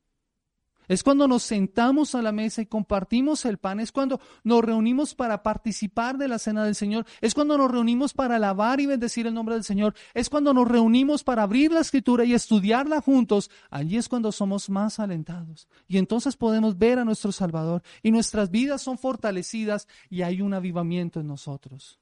Es 0.89 1.03
cuando 1.03 1.29
nos 1.29 1.43
sentamos 1.43 2.15
a 2.15 2.23
la 2.23 2.33
mesa 2.33 2.63
y 2.63 2.67
compartimos 2.67 3.45
el 3.45 3.59
pan. 3.59 3.81
Es 3.81 3.93
cuando 3.93 4.21
nos 4.43 4.65
reunimos 4.65 5.15
para 5.15 5.43
participar 5.43 6.19
de 6.19 6.29
la 6.29 6.39
cena 6.39 6.65
del 6.65 6.75
Señor. 6.75 7.07
Es 7.21 7.35
cuando 7.35 7.57
nos 7.57 7.71
reunimos 7.71 8.13
para 8.13 8.37
alabar 8.37 8.81
y 8.81 8.87
bendecir 8.87 9.27
el 9.27 9.35
nombre 9.35 9.55
del 9.55 9.65
Señor. 9.65 9.95
Es 10.15 10.29
cuando 10.29 10.53
nos 10.53 10.69
reunimos 10.69 11.25
para 11.25 11.45
abrir 11.45 11.73
la 11.73 11.81
escritura 11.81 12.25
y 12.25 12.35
estudiarla 12.35 13.01
juntos. 13.01 13.51
Allí 13.71 13.97
es 13.97 14.09
cuando 14.09 14.33
somos 14.33 14.69
más 14.71 14.99
alentados. 14.99 15.69
Y 15.87 15.99
entonces 15.99 16.37
podemos 16.37 16.77
ver 16.77 16.99
a 16.99 17.05
nuestro 17.05 17.33
Salvador. 17.33 17.83
Y 18.03 18.11
nuestras 18.11 18.51
vidas 18.51 18.83
son 18.83 18.99
fortalecidas 18.99 19.87
y 20.11 20.23
hay 20.23 20.43
un 20.43 20.53
avivamiento 20.53 21.21
en 21.21 21.29
nosotros. 21.29 22.01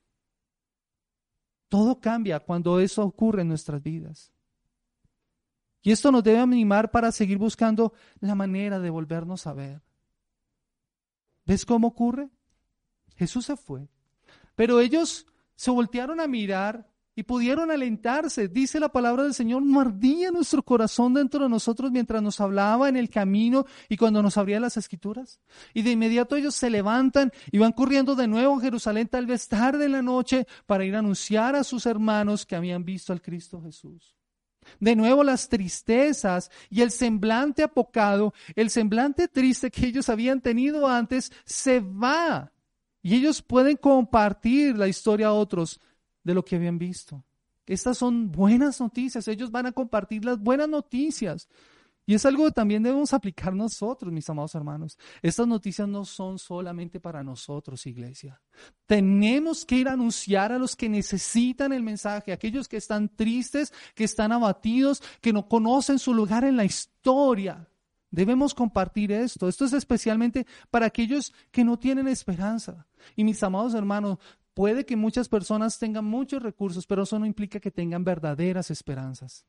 Todo 1.68 2.00
cambia 2.00 2.40
cuando 2.40 2.80
eso 2.80 3.04
ocurre 3.04 3.42
en 3.42 3.48
nuestras 3.48 3.82
vidas. 3.82 4.32
Y 5.82 5.92
esto 5.92 6.12
nos 6.12 6.22
debe 6.22 6.38
animar 6.38 6.90
para 6.90 7.12
seguir 7.12 7.38
buscando 7.38 7.92
la 8.20 8.34
manera 8.34 8.78
de 8.78 8.90
volvernos 8.90 9.46
a 9.46 9.54
ver. 9.54 9.82
¿Ves 11.46 11.64
cómo 11.64 11.88
ocurre? 11.88 12.28
Jesús 13.16 13.46
se 13.46 13.56
fue, 13.56 13.88
pero 14.54 14.80
ellos 14.80 15.26
se 15.56 15.70
voltearon 15.70 16.20
a 16.20 16.26
mirar 16.26 16.90
y 17.14 17.22
pudieron 17.22 17.70
alentarse. 17.70 18.48
Dice 18.48 18.80
la 18.80 18.90
palabra 18.90 19.24
del 19.24 19.34
Señor, 19.34 19.62
mordía 19.62 20.30
nuestro 20.30 20.62
corazón 20.62 21.12
dentro 21.12 21.42
de 21.42 21.50
nosotros 21.50 21.90
mientras 21.90 22.22
nos 22.22 22.40
hablaba 22.40 22.88
en 22.88 22.96
el 22.96 23.10
camino 23.10 23.66
y 23.88 23.96
cuando 23.96 24.22
nos 24.22 24.38
abría 24.38 24.60
las 24.60 24.76
escrituras. 24.76 25.40
Y 25.74 25.82
de 25.82 25.90
inmediato 25.90 26.36
ellos 26.36 26.54
se 26.54 26.70
levantan 26.70 27.32
y 27.50 27.58
van 27.58 27.72
corriendo 27.72 28.14
de 28.14 28.28
nuevo 28.28 28.56
a 28.56 28.60
Jerusalén, 28.60 29.08
tal 29.08 29.26
vez 29.26 29.48
tarde 29.48 29.86
en 29.86 29.92
la 29.92 30.02
noche, 30.02 30.46
para 30.66 30.84
ir 30.84 30.94
a 30.96 31.00
anunciar 31.00 31.56
a 31.56 31.64
sus 31.64 31.84
hermanos 31.84 32.46
que 32.46 32.56
habían 32.56 32.84
visto 32.84 33.12
al 33.12 33.20
Cristo 33.20 33.60
Jesús. 33.60 34.19
De 34.78 34.96
nuevo 34.96 35.24
las 35.24 35.48
tristezas 35.48 36.50
y 36.68 36.82
el 36.82 36.90
semblante 36.90 37.62
apocado, 37.62 38.34
el 38.54 38.70
semblante 38.70 39.28
triste 39.28 39.70
que 39.70 39.86
ellos 39.86 40.08
habían 40.08 40.40
tenido 40.40 40.86
antes, 40.86 41.32
se 41.44 41.80
va. 41.80 42.52
Y 43.02 43.14
ellos 43.14 43.42
pueden 43.42 43.76
compartir 43.76 44.76
la 44.76 44.88
historia 44.88 45.28
a 45.28 45.32
otros 45.32 45.80
de 46.22 46.34
lo 46.34 46.44
que 46.44 46.56
habían 46.56 46.78
visto. 46.78 47.24
Estas 47.66 47.98
son 47.98 48.32
buenas 48.32 48.80
noticias. 48.80 49.28
Ellos 49.28 49.50
van 49.50 49.66
a 49.66 49.72
compartir 49.72 50.24
las 50.24 50.38
buenas 50.38 50.68
noticias. 50.68 51.48
Y 52.06 52.14
es 52.14 52.26
algo 52.26 52.46
que 52.46 52.52
también 52.52 52.82
debemos 52.82 53.12
aplicar 53.14 53.54
nosotros, 53.54 54.12
mis 54.12 54.28
amados 54.28 54.54
hermanos. 54.54 54.98
Estas 55.22 55.46
noticias 55.46 55.86
no 55.86 56.04
son 56.04 56.38
solamente 56.38 57.00
para 57.00 57.22
nosotros, 57.22 57.86
iglesia. 57.86 58.40
Tenemos 58.86 59.64
que 59.64 59.76
ir 59.76 59.88
a 59.88 59.92
anunciar 59.92 60.52
a 60.52 60.58
los 60.58 60.76
que 60.76 60.88
necesitan 60.88 61.72
el 61.72 61.82
mensaje, 61.82 62.32
aquellos 62.32 62.68
que 62.68 62.76
están 62.76 63.08
tristes, 63.08 63.72
que 63.94 64.04
están 64.04 64.32
abatidos, 64.32 65.02
que 65.20 65.32
no 65.32 65.48
conocen 65.48 65.98
su 65.98 66.14
lugar 66.14 66.44
en 66.44 66.56
la 66.56 66.64
historia. 66.64 67.68
Debemos 68.10 68.54
compartir 68.54 69.12
esto. 69.12 69.48
Esto 69.48 69.64
es 69.64 69.72
especialmente 69.72 70.46
para 70.70 70.86
aquellos 70.86 71.32
que 71.52 71.64
no 71.64 71.78
tienen 71.78 72.08
esperanza. 72.08 72.86
Y 73.14 73.24
mis 73.24 73.42
amados 73.42 73.74
hermanos, 73.74 74.18
puede 74.54 74.84
que 74.84 74.96
muchas 74.96 75.28
personas 75.28 75.78
tengan 75.78 76.04
muchos 76.04 76.42
recursos, 76.42 76.86
pero 76.86 77.04
eso 77.04 77.18
no 77.18 77.26
implica 77.26 77.60
que 77.60 77.70
tengan 77.70 78.04
verdaderas 78.04 78.70
esperanzas. 78.70 79.46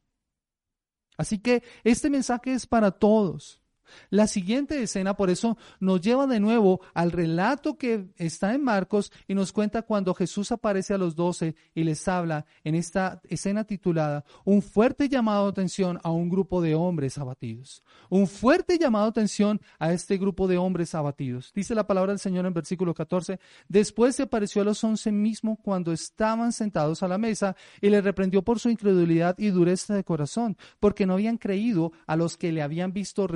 Así 1.22 1.38
que 1.38 1.62
este 1.84 2.10
mensaje 2.10 2.52
es 2.52 2.66
para 2.66 2.90
todos. 2.90 3.61
La 4.10 4.28
siguiente 4.28 4.82
escena, 4.82 5.16
por 5.16 5.30
eso, 5.30 5.58
nos 5.80 6.02
lleva 6.02 6.28
de 6.28 6.40
nuevo 6.40 6.82
al 6.94 7.12
relato 7.12 7.78
que 7.78 8.10
está 8.18 8.54
en 8.54 8.64
Marcos 8.64 9.12
y 9.28 9.36
nos 9.36 9.52
cuenta 9.52 9.82
cuando 9.82 10.14
Jesús 10.14 10.52
aparece 10.52 10.94
a 10.94 10.98
los 10.98 11.16
doce 11.16 11.56
y 11.74 11.84
les 11.84 12.08
habla 12.08 12.46
en 12.64 12.76
esta 12.76 13.22
escena 13.30 13.64
titulada 13.64 14.26
Un 14.46 14.62
fuerte 14.62 15.10
llamado 15.10 15.46
de 15.46 15.52
atención 15.52 16.00
a 16.04 16.12
un 16.12 16.30
grupo 16.30 16.62
de 16.62 16.76
hombres 16.76 17.18
abatidos. 17.18 17.84
Un 18.10 18.28
fuerte 18.28 18.78
llamado 18.78 19.06
de 19.06 19.12
atención 19.12 19.62
a 19.80 19.94
este 19.94 20.18
grupo 20.18 20.48
de 20.48 20.58
hombres 20.58 20.96
abatidos. 20.96 21.52
Dice 21.54 21.76
la 21.76 21.88
palabra 21.88 22.12
del 22.12 22.20
Señor 22.20 22.46
en 22.46 22.54
versículo 22.54 22.94
14. 22.94 23.40
Después 23.68 24.16
se 24.16 24.24
apareció 24.24 24.62
a 24.62 24.66
los 24.66 24.84
once 24.84 25.12
mismo 25.12 25.58
cuando 25.62 25.92
estaban 25.92 26.52
sentados 26.52 27.04
a 27.04 27.08
la 27.08 27.18
mesa 27.18 27.56
y 27.82 27.90
le 27.90 28.02
reprendió 28.02 28.42
por 28.42 28.60
su 28.60 28.70
incredulidad 28.70 29.36
y 29.38 29.50
dureza 29.50 29.94
de 29.94 30.04
corazón, 30.04 30.58
porque 30.80 31.06
no 31.06 31.14
habían 31.14 31.38
creído 31.38 31.92
a 32.08 32.16
los 32.16 32.38
que 32.38 32.52
le 32.52 32.62
habían 32.62 32.94
visto 32.94 33.28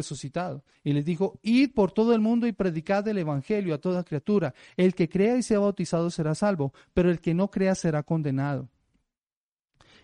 y 0.83 0.93
les 0.93 1.05
dijo, 1.05 1.39
id 1.41 1.71
por 1.73 1.91
todo 1.91 2.13
el 2.13 2.21
mundo 2.21 2.47
y 2.47 2.51
predicad 2.51 3.07
el 3.07 3.17
Evangelio 3.17 3.73
a 3.73 3.79
toda 3.79 4.03
criatura. 4.03 4.53
El 4.77 4.93
que 4.93 5.09
crea 5.09 5.37
y 5.37 5.43
sea 5.43 5.59
bautizado 5.59 6.09
será 6.09 6.35
salvo, 6.35 6.73
pero 6.93 7.09
el 7.09 7.19
que 7.19 7.33
no 7.33 7.49
crea 7.49 7.75
será 7.75 8.03
condenado. 8.03 8.69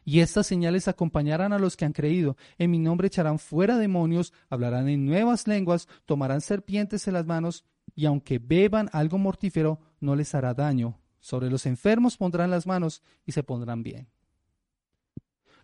Y 0.03 0.19
estas 0.21 0.47
señales 0.47 0.87
acompañarán 0.87 1.53
a 1.53 1.59
los 1.59 1.77
que 1.77 1.85
han 1.85 1.93
creído. 1.93 2.35
En 2.57 2.71
mi 2.71 2.79
nombre 2.79 3.07
echarán 3.07 3.37
fuera 3.37 3.77
demonios, 3.77 4.33
hablarán 4.49 4.89
en 4.89 5.05
nuevas 5.05 5.47
lenguas, 5.47 5.87
tomarán 6.05 6.41
serpientes 6.41 7.07
en 7.07 7.13
las 7.13 7.25
manos, 7.25 7.65
y 7.95 8.05
aunque 8.05 8.39
beban 8.39 8.89
algo 8.93 9.17
mortífero, 9.17 9.79
no 9.99 10.15
les 10.15 10.33
hará 10.33 10.53
daño. 10.53 10.97
Sobre 11.19 11.51
los 11.51 11.67
enfermos 11.67 12.17
pondrán 12.17 12.49
las 12.49 12.65
manos 12.65 13.03
y 13.25 13.33
se 13.33 13.43
pondrán 13.43 13.83
bien. 13.83 14.07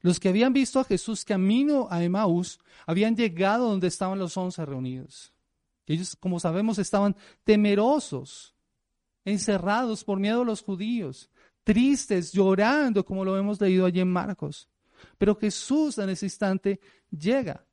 Los 0.01 0.19
que 0.19 0.29
habían 0.29 0.53
visto 0.53 0.79
a 0.79 0.83
Jesús 0.83 1.25
camino 1.25 1.87
a 1.89 2.03
Emaús 2.03 2.59
habían 2.85 3.15
llegado 3.15 3.69
donde 3.69 3.87
estaban 3.87 4.19
los 4.19 4.37
once 4.37 4.65
reunidos. 4.65 5.33
Ellos, 5.85 6.15
como 6.19 6.39
sabemos, 6.39 6.77
estaban 6.79 7.15
temerosos, 7.43 8.55
encerrados 9.25 10.03
por 10.03 10.19
miedo 10.19 10.41
a 10.41 10.45
los 10.45 10.61
judíos, 10.61 11.29
tristes, 11.63 12.31
llorando, 12.31 13.05
como 13.05 13.25
lo 13.25 13.37
hemos 13.37 13.59
leído 13.59 13.85
allí 13.85 14.01
en 14.01 14.11
Marcos. 14.11 14.69
Pero 15.17 15.35
Jesús 15.35 15.97
en 15.97 16.09
ese 16.09 16.25
instante 16.25 16.79
llega. 17.09 17.65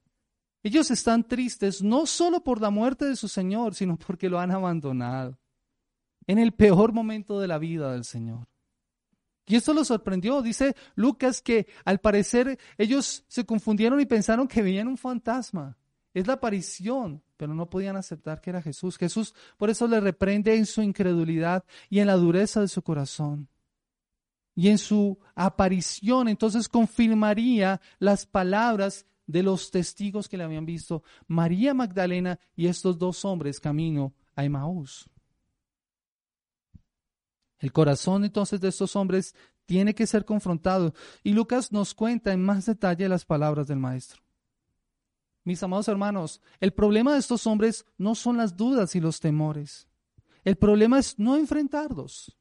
Ellos 0.63 0.91
están 0.91 1.27
tristes 1.27 1.83
no 1.83 2.07
solo 2.07 2.43
por 2.43 2.61
la 2.61 2.71
muerte 2.71 3.05
de 3.05 3.17
su 3.17 3.29
Señor, 3.29 3.75
sino 3.75 3.97
porque 3.99 4.31
lo 4.31 4.39
han 4.39 4.51
abandonado 4.51 5.39
en 6.27 6.39
el 6.39 6.53
peor 6.53 6.93
momento 6.93 7.39
de 7.39 7.49
la 7.49 7.59
vida 7.59 7.93
del 7.93 8.05
Señor. 8.05 8.47
Y 9.47 9.57
esto 9.57 9.75
lo 9.75 9.85
sorprendió. 9.85 10.43
Dice 10.43 10.75
Lucas 10.95 11.43
que 11.43 11.67
al 11.85 12.01
parecer 12.01 12.59
ellos 12.79 13.25
se 13.29 13.45
confundieron 13.45 14.01
y 14.01 14.07
pensaron 14.07 14.49
que 14.49 14.63
veían 14.63 14.89
un 14.89 14.97
fantasma. 14.97 15.77
Es 16.15 16.27
la 16.27 16.35
aparición, 16.35 17.23
pero 17.37 17.55
no 17.55 17.69
podían 17.69 17.97
aceptar 17.97 18.41
que 18.41 18.51
era 18.51 18.63
Jesús. 18.63 18.97
Jesús 18.97 19.35
por 19.57 19.69
eso 19.69 19.87
le 19.89 20.01
reprende 20.01 20.57
en 20.57 20.65
su 20.65 20.81
incredulidad 20.81 21.65
y 21.91 21.99
en 21.99 22.07
la 22.07 22.15
dureza 22.15 22.61
de 22.61 22.69
su 22.69 22.83
corazón. 22.83 23.49
Y 24.55 24.69
en 24.69 24.79
su 24.79 25.19
aparición 25.35 26.29
entonces 26.29 26.69
confirmaría 26.69 27.81
las 27.99 28.25
palabras 28.25 29.07
de 29.27 29.43
los 29.43 29.71
testigos 29.71 30.29
que 30.29 30.37
le 30.37 30.45
habían 30.45 30.67
visto, 30.67 31.03
María 31.27 31.75
Magdalena 31.75 32.39
y 32.55 32.67
estos 32.67 32.99
dos 32.99 33.25
hombres 33.25 33.59
camino 33.59 34.15
a 34.37 34.45
Emaús. 34.45 35.09
El 37.59 37.73
corazón 37.73 38.25
entonces 38.25 38.61
de 38.61 38.69
estos 38.69 38.97
hombres 38.97 39.35
tiene 39.67 39.95
que 39.95 40.07
ser 40.07 40.25
confrontado. 40.25 40.95
Y 41.23 41.33
Lucas 41.33 41.73
nos 41.73 41.95
cuenta 41.95 42.33
en 42.33 42.43
más 42.43 42.67
detalle 42.67 43.09
las 43.09 43.25
palabras 43.25 43.67
del 43.67 43.79
maestro. 43.79 44.23
Mis 45.45 45.63
amados 45.63 45.89
hermanos, 45.89 46.41
el 46.61 46.73
problema 46.73 47.13
de 47.13 47.19
estos 47.19 47.47
hombres 47.47 47.85
no 47.99 48.15
son 48.15 48.39
las 48.39 48.57
dudas 48.57 48.95
y 48.95 49.01
los 49.01 49.21
temores. 49.21 49.89
El 50.43 50.57
problema 50.57 50.99
es 50.99 51.19
no 51.19 51.37
enfrentarlos. 51.37 52.37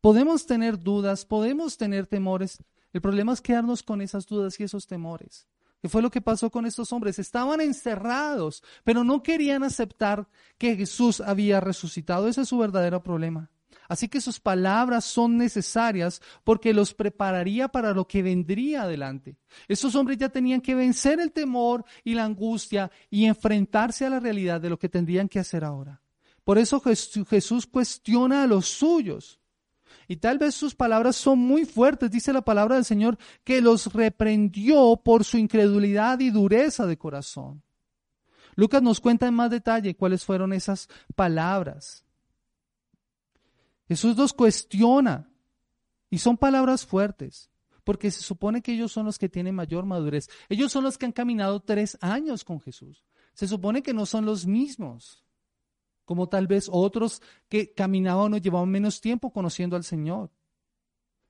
Podemos 0.00 0.46
tener 0.46 0.78
dudas, 0.78 1.24
podemos 1.24 1.76
tener 1.76 2.06
temores. 2.06 2.62
El 2.92 3.02
problema 3.02 3.32
es 3.32 3.40
quedarnos 3.40 3.82
con 3.82 4.00
esas 4.00 4.26
dudas 4.26 4.58
y 4.60 4.64
esos 4.64 4.86
temores. 4.86 5.46
¿Qué 5.80 5.88
fue 5.88 6.02
lo 6.02 6.10
que 6.10 6.20
pasó 6.20 6.50
con 6.50 6.66
estos 6.66 6.92
hombres? 6.92 7.18
Estaban 7.18 7.60
encerrados, 7.60 8.64
pero 8.82 9.04
no 9.04 9.22
querían 9.22 9.62
aceptar 9.62 10.26
que 10.56 10.76
Jesús 10.76 11.20
había 11.20 11.60
resucitado. 11.60 12.28
Ese 12.28 12.42
es 12.42 12.48
su 12.48 12.58
verdadero 12.58 13.02
problema. 13.02 13.50
Así 13.88 14.08
que 14.08 14.20
sus 14.20 14.38
palabras 14.38 15.06
son 15.06 15.38
necesarias 15.38 16.20
porque 16.44 16.74
los 16.74 16.92
prepararía 16.92 17.68
para 17.68 17.94
lo 17.94 18.06
que 18.06 18.22
vendría 18.22 18.82
adelante. 18.82 19.36
Esos 19.66 19.94
hombres 19.94 20.18
ya 20.18 20.28
tenían 20.28 20.60
que 20.60 20.74
vencer 20.74 21.18
el 21.20 21.32
temor 21.32 21.84
y 22.04 22.14
la 22.14 22.24
angustia 22.24 22.90
y 23.10 23.24
enfrentarse 23.24 24.04
a 24.04 24.10
la 24.10 24.20
realidad 24.20 24.60
de 24.60 24.68
lo 24.68 24.78
que 24.78 24.90
tendrían 24.90 25.28
que 25.28 25.38
hacer 25.38 25.64
ahora. 25.64 26.02
Por 26.44 26.58
eso 26.58 26.80
Jesús 26.80 27.66
cuestiona 27.66 28.42
a 28.42 28.46
los 28.46 28.66
suyos. 28.66 29.40
Y 30.06 30.16
tal 30.16 30.38
vez 30.38 30.54
sus 30.54 30.74
palabras 30.74 31.16
son 31.16 31.38
muy 31.38 31.64
fuertes, 31.64 32.10
dice 32.10 32.32
la 32.32 32.42
palabra 32.42 32.76
del 32.76 32.84
Señor, 32.84 33.18
que 33.44 33.60
los 33.60 33.92
reprendió 33.92 34.96
por 34.96 35.24
su 35.24 35.38
incredulidad 35.38 36.20
y 36.20 36.30
dureza 36.30 36.86
de 36.86 36.96
corazón. 36.96 37.62
Lucas 38.54 38.82
nos 38.82 39.00
cuenta 39.00 39.26
en 39.26 39.34
más 39.34 39.50
detalle 39.50 39.94
cuáles 39.94 40.24
fueron 40.24 40.52
esas 40.52 40.88
palabras. 41.14 42.07
Jesús 43.88 44.16
los 44.16 44.34
cuestiona 44.34 45.30
y 46.10 46.18
son 46.18 46.36
palabras 46.36 46.84
fuertes, 46.84 47.50
porque 47.84 48.10
se 48.10 48.22
supone 48.22 48.62
que 48.62 48.74
ellos 48.74 48.92
son 48.92 49.06
los 49.06 49.18
que 49.18 49.30
tienen 49.30 49.54
mayor 49.54 49.86
madurez. 49.86 50.28
Ellos 50.50 50.70
son 50.70 50.84
los 50.84 50.98
que 50.98 51.06
han 51.06 51.12
caminado 51.12 51.60
tres 51.60 51.96
años 52.02 52.44
con 52.44 52.60
Jesús. 52.60 53.04
Se 53.32 53.48
supone 53.48 53.82
que 53.82 53.94
no 53.94 54.04
son 54.04 54.26
los 54.26 54.46
mismos, 54.46 55.24
como 56.04 56.28
tal 56.28 56.46
vez 56.46 56.68
otros 56.70 57.22
que 57.48 57.72
caminaban 57.72 58.34
o 58.34 58.36
llevaban 58.36 58.68
menos 58.68 59.00
tiempo 59.00 59.32
conociendo 59.32 59.74
al 59.74 59.84
Señor. 59.84 60.30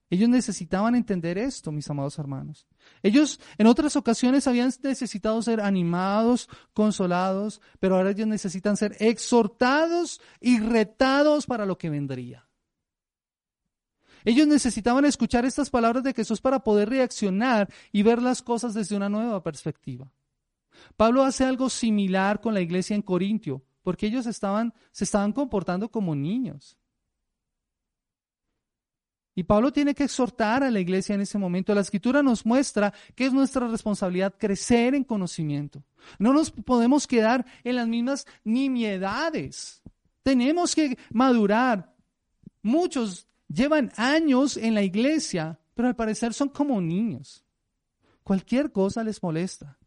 Ellos 0.09 0.27
necesitaban 0.27 0.95
entender 0.95 1.37
esto, 1.37 1.71
mis 1.71 1.89
amados 1.89 2.17
hermanos. 2.17 2.67
Ellos 3.03 3.39
en 3.59 3.67
otras 3.67 3.95
ocasiones 3.95 4.47
habían 4.47 4.71
necesitado 4.81 5.41
ser 5.43 5.61
animados, 5.61 6.49
consolados, 6.73 7.61
pero 7.79 7.95
ahora 7.95 8.11
ellos 8.11 8.27
necesitan 8.27 8.75
ser 8.75 8.97
exhortados 8.99 10.19
y 10.41 10.59
retados 10.59 11.45
para 11.45 11.65
lo 11.65 11.77
que 11.77 11.91
vendría. 11.91 12.48
Ellos 14.29 14.45
necesitaban 14.45 15.05
escuchar 15.05 15.43
estas 15.43 15.71
palabras 15.71 16.03
de 16.03 16.13
Jesús 16.13 16.39
para 16.39 16.59
poder 16.59 16.87
reaccionar 16.87 17.67
y 17.91 18.03
ver 18.03 18.21
las 18.21 18.43
cosas 18.43 18.75
desde 18.75 18.95
una 18.95 19.09
nueva 19.09 19.41
perspectiva. 19.41 20.07
Pablo 20.95 21.23
hace 21.23 21.45
algo 21.45 21.67
similar 21.67 22.39
con 22.39 22.53
la 22.53 22.61
iglesia 22.61 22.95
en 22.95 23.01
Corintio, 23.01 23.63
porque 23.81 24.05
ellos 24.05 24.25
se 24.25 25.03
estaban 25.03 25.33
comportando 25.33 25.89
como 25.89 26.13
niños. 26.13 26.77
Y 29.33 29.45
Pablo 29.45 29.73
tiene 29.73 29.95
que 29.95 30.03
exhortar 30.03 30.61
a 30.61 30.69
la 30.69 30.79
iglesia 30.79 31.15
en 31.15 31.21
ese 31.21 31.39
momento. 31.39 31.73
La 31.73 31.81
escritura 31.81 32.21
nos 32.21 32.45
muestra 32.45 32.93
que 33.15 33.25
es 33.25 33.33
nuestra 33.33 33.67
responsabilidad 33.67 34.35
crecer 34.37 34.93
en 34.93 35.05
conocimiento. 35.05 35.83
No 36.19 36.33
nos 36.33 36.51
podemos 36.51 37.07
quedar 37.07 37.47
en 37.63 37.77
las 37.77 37.87
mismas 37.87 38.27
nimiedades. 38.43 39.81
Tenemos 40.21 40.75
que 40.75 40.99
madurar. 41.09 41.95
Muchos 42.61 43.28
llevan 43.53 43.91
años 43.97 44.55
en 44.57 44.73
la 44.73 44.83
iglesia, 44.83 45.59
pero 45.73 45.87
al 45.87 45.95
parecer 45.95 46.33
son 46.33 46.49
como 46.49 46.79
niños. 46.79 47.43
Cualquier 48.23 48.71
cosa 48.71 49.03
les 49.03 49.21
molesta. 49.21 49.77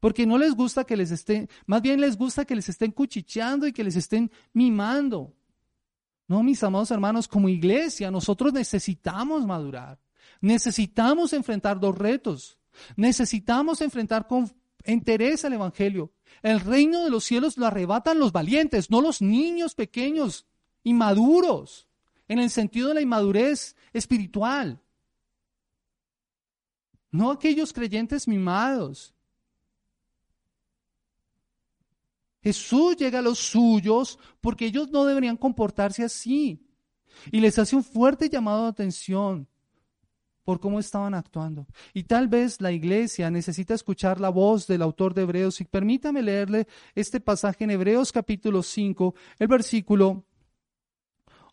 Porque 0.00 0.26
no 0.26 0.38
les 0.38 0.54
gusta 0.54 0.84
que 0.84 0.96
les 0.96 1.10
estén, 1.10 1.48
más 1.66 1.82
bien 1.82 2.00
les 2.00 2.16
gusta 2.16 2.44
que 2.44 2.56
les 2.56 2.68
estén 2.68 2.92
cuchicheando 2.92 3.66
y 3.66 3.72
que 3.72 3.84
les 3.84 3.96
estén 3.96 4.30
mimando. 4.52 5.34
No, 6.26 6.42
mis 6.42 6.62
amados 6.62 6.90
hermanos, 6.90 7.26
como 7.26 7.48
iglesia 7.48 8.10
nosotros 8.10 8.52
necesitamos 8.52 9.46
madurar. 9.46 9.98
Necesitamos 10.40 11.32
enfrentar 11.32 11.80
dos 11.80 11.96
retos. 11.96 12.58
Necesitamos 12.96 13.80
enfrentar 13.80 14.26
con 14.26 14.52
interés 14.84 15.44
el 15.44 15.54
Evangelio. 15.54 16.12
El 16.42 16.60
reino 16.60 17.04
de 17.04 17.10
los 17.10 17.24
cielos 17.24 17.56
lo 17.56 17.66
arrebatan 17.66 18.18
los 18.18 18.32
valientes, 18.32 18.90
no 18.90 19.00
los 19.00 19.22
niños 19.22 19.74
pequeños, 19.74 20.46
inmaduros, 20.84 21.87
en 22.28 22.38
el 22.38 22.50
sentido 22.50 22.88
de 22.88 22.94
la 22.94 23.00
inmadurez 23.00 23.74
espiritual. 23.92 24.80
No 27.10 27.30
aquellos 27.30 27.72
creyentes 27.72 28.28
mimados, 28.28 29.14
Jesús 32.42 32.96
llega 32.96 33.18
a 33.18 33.22
los 33.22 33.38
suyos 33.38 34.18
porque 34.40 34.66
ellos 34.66 34.88
no 34.90 35.04
deberían 35.04 35.36
comportarse 35.36 36.04
así. 36.04 36.64
Y 37.32 37.40
les 37.40 37.58
hace 37.58 37.74
un 37.74 37.82
fuerte 37.82 38.28
llamado 38.28 38.62
de 38.62 38.68
atención 38.68 39.48
por 40.44 40.60
cómo 40.60 40.78
estaban 40.78 41.14
actuando. 41.14 41.66
Y 41.92 42.04
tal 42.04 42.28
vez 42.28 42.60
la 42.60 42.72
iglesia 42.72 43.30
necesita 43.30 43.74
escuchar 43.74 44.20
la 44.20 44.30
voz 44.30 44.66
del 44.66 44.82
autor 44.82 45.12
de 45.12 45.22
Hebreos. 45.22 45.60
Y 45.60 45.64
permítame 45.64 46.22
leerle 46.22 46.66
este 46.94 47.20
pasaje 47.20 47.64
en 47.64 47.72
Hebreos 47.72 48.12
capítulo 48.12 48.62
5, 48.62 49.14
el 49.40 49.48
versículo 49.48 50.24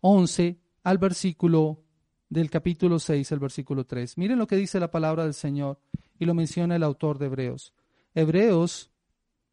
11 0.01 0.57
al 0.85 0.99
versículo 0.99 1.83
del 2.29 2.51
capítulo 2.51 2.99
6, 2.99 3.31
el 3.31 3.39
versículo 3.39 3.85
3. 3.85 4.19
Miren 4.19 4.37
lo 4.37 4.45
que 4.45 4.55
dice 4.55 4.79
la 4.79 4.91
palabra 4.91 5.23
del 5.23 5.33
Señor 5.33 5.79
y 6.19 6.25
lo 6.25 6.35
menciona 6.35 6.75
el 6.75 6.83
autor 6.83 7.17
de 7.17 7.25
Hebreos. 7.25 7.73
Hebreos 8.13 8.91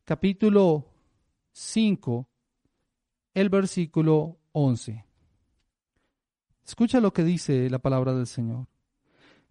capítulo 0.05 0.87
5, 1.53 2.29
el 3.33 3.49
versículo 3.49 4.41
11. 4.53 5.07
Escucha 6.67 7.01
lo 7.01 7.15
que 7.15 7.25
dice 7.25 7.71
la 7.71 7.79
palabra 7.79 8.15
del 8.15 8.27
Señor. 8.27 8.67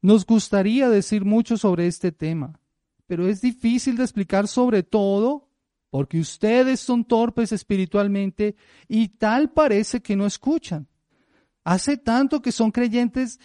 Nos 0.04 0.24
gustaría 0.24 0.88
decir 0.88 1.26
mucho 1.26 1.58
sobre 1.58 1.88
este 1.88 2.12
tema, 2.12 2.60
pero 3.08 3.28
es 3.28 3.42
difícil 3.42 3.98
de 3.98 4.04
explicar 4.04 4.48
sobre 4.48 4.84
todo 4.84 5.50
porque 5.90 6.20
ustedes 6.20 6.80
son 6.80 7.06
torpes 7.06 7.52
espiritualmente 7.52 8.56
y 8.88 9.08
tal 9.10 9.50
parece 9.52 10.00
que 10.00 10.16
no 10.16 10.28
escuchan. 10.28 10.88
Hace 11.64 11.98
tanto 11.98 12.42
que 12.42 12.52
son 12.52 12.72
creyentes 12.72 13.40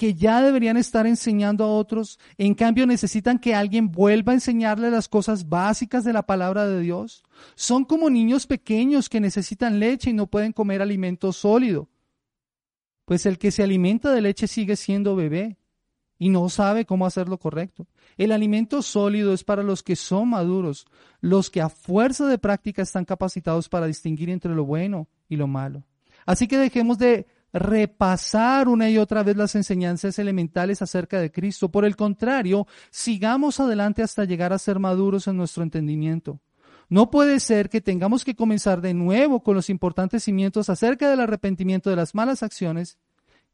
que 0.00 0.14
ya 0.14 0.40
deberían 0.40 0.78
estar 0.78 1.06
enseñando 1.06 1.62
a 1.62 1.68
otros, 1.68 2.18
en 2.38 2.54
cambio 2.54 2.86
necesitan 2.86 3.38
que 3.38 3.54
alguien 3.54 3.92
vuelva 3.92 4.32
a 4.32 4.36
enseñarles 4.36 4.90
las 4.90 5.08
cosas 5.08 5.46
básicas 5.46 6.04
de 6.04 6.14
la 6.14 6.22
palabra 6.22 6.66
de 6.66 6.80
Dios. 6.80 7.22
Son 7.54 7.84
como 7.84 8.08
niños 8.08 8.46
pequeños 8.46 9.10
que 9.10 9.20
necesitan 9.20 9.78
leche 9.78 10.08
y 10.08 10.14
no 10.14 10.26
pueden 10.26 10.52
comer 10.52 10.80
alimento 10.80 11.34
sólido. 11.34 11.90
Pues 13.04 13.26
el 13.26 13.36
que 13.36 13.50
se 13.50 13.62
alimenta 13.62 14.10
de 14.12 14.22
leche 14.22 14.46
sigue 14.46 14.74
siendo 14.76 15.16
bebé 15.16 15.58
y 16.18 16.30
no 16.30 16.48
sabe 16.48 16.86
cómo 16.86 17.04
hacer 17.04 17.28
lo 17.28 17.38
correcto. 17.38 17.86
El 18.16 18.32
alimento 18.32 18.80
sólido 18.80 19.34
es 19.34 19.44
para 19.44 19.62
los 19.62 19.82
que 19.82 19.96
son 19.96 20.30
maduros, 20.30 20.86
los 21.20 21.50
que 21.50 21.60
a 21.60 21.68
fuerza 21.68 22.26
de 22.26 22.38
práctica 22.38 22.80
están 22.80 23.04
capacitados 23.04 23.68
para 23.68 23.86
distinguir 23.86 24.30
entre 24.30 24.54
lo 24.54 24.64
bueno 24.64 25.08
y 25.28 25.36
lo 25.36 25.46
malo. 25.46 25.84
Así 26.24 26.46
que 26.46 26.56
dejemos 26.56 26.96
de 26.96 27.26
repasar 27.52 28.68
una 28.68 28.88
y 28.90 28.98
otra 28.98 29.22
vez 29.22 29.36
las 29.36 29.54
enseñanzas 29.54 30.18
elementales 30.18 30.82
acerca 30.82 31.18
de 31.20 31.32
Cristo. 31.32 31.70
Por 31.70 31.84
el 31.84 31.96
contrario, 31.96 32.66
sigamos 32.90 33.60
adelante 33.60 34.02
hasta 34.02 34.24
llegar 34.24 34.52
a 34.52 34.58
ser 34.58 34.78
maduros 34.78 35.26
en 35.26 35.36
nuestro 35.36 35.62
entendimiento. 35.62 36.40
No 36.88 37.10
puede 37.10 37.38
ser 37.38 37.68
que 37.68 37.80
tengamos 37.80 38.24
que 38.24 38.34
comenzar 38.34 38.80
de 38.80 38.94
nuevo 38.94 39.42
con 39.42 39.54
los 39.54 39.70
importantes 39.70 40.24
cimientos 40.24 40.68
acerca 40.68 41.08
del 41.08 41.20
arrepentimiento 41.20 41.88
de 41.88 41.96
las 41.96 42.14
malas 42.14 42.42
acciones 42.42 42.98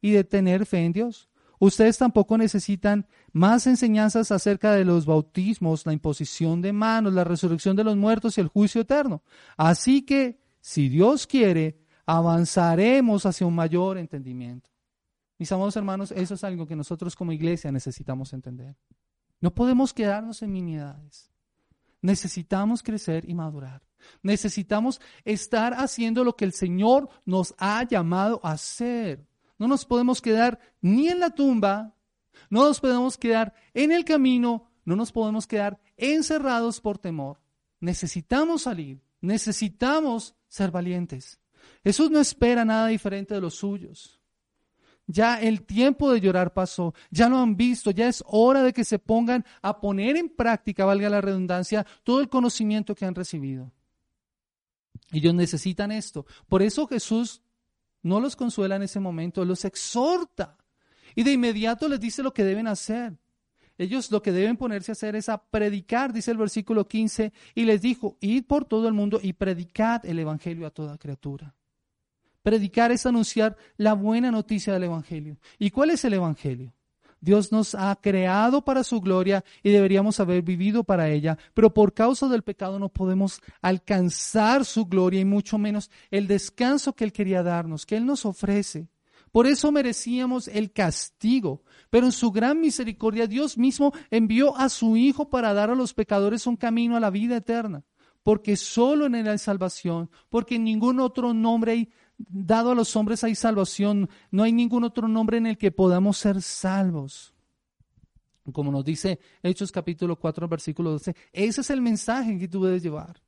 y 0.00 0.12
de 0.12 0.24
tener 0.24 0.64
fe 0.64 0.84
en 0.84 0.92
Dios. 0.92 1.28
Ustedes 1.58 1.98
tampoco 1.98 2.36
necesitan 2.36 3.06
más 3.32 3.66
enseñanzas 3.66 4.30
acerca 4.30 4.72
de 4.72 4.84
los 4.84 5.06
bautismos, 5.06 5.86
la 5.86 5.92
imposición 5.92 6.60
de 6.60 6.72
manos, 6.72 7.12
la 7.12 7.24
resurrección 7.24 7.76
de 7.76 7.84
los 7.84 7.96
muertos 7.96 8.36
y 8.36 8.40
el 8.42 8.48
juicio 8.48 8.82
eterno. 8.82 9.22
Así 9.56 10.02
que, 10.02 10.38
si 10.60 10.88
Dios 10.88 11.26
quiere, 11.26 11.78
avanzaremos 12.06 13.26
hacia 13.26 13.46
un 13.46 13.54
mayor 13.54 13.98
entendimiento. 13.98 14.70
Mis 15.38 15.52
amados 15.52 15.76
hermanos, 15.76 16.12
eso 16.12 16.34
es 16.34 16.44
algo 16.44 16.66
que 16.66 16.76
nosotros 16.76 17.14
como 17.14 17.32
iglesia 17.32 17.70
necesitamos 17.70 18.32
entender. 18.32 18.76
No 19.40 19.52
podemos 19.54 19.92
quedarnos 19.92 20.40
en 20.42 20.52
miniedades. 20.52 21.30
Necesitamos 22.00 22.82
crecer 22.82 23.28
y 23.28 23.34
madurar. 23.34 23.82
Necesitamos 24.22 25.00
estar 25.24 25.74
haciendo 25.74 26.24
lo 26.24 26.36
que 26.36 26.44
el 26.44 26.52
Señor 26.52 27.08
nos 27.24 27.54
ha 27.58 27.82
llamado 27.84 28.40
a 28.42 28.52
hacer. 28.52 29.26
No 29.58 29.68
nos 29.68 29.84
podemos 29.84 30.22
quedar 30.22 30.58
ni 30.80 31.08
en 31.08 31.20
la 31.20 31.30
tumba, 31.30 31.94
no 32.50 32.64
nos 32.64 32.80
podemos 32.80 33.16
quedar 33.16 33.54
en 33.74 33.90
el 33.90 34.04
camino, 34.04 34.70
no 34.84 34.96
nos 34.96 35.12
podemos 35.12 35.46
quedar 35.46 35.80
encerrados 35.96 36.80
por 36.80 36.98
temor. 36.98 37.40
Necesitamos 37.80 38.62
salir, 38.62 39.02
necesitamos 39.20 40.36
ser 40.48 40.70
valientes. 40.70 41.40
Jesús 41.84 42.10
no 42.10 42.20
espera 42.20 42.64
nada 42.64 42.88
diferente 42.88 43.34
de 43.34 43.40
los 43.40 43.54
suyos. 43.54 44.20
Ya 45.06 45.40
el 45.40 45.62
tiempo 45.64 46.12
de 46.12 46.20
llorar 46.20 46.52
pasó, 46.52 46.92
ya 47.10 47.28
lo 47.28 47.38
han 47.38 47.56
visto, 47.56 47.92
ya 47.92 48.08
es 48.08 48.24
hora 48.26 48.62
de 48.64 48.72
que 48.72 48.84
se 48.84 48.98
pongan 48.98 49.44
a 49.62 49.80
poner 49.80 50.16
en 50.16 50.28
práctica, 50.28 50.84
valga 50.84 51.08
la 51.08 51.20
redundancia, 51.20 51.86
todo 52.02 52.20
el 52.20 52.28
conocimiento 52.28 52.94
que 52.94 53.04
han 53.04 53.14
recibido. 53.14 53.72
Ellos 55.12 55.34
necesitan 55.34 55.92
esto. 55.92 56.26
Por 56.48 56.62
eso 56.62 56.86
Jesús 56.88 57.42
no 58.02 58.20
los 58.20 58.36
consuela 58.36 58.76
en 58.76 58.82
ese 58.82 59.00
momento, 59.00 59.44
los 59.44 59.64
exhorta 59.64 60.58
y 61.14 61.22
de 61.22 61.32
inmediato 61.32 61.88
les 61.88 61.98
dice 61.98 62.22
lo 62.22 62.32
que 62.32 62.44
deben 62.44 62.66
hacer. 62.66 63.16
Ellos 63.78 64.10
lo 64.10 64.22
que 64.22 64.32
deben 64.32 64.56
ponerse 64.56 64.92
a 64.92 64.94
hacer 64.94 65.16
es 65.16 65.28
a 65.28 65.42
predicar, 65.42 66.12
dice 66.12 66.30
el 66.30 66.38
versículo 66.38 66.86
15, 66.86 67.32
y 67.54 67.64
les 67.64 67.82
dijo, 67.82 68.16
id 68.20 68.44
por 68.44 68.64
todo 68.64 68.86
el 68.86 68.94
mundo 68.94 69.18
y 69.22 69.32
predicad 69.32 70.04
el 70.06 70.18
Evangelio 70.18 70.66
a 70.66 70.70
toda 70.70 70.98
criatura. 70.98 71.55
Predicar 72.46 72.92
es 72.92 73.04
anunciar 73.06 73.56
la 73.76 73.94
buena 73.94 74.30
noticia 74.30 74.72
del 74.72 74.84
Evangelio. 74.84 75.36
¿Y 75.58 75.72
cuál 75.72 75.90
es 75.90 76.04
el 76.04 76.14
Evangelio? 76.14 76.72
Dios 77.20 77.50
nos 77.50 77.74
ha 77.74 77.92
creado 78.00 78.64
para 78.64 78.84
su 78.84 79.00
gloria 79.00 79.42
y 79.64 79.72
deberíamos 79.72 80.20
haber 80.20 80.42
vivido 80.42 80.84
para 80.84 81.10
ella, 81.10 81.36
pero 81.54 81.74
por 81.74 81.92
causa 81.92 82.28
del 82.28 82.42
pecado 82.42 82.78
no 82.78 82.88
podemos 82.88 83.40
alcanzar 83.60 84.64
su 84.64 84.86
gloria 84.86 85.18
y 85.18 85.24
mucho 85.24 85.58
menos 85.58 85.90
el 86.12 86.28
descanso 86.28 86.92
que 86.92 87.02
Él 87.02 87.12
quería 87.12 87.42
darnos, 87.42 87.84
que 87.84 87.96
Él 87.96 88.06
nos 88.06 88.24
ofrece. 88.24 88.86
Por 89.32 89.48
eso 89.48 89.72
merecíamos 89.72 90.46
el 90.46 90.70
castigo, 90.70 91.64
pero 91.90 92.06
en 92.06 92.12
su 92.12 92.30
gran 92.30 92.60
misericordia 92.60 93.26
Dios 93.26 93.58
mismo 93.58 93.92
envió 94.08 94.56
a 94.56 94.68
su 94.68 94.96
Hijo 94.96 95.30
para 95.30 95.52
dar 95.52 95.70
a 95.70 95.74
los 95.74 95.94
pecadores 95.94 96.46
un 96.46 96.54
camino 96.54 96.96
a 96.96 97.00
la 97.00 97.10
vida 97.10 97.38
eterna, 97.38 97.82
porque 98.22 98.56
solo 98.56 99.06
en 99.06 99.16
Él 99.16 99.26
hay 99.26 99.38
salvación, 99.38 100.10
porque 100.28 100.54
en 100.54 100.62
ningún 100.62 101.00
otro 101.00 101.34
nombre 101.34 101.72
hay 101.72 101.90
dado 102.18 102.70
a 102.70 102.74
los 102.74 102.94
hombres 102.96 103.24
hay 103.24 103.34
salvación, 103.34 104.08
no 104.30 104.42
hay 104.42 104.52
ningún 104.52 104.84
otro 104.84 105.08
nombre 105.08 105.38
en 105.38 105.46
el 105.46 105.58
que 105.58 105.70
podamos 105.70 106.18
ser 106.18 106.42
salvos. 106.42 107.34
Como 108.52 108.70
nos 108.70 108.84
dice 108.84 109.18
Hechos 109.42 109.72
capítulo 109.72 110.16
4, 110.16 110.48
versículo 110.48 110.92
12, 110.92 111.16
ese 111.32 111.60
es 111.60 111.70
el 111.70 111.80
mensaje 111.80 112.38
que 112.38 112.48
tú 112.48 112.64
debes 112.64 112.82
llevar. 112.82 113.20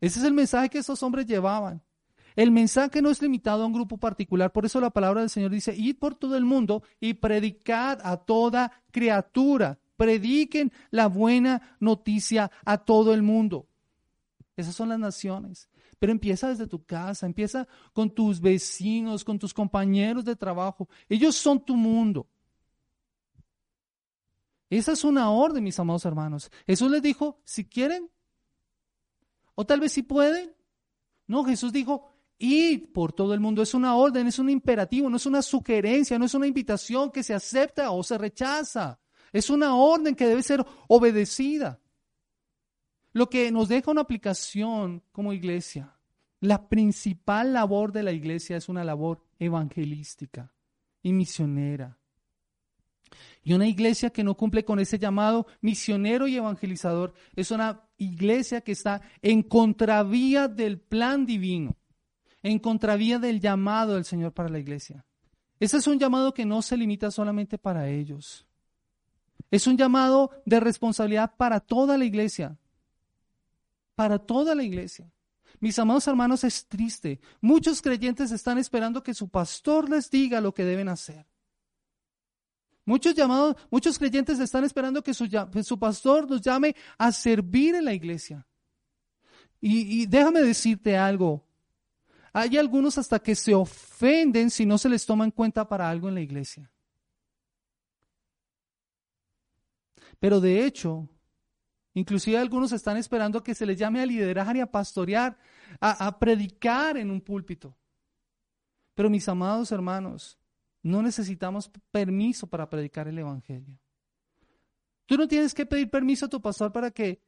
Ese 0.00 0.18
es 0.18 0.24
el 0.24 0.34
mensaje 0.34 0.68
que 0.68 0.78
esos 0.78 1.02
hombres 1.02 1.26
llevaban. 1.26 1.82
El 2.34 2.50
mensaje 2.50 3.02
no 3.02 3.10
es 3.10 3.20
limitado 3.20 3.62
a 3.62 3.66
un 3.66 3.72
grupo 3.72 3.98
particular, 3.98 4.52
por 4.52 4.64
eso 4.64 4.80
la 4.80 4.90
palabra 4.90 5.20
del 5.20 5.30
Señor 5.30 5.50
dice, 5.50 5.74
id 5.76 5.96
por 5.98 6.14
todo 6.14 6.36
el 6.36 6.44
mundo 6.44 6.82
y 7.00 7.14
predicad 7.14 8.00
a 8.02 8.16
toda 8.16 8.72
criatura. 8.90 9.78
Prediquen 9.96 10.72
la 10.90 11.06
buena 11.06 11.76
noticia 11.78 12.50
a 12.64 12.78
todo 12.78 13.14
el 13.14 13.22
mundo. 13.22 13.66
Esas 14.56 14.74
son 14.74 14.88
las 14.88 14.98
naciones. 14.98 15.68
Pero 16.02 16.10
empieza 16.10 16.48
desde 16.48 16.66
tu 16.66 16.84
casa, 16.84 17.26
empieza 17.26 17.68
con 17.92 18.10
tus 18.10 18.40
vecinos, 18.40 19.22
con 19.22 19.38
tus 19.38 19.54
compañeros 19.54 20.24
de 20.24 20.34
trabajo. 20.34 20.88
Ellos 21.08 21.36
son 21.36 21.64
tu 21.64 21.76
mundo. 21.76 22.26
Esa 24.68 24.90
es 24.90 25.04
una 25.04 25.30
orden, 25.30 25.62
mis 25.62 25.78
amados 25.78 26.04
hermanos. 26.04 26.50
Jesús 26.66 26.90
les 26.90 27.02
dijo, 27.02 27.40
si 27.44 27.66
quieren, 27.66 28.10
o 29.54 29.64
tal 29.64 29.78
vez 29.78 29.92
si 29.92 30.02
pueden. 30.02 30.52
No, 31.28 31.44
Jesús 31.44 31.72
dijo, 31.72 32.10
id 32.36 32.88
por 32.92 33.12
todo 33.12 33.32
el 33.32 33.38
mundo. 33.38 33.62
Es 33.62 33.72
una 33.72 33.94
orden, 33.94 34.26
es 34.26 34.40
un 34.40 34.50
imperativo, 34.50 35.08
no 35.08 35.18
es 35.18 35.26
una 35.26 35.40
sugerencia, 35.40 36.18
no 36.18 36.24
es 36.24 36.34
una 36.34 36.48
invitación 36.48 37.12
que 37.12 37.22
se 37.22 37.32
acepta 37.32 37.92
o 37.92 38.02
se 38.02 38.18
rechaza. 38.18 38.98
Es 39.32 39.50
una 39.50 39.76
orden 39.76 40.16
que 40.16 40.26
debe 40.26 40.42
ser 40.42 40.66
obedecida. 40.88 41.78
Lo 43.12 43.28
que 43.28 43.50
nos 43.50 43.68
deja 43.68 43.90
una 43.90 44.02
aplicación 44.02 45.02
como 45.12 45.32
iglesia. 45.32 45.96
La 46.40 46.68
principal 46.68 47.52
labor 47.52 47.92
de 47.92 48.02
la 48.02 48.12
iglesia 48.12 48.56
es 48.56 48.68
una 48.68 48.84
labor 48.84 49.22
evangelística 49.38 50.52
y 51.02 51.12
misionera. 51.12 51.98
Y 53.44 53.52
una 53.54 53.66
iglesia 53.66 54.10
que 54.10 54.24
no 54.24 54.36
cumple 54.36 54.64
con 54.64 54.78
ese 54.78 54.98
llamado 54.98 55.46
misionero 55.60 56.26
y 56.28 56.36
evangelizador 56.36 57.12
es 57.34 57.50
una 57.50 57.82
iglesia 57.98 58.60
que 58.60 58.72
está 58.72 59.02
en 59.20 59.42
contravía 59.42 60.48
del 60.48 60.78
plan 60.78 61.26
divino, 61.26 61.76
en 62.42 62.58
contravía 62.58 63.18
del 63.18 63.40
llamado 63.40 63.94
del 63.94 64.04
Señor 64.04 64.32
para 64.32 64.48
la 64.48 64.58
iglesia. 64.58 65.04
Ese 65.58 65.76
es 65.76 65.86
un 65.86 65.98
llamado 65.98 66.34
que 66.34 66.44
no 66.44 66.62
se 66.62 66.76
limita 66.76 67.10
solamente 67.10 67.58
para 67.58 67.88
ellos. 67.88 68.46
Es 69.50 69.66
un 69.66 69.76
llamado 69.76 70.30
de 70.46 70.60
responsabilidad 70.60 71.34
para 71.36 71.60
toda 71.60 71.98
la 71.98 72.04
iglesia. 72.04 72.56
Para 73.94 74.18
toda 74.18 74.54
la 74.54 74.62
iglesia. 74.62 75.10
Mis 75.60 75.78
amados 75.78 76.06
hermanos, 76.08 76.44
es 76.44 76.66
triste. 76.66 77.20
Muchos 77.40 77.82
creyentes 77.82 78.32
están 78.32 78.58
esperando 78.58 79.02
que 79.02 79.14
su 79.14 79.28
pastor 79.28 79.88
les 79.88 80.10
diga 80.10 80.40
lo 80.40 80.52
que 80.52 80.64
deben 80.64 80.88
hacer. 80.88 81.26
Muchos 82.84 83.14
llamados, 83.14 83.56
muchos 83.70 83.98
creyentes 83.98 84.40
están 84.40 84.64
esperando 84.64 85.02
que 85.02 85.14
su, 85.14 85.78
pastor 85.78 86.28
los 86.28 86.40
llame 86.40 86.74
a 86.98 87.12
servir 87.12 87.76
en 87.76 87.84
la 87.84 87.94
iglesia. 87.94 88.44
Y, 89.60 90.02
y 90.02 90.06
déjame 90.06 90.40
decirte 90.40 90.96
algo. 90.96 91.44
Hay 92.32 92.56
algunos 92.56 92.98
hasta 92.98 93.20
que 93.20 93.34
se 93.34 93.54
ofenden 93.54 94.50
si 94.50 94.66
no 94.66 94.78
se 94.78 94.88
les 94.88 95.06
toma 95.06 95.24
en 95.24 95.30
cuenta 95.30 95.68
para 95.68 95.88
algo 95.88 96.08
en 96.08 96.14
la 96.14 96.22
iglesia. 96.22 96.72
Pero 100.18 100.40
de 100.40 100.64
hecho, 100.64 101.08
inclusive 101.94 102.38
algunos 102.38 102.72
están 102.72 102.96
esperando 102.96 103.42
que 103.42 103.54
se 103.54 103.66
les 103.66 103.78
llame 103.78 104.00
a 104.00 104.06
liderar 104.06 104.56
y 104.56 104.60
a 104.60 104.70
pastorear, 104.70 105.38
a, 105.80 106.06
a 106.06 106.18
predicar 106.18 106.96
en 106.96 107.10
un 107.10 107.20
púlpito. 107.20 107.76
Pero 108.94 109.10
mis 109.10 109.28
amados 109.28 109.72
hermanos, 109.72 110.38
no 110.82 111.02
necesitamos 111.02 111.70
permiso 111.90 112.46
para 112.46 112.68
predicar 112.68 113.08
el 113.08 113.18
Evangelio. 113.18 113.78
Tú 115.06 115.16
no 115.16 115.28
tienes 115.28 115.54
que 115.54 115.66
pedir 115.66 115.90
permiso 115.90 116.26
a 116.26 116.28
tu 116.28 116.40
pastor 116.40 116.72
para 116.72 116.90
que, 116.90 117.22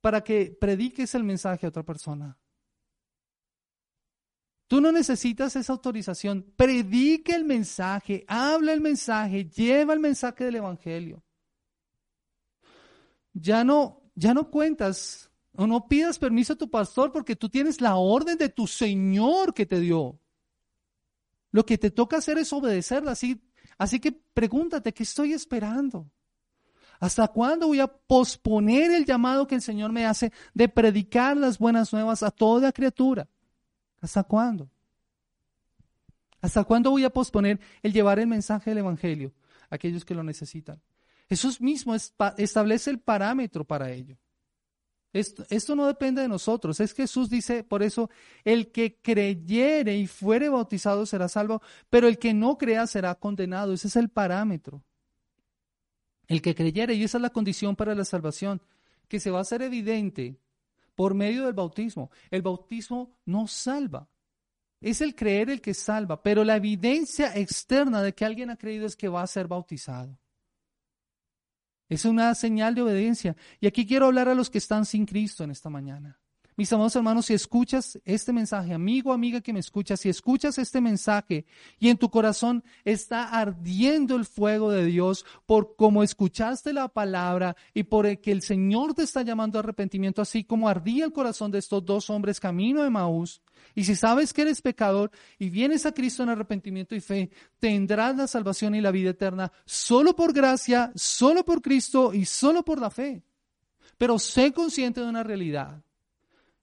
para 0.00 0.22
que 0.22 0.56
prediques 0.60 1.14
el 1.14 1.24
mensaje 1.24 1.66
a 1.66 1.70
otra 1.70 1.82
persona. 1.82 2.38
Tú 4.66 4.80
no 4.80 4.90
necesitas 4.90 5.54
esa 5.56 5.72
autorización. 5.72 6.42
Predique 6.56 7.34
el 7.34 7.44
mensaje, 7.44 8.24
habla 8.26 8.72
el 8.72 8.80
mensaje, 8.80 9.44
lleva 9.44 9.92
el 9.92 10.00
mensaje 10.00 10.44
del 10.44 10.56
Evangelio. 10.56 11.22
Ya 13.34 13.64
no, 13.64 14.01
ya 14.14 14.34
no 14.34 14.50
cuentas 14.50 15.30
o 15.54 15.66
no 15.66 15.86
pidas 15.86 16.18
permiso 16.18 16.54
a 16.54 16.56
tu 16.56 16.70
pastor 16.70 17.12
porque 17.12 17.36
tú 17.36 17.48
tienes 17.48 17.80
la 17.80 17.96
orden 17.96 18.38
de 18.38 18.48
tu 18.48 18.66
Señor 18.66 19.54
que 19.54 19.66
te 19.66 19.80
dio. 19.80 20.18
Lo 21.50 21.66
que 21.66 21.76
te 21.78 21.90
toca 21.90 22.16
hacer 22.16 22.38
es 22.38 22.52
obedecerla. 22.52 23.12
Así, 23.12 23.42
así 23.76 24.00
que 24.00 24.12
pregúntate, 24.12 24.92
¿qué 24.92 25.02
estoy 25.02 25.32
esperando? 25.34 26.10
¿Hasta 26.98 27.28
cuándo 27.28 27.66
voy 27.66 27.80
a 27.80 27.88
posponer 27.88 28.92
el 28.92 29.04
llamado 29.04 29.46
que 29.46 29.56
el 29.56 29.62
Señor 29.62 29.92
me 29.92 30.06
hace 30.06 30.32
de 30.54 30.68
predicar 30.68 31.36
las 31.36 31.58
buenas 31.58 31.92
nuevas 31.92 32.22
a 32.22 32.30
toda 32.30 32.72
criatura? 32.72 33.28
¿Hasta 34.00 34.22
cuándo? 34.22 34.70
¿Hasta 36.40 36.64
cuándo 36.64 36.90
voy 36.90 37.04
a 37.04 37.10
posponer 37.10 37.60
el 37.82 37.92
llevar 37.92 38.18
el 38.18 38.26
mensaje 38.26 38.70
del 38.70 38.78
Evangelio 38.78 39.32
a 39.68 39.74
aquellos 39.74 40.04
que 40.04 40.14
lo 40.14 40.22
necesitan? 40.22 40.80
Jesús 41.32 41.62
mismo 41.62 41.94
establece 41.94 42.90
el 42.90 43.00
parámetro 43.00 43.64
para 43.64 43.90
ello. 43.90 44.18
Esto, 45.14 45.74
no 45.74 45.86
depende 45.86 46.20
de 46.20 46.28
nosotros. 46.28 46.78
Es 46.78 46.92
Jesús 46.92 47.30
dice, 47.30 47.64
por 47.64 47.82
eso, 47.82 48.10
el 48.44 48.70
que 48.70 49.00
creyere 49.00 49.96
y 49.96 50.06
fuere 50.06 50.50
bautizado 50.50 51.06
será 51.06 51.30
salvo, 51.30 51.62
pero 51.88 52.06
el 52.06 52.18
que 52.18 52.34
no 52.34 52.58
crea 52.58 52.86
será 52.86 53.14
condenado. 53.14 53.72
Ese 53.72 53.88
es 53.88 53.96
el 53.96 54.10
parámetro. 54.10 54.84
El 56.26 56.42
que 56.42 56.54
creyere, 56.54 56.92
y 56.92 57.04
esa 57.04 57.16
es 57.16 57.22
la 57.22 57.30
condición 57.30 57.76
para 57.76 57.94
la 57.94 58.04
salvación, 58.04 58.60
que 59.08 59.18
se 59.18 59.30
va 59.30 59.38
a 59.38 59.40
hacer 59.40 59.62
evidente 59.62 60.38
por 60.94 61.14
medio 61.14 61.46
del 61.46 61.54
bautismo. 61.54 62.10
El 62.30 62.42
bautismo 62.42 63.16
no 63.24 63.46
salva. 63.46 64.06
Es 64.82 65.00
el 65.00 65.14
creer 65.14 65.48
el 65.48 65.62
que 65.62 65.72
salva, 65.72 66.22
pero 66.22 66.44
la 66.44 66.56
evidencia 66.56 67.34
externa 67.34 68.02
de 68.02 68.12
que 68.14 68.26
alguien 68.26 68.50
ha 68.50 68.56
creído 68.58 68.84
es 68.84 68.96
que 68.96 69.08
va 69.08 69.22
a 69.22 69.26
ser 69.26 69.48
bautizado. 69.48 70.18
Es 71.92 72.06
una 72.06 72.34
señal 72.34 72.74
de 72.74 72.80
obediencia. 72.80 73.36
Y 73.60 73.66
aquí 73.66 73.86
quiero 73.86 74.06
hablar 74.06 74.26
a 74.30 74.34
los 74.34 74.48
que 74.48 74.56
están 74.56 74.86
sin 74.86 75.04
Cristo 75.04 75.44
en 75.44 75.50
esta 75.50 75.68
mañana. 75.68 76.21
Mis 76.54 76.70
amados 76.70 76.94
hermanos, 76.96 77.26
si 77.26 77.32
escuchas 77.32 77.98
este 78.04 78.30
mensaje, 78.30 78.74
amigo, 78.74 79.14
amiga 79.14 79.40
que 79.40 79.54
me 79.54 79.60
escuchas, 79.60 80.00
si 80.00 80.10
escuchas 80.10 80.58
este 80.58 80.82
mensaje 80.82 81.46
y 81.78 81.88
en 81.88 81.96
tu 81.96 82.10
corazón 82.10 82.62
está 82.84 83.24
ardiendo 83.30 84.16
el 84.16 84.26
fuego 84.26 84.70
de 84.70 84.84
Dios 84.84 85.24
por 85.46 85.76
cómo 85.76 86.02
escuchaste 86.02 86.74
la 86.74 86.88
palabra 86.88 87.56
y 87.72 87.84
por 87.84 88.04
el 88.04 88.20
que 88.20 88.32
el 88.32 88.42
Señor 88.42 88.92
te 88.92 89.02
está 89.02 89.22
llamando 89.22 89.58
a 89.58 89.60
arrepentimiento, 89.60 90.20
así 90.20 90.44
como 90.44 90.68
ardía 90.68 91.06
el 91.06 91.12
corazón 91.12 91.50
de 91.50 91.58
estos 91.58 91.86
dos 91.86 92.10
hombres 92.10 92.38
camino 92.38 92.82
de 92.82 92.90
Maús, 92.90 93.40
y 93.74 93.84
si 93.84 93.96
sabes 93.96 94.34
que 94.34 94.42
eres 94.42 94.60
pecador 94.60 95.10
y 95.38 95.48
vienes 95.48 95.86
a 95.86 95.92
Cristo 95.92 96.22
en 96.22 96.28
arrepentimiento 96.28 96.94
y 96.94 97.00
fe, 97.00 97.30
tendrás 97.60 98.14
la 98.14 98.26
salvación 98.26 98.74
y 98.74 98.82
la 98.82 98.90
vida 98.90 99.10
eterna 99.10 99.50
solo 99.64 100.14
por 100.14 100.34
gracia, 100.34 100.92
solo 100.94 101.46
por 101.46 101.62
Cristo 101.62 102.12
y 102.12 102.26
solo 102.26 102.62
por 102.62 102.78
la 102.78 102.90
fe. 102.90 103.22
Pero 103.96 104.18
sé 104.18 104.52
consciente 104.52 105.00
de 105.00 105.08
una 105.08 105.22
realidad 105.22 105.82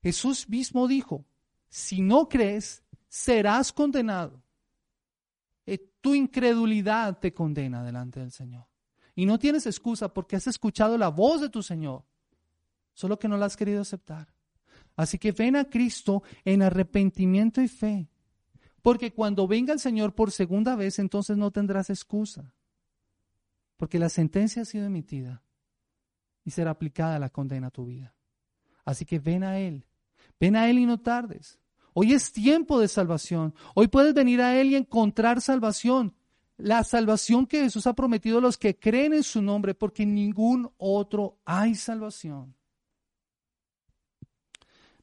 Jesús 0.02 0.47
mismo 0.47 0.88
dijo, 0.88 1.26
si 1.68 2.02
no 2.02 2.30
crees, 2.30 2.84
serás 3.08 3.72
condenado. 3.74 4.43
Eh, 5.66 5.78
tu 6.02 6.16
incredulidad 6.16 7.20
te 7.20 7.34
condena 7.34 7.84
delante 7.84 8.20
del 8.20 8.32
Señor. 8.32 8.68
Y 9.16 9.26
no 9.26 9.38
tienes 9.38 9.66
excusa 9.66 10.14
porque 10.14 10.36
has 10.36 10.47
escuchado 10.47 10.97
la 10.97 11.10
voz 11.10 11.41
de 11.41 11.50
tu 11.50 11.62
Señor, 11.62 12.06
solo 12.93 13.20
que 13.20 13.28
no 13.28 13.38
la 13.38 13.47
has 13.47 13.58
querido 13.58 13.82
aceptar. 13.82 14.34
Así 14.95 15.18
que 15.18 15.32
ven 15.32 15.56
a 15.56 15.66
Cristo 15.66 16.24
en 16.45 16.62
arrepentimiento 16.62 17.62
y 17.62 17.68
fe. 17.68 18.10
Porque 18.82 19.14
cuando 19.14 19.47
venga 19.47 19.74
el 19.74 19.80
Señor 19.80 20.16
por 20.16 20.32
segunda 20.32 20.76
vez, 20.76 21.00
entonces 21.00 21.38
no 21.38 21.52
tendrás 21.52 21.89
excusa. 21.89 22.54
Porque 23.76 24.00
la 24.00 24.10
sentencia 24.10 24.62
ha 24.62 24.66
sido 24.66 24.86
emitida 24.86 25.43
y 26.43 26.52
será 26.52 26.72
aplicada 26.72 27.20
la 27.20 27.30
condena 27.30 27.68
a 27.68 27.72
tu 27.72 27.86
vida. 27.86 28.16
Así 28.86 29.06
que 29.06 29.20
ven 29.20 29.43
a 29.43 29.60
Él 29.60 29.86
Ven 30.40 30.56
a 30.56 30.70
Él 30.70 30.80
y 30.80 30.86
no 30.86 31.00
tardes. 31.00 31.60
Hoy 31.94 32.14
es 32.14 32.32
tiempo 32.32 32.80
de 32.80 32.88
salvación. 32.88 33.54
Hoy 33.76 33.88
puedes 33.88 34.14
venir 34.14 34.42
a 34.42 34.60
Él 34.60 34.72
y 34.72 34.76
encontrar 34.76 35.42
salvación. 35.42 36.16
La 36.58 36.84
salvación 36.84 37.46
que 37.46 37.62
Jesús 37.62 37.88
ha 37.88 37.94
prometido 37.94 38.38
a 38.38 38.42
los 38.42 38.58
que 38.58 38.78
creen 38.78 39.14
en 39.14 39.24
su 39.24 39.42
nombre, 39.42 39.74
porque 39.74 40.04
en 40.04 40.14
ningún 40.14 40.72
otro 40.78 41.40
hay 41.46 41.76
salvación. 41.76 42.56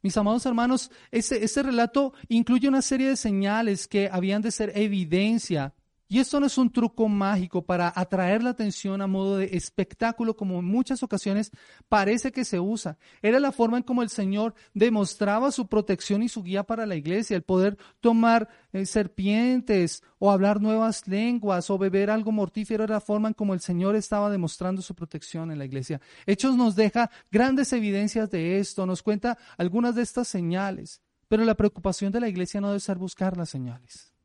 Mis 0.03 0.17
amados 0.17 0.47
hermanos, 0.47 0.91
ese, 1.11 1.43
ese 1.43 1.63
relato 1.63 2.13
incluye 2.29 2.69
una 2.69 2.83
serie 2.83 3.09
de 3.09 3.17
señales 3.17 3.89
que 3.89 4.09
habían 4.13 4.43
de 4.43 4.51
ser 4.51 4.73
evidencia 4.77 5.75
y 6.09 6.21
esto 6.21 6.39
no 6.39 6.47
es 6.47 6.57
un 6.57 6.71
truco 6.71 7.09
mágico 7.09 7.63
para 7.63 7.93
atraer 7.95 8.43
la 8.43 8.51
atención 8.51 9.03
a 9.03 9.09
modo 9.09 9.39
de 9.39 9.57
espectáculo 9.57 10.37
como 10.37 10.61
en 10.61 10.65
muchas 10.65 11.03
ocasiones 11.03 11.51
parece 11.89 12.31
que 12.31 12.45
se 12.45 12.61
usa. 12.61 12.97
Era 13.23 13.41
la 13.41 13.51
forma 13.51 13.79
en 13.79 13.83
como 13.83 14.03
el 14.03 14.09
Señor 14.09 14.55
demostraba 14.73 15.51
su 15.51 15.67
protección 15.67 16.23
y 16.23 16.29
su 16.29 16.45
guía 16.45 16.63
para 16.63 16.87
la 16.87 16.95
iglesia, 16.95 17.37
el 17.37 17.43
poder 17.43 17.77
tomar 18.01 18.49
eh, 18.73 18.87
serpientes 18.87 20.05
o 20.19 20.31
hablar 20.31 20.61
nuevas 20.61 21.09
lenguas 21.09 21.71
o 21.71 21.79
beber 21.79 22.11
algo 22.11 22.31
mortífero 22.31 22.85
era 22.85 22.95
la 22.95 23.01
forma 23.01 23.29
en 23.29 23.35
como 23.35 23.53
el 23.53 23.61
Señor 23.61 23.97
estaba 23.97 24.31
demostrando 24.31 24.83
su 24.83 24.95
protección 24.95 25.51
en 25.51 25.59
la 25.59 25.65
iglesia. 25.65 26.01
Hechos 26.25 26.57
nos 26.57 26.77
deja 26.77 27.11
grandes 27.31 27.73
evidencias 27.73 28.31
de 28.31 28.59
esto, 28.59 28.87
nos 28.87 29.03
cuenta 29.03 29.39
algunas 29.59 29.95
de 29.95 30.03
estas 30.03 30.29
señales. 30.29 31.03
Pero 31.29 31.45
la 31.45 31.57
preocupación 31.57 32.13
de 32.13 32.21
la 32.21 32.29
iglesia 32.29 32.61
no 32.61 32.69
debe 32.69 32.79
ser 32.79 32.99
buscar 32.99 33.37
las 33.37 33.51
señales. 33.51 34.16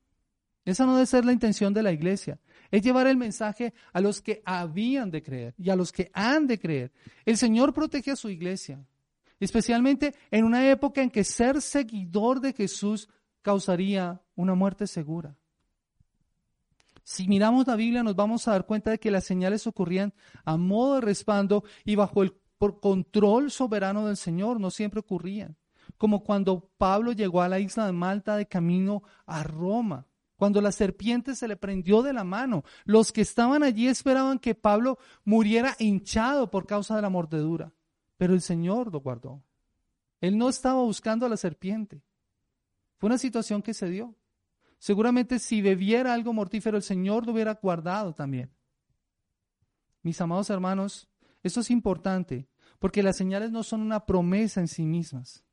Esa 0.64 0.86
no 0.86 0.93
debe 0.93 1.07
ser 1.07 1.26
la 1.26 1.34
intención 1.34 1.74
de 1.74 1.82
la 1.82 1.91
iglesia. 1.91 2.39
Es 2.70 2.84
llevar 2.84 3.07
el 3.07 3.18
mensaje 3.18 3.74
a 3.93 3.99
los 3.99 4.22
que 4.22 4.41
habían 4.45 5.09
de 5.09 5.24
creer 5.24 5.55
y 5.57 5.70
a 5.70 5.76
los 5.76 5.91
que 5.91 6.12
han 6.14 6.47
de 6.47 6.59
creer. 6.59 6.91
El 7.26 7.38
Señor 7.38 7.74
protege 7.74 8.12
a 8.12 8.16
su 8.16 8.30
iglesia, 8.30 8.86
especialmente 9.39 10.14
en 10.30 10.45
una 10.45 10.70
época 10.70 11.01
en 11.01 11.09
que 11.09 11.24
ser 11.24 11.62
seguidor 11.62 12.39
de 12.39 12.53
Jesús 12.53 13.09
causaría 13.41 14.22
una 14.36 14.53
muerte 14.53 14.86
segura. 14.86 15.36
Si 17.03 17.28
miramos 17.28 17.66
la 17.66 17.76
Biblia 17.76 18.03
nos 18.03 18.16
vamos 18.16 18.47
a 18.47 18.51
dar 18.51 18.68
cuenta 18.68 18.91
de 18.91 18.99
que 18.99 19.09
las 19.09 19.24
señales 19.24 19.66
ocurrían 19.66 20.14
a 20.45 20.57
modo 20.57 20.95
de 20.95 21.01
respaldo 21.01 21.64
y 21.84 21.95
bajo 21.95 22.22
el 22.22 22.36
control 22.80 23.49
soberano 23.49 24.05
del 24.05 24.18
Señor, 24.18 24.59
no 24.59 24.70
siempre 24.70 24.99
ocurrían. 24.99 25.57
Como 25.97 26.24
cuando 26.24 26.70
Pablo 26.78 27.12
llegó 27.12 27.41
a 27.41 27.49
la 27.49 27.59
isla 27.59 27.88
de 27.88 27.91
Malta 27.91 28.38
de 28.38 28.45
camino 28.45 29.01
a 29.26 29.41
Roma 29.41 30.05
cuando 30.42 30.60
la 30.60 30.72
serpiente 30.72 31.36
se 31.36 31.48
le 31.48 31.56
prendió 31.56 32.02
de 32.02 32.14
la 32.14 32.24
mano. 32.24 32.64
Los 32.84 33.12
que 33.12 33.22
estaban 33.22 33.62
allí 33.62 33.88
esperaban 33.88 34.39
que 34.39 34.56
Pablo 34.56 34.98
muriera 35.24 35.76
hinchado 35.78 36.50
por 36.50 36.66
causa 36.66 36.96
de 36.96 37.04
la 37.04 37.12
mordedura, 37.12 37.76
pero 38.18 38.34
el 38.34 38.42
Señor 38.42 38.92
lo 38.92 39.02
guardó. 39.02 39.44
Él 40.20 40.39
no 40.39 40.50
estaba 40.50 40.82
buscando 40.82 41.28
a 41.28 41.30
la 41.30 41.38
serpiente. 41.38 42.02
Fue 42.98 43.06
una 43.06 43.20
situación 43.20 43.62
que 43.62 43.76
se 43.76 43.88
dio. 43.88 44.16
Seguramente 44.80 45.38
si 45.38 45.62
bebiera 45.62 46.12
algo 46.12 46.34
mortífero, 46.34 46.76
el 46.76 46.82
Señor 46.82 47.28
lo 47.28 47.34
hubiera 47.34 47.54
guardado 47.62 48.16
también. 48.16 48.52
Mis 50.02 50.20
amados 50.22 50.50
hermanos, 50.50 51.08
esto 51.44 51.60
es 51.60 51.70
importante, 51.70 52.50
porque 52.80 53.04
las 53.04 53.16
señales 53.16 53.52
no 53.52 53.62
son 53.62 53.82
una 53.82 54.08
promesa 54.08 54.60
en 54.60 54.68
sí 54.68 54.88
mismas. 54.88 55.44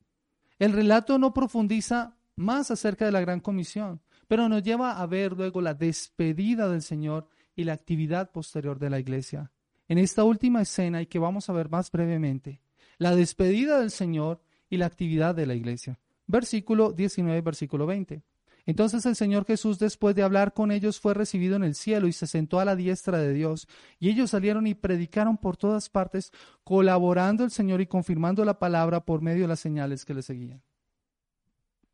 El 0.59 0.73
relato 0.73 1.19
no 1.19 1.35
profundiza 1.35 2.17
más 2.37 2.71
acerca 2.71 3.05
de 3.05 3.13
la 3.13 3.21
gran 3.21 3.41
comisión 3.41 4.01
pero 4.29 4.49
nos 4.49 4.63
lleva 4.63 5.01
a 5.01 5.07
ver 5.07 5.33
luego 5.33 5.61
la 5.61 5.75
despedida 5.75 6.69
del 6.69 6.83
Señor 6.83 7.27
y 7.57 7.65
la 7.65 7.73
actividad 7.73 8.31
posterior 8.31 8.79
de 8.79 8.91
la 8.91 9.01
iglesia. 9.01 9.51
En 9.89 9.99
esta 9.99 10.23
última 10.23 10.63
escena 10.63 11.03
y 11.03 11.07
que 11.07 11.19
vamos 11.19 11.49
a 11.49 11.55
ver 11.55 11.71
más 11.71 11.91
brevemente, 11.91 12.61
la 12.99 13.17
despedida 13.17 13.81
del 13.81 13.91
Señor 13.91 14.41
y 14.69 14.77
la 14.77 14.87
actividad 14.87 15.35
de 15.35 15.47
la 15.47 15.55
iglesia. 15.55 15.99
Versículo 16.27 16.93
19, 16.93 17.41
versículo 17.41 17.87
20. 17.87 18.23
Entonces 18.67 19.07
el 19.07 19.17
Señor 19.17 19.47
Jesús, 19.47 19.79
después 19.79 20.15
de 20.15 20.23
hablar 20.23 20.53
con 20.53 20.71
ellos, 20.71 21.01
fue 21.01 21.15
recibido 21.15 21.57
en 21.57 21.65
el 21.65 21.75
cielo 21.75 22.07
y 22.07 22.13
se 22.13 22.27
sentó 22.27 22.61
a 22.61 22.67
la 22.67 22.77
diestra 22.77 23.17
de 23.17 23.33
Dios. 23.33 23.67
Y 23.99 24.11
ellos 24.11 24.29
salieron 24.29 24.67
y 24.67 24.75
predicaron 24.75 25.39
por 25.39 25.57
todas 25.57 25.89
partes, 25.89 26.33
colaborando 26.65 27.45
el 27.45 27.51
Señor 27.51 27.81
y 27.81 27.87
confirmando 27.87 28.45
la 28.45 28.59
palabra 28.59 29.07
por 29.07 29.23
medio 29.23 29.45
de 29.45 29.49
las 29.49 29.61
señales 29.61 30.05
que 30.05 30.13
le 30.13 30.21
seguían. 30.21 30.63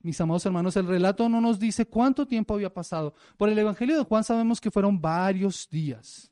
Mis 0.04 0.20
amados 0.20 0.44
hermanos, 0.44 0.76
el 0.76 0.86
relato 0.86 1.30
no 1.30 1.40
nos 1.40 1.58
dice 1.58 1.86
cuánto 1.86 2.26
tiempo 2.26 2.52
había 2.52 2.68
pasado. 2.68 3.14
Por 3.38 3.48
el 3.48 3.58
Evangelio 3.58 3.96
de 3.96 4.04
Juan 4.04 4.22
sabemos 4.22 4.60
que 4.60 4.70
fueron 4.70 5.00
varios 5.00 5.66
días. 5.70 6.30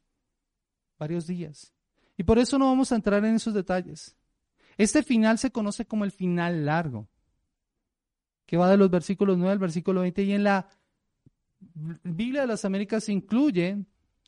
Varios 0.99 1.27
días. 1.27 1.73
Y 2.19 2.23
por 2.23 2.39
eso 2.39 2.59
no 2.59 2.67
vamos 2.67 2.93
a 2.93 2.97
entrar 2.97 3.25
en 3.25 3.35
esos 3.35 3.55
detalles. 3.55 4.15
Este 4.77 5.03
final 5.03 5.39
se 5.39 5.51
conoce 5.51 5.87
como 5.87 6.05
el 6.05 6.11
final 6.11 6.67
largo, 6.67 7.09
que 8.45 8.59
va 8.59 8.69
de 8.71 8.77
los 8.77 8.91
versículos 8.91 9.39
9 9.39 9.53
al 9.53 9.59
versículo 9.59 10.03
20. 10.03 10.23
Y 10.23 10.33
en 10.35 10.45
la 10.45 10.69
Biblia 12.03 12.43
de 12.43 12.49
las 12.49 12.67
Américas 12.67 13.05
se 13.05 13.15
incluye 13.15 13.83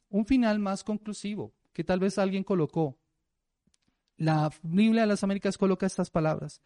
un 0.09 0.25
final 0.25 0.59
más 0.59 0.83
conclusivo, 0.83 1.53
que 1.75 1.85
tal 1.85 2.01
vez 2.01 2.17
alguien 2.17 2.45
colocó. 2.45 2.97
La 4.17 4.51
Biblia 4.63 5.03
de 5.03 5.09
las 5.09 5.23
Américas 5.23 5.59
coloca 5.59 5.85
estas 5.85 6.09
palabras. 6.09 6.63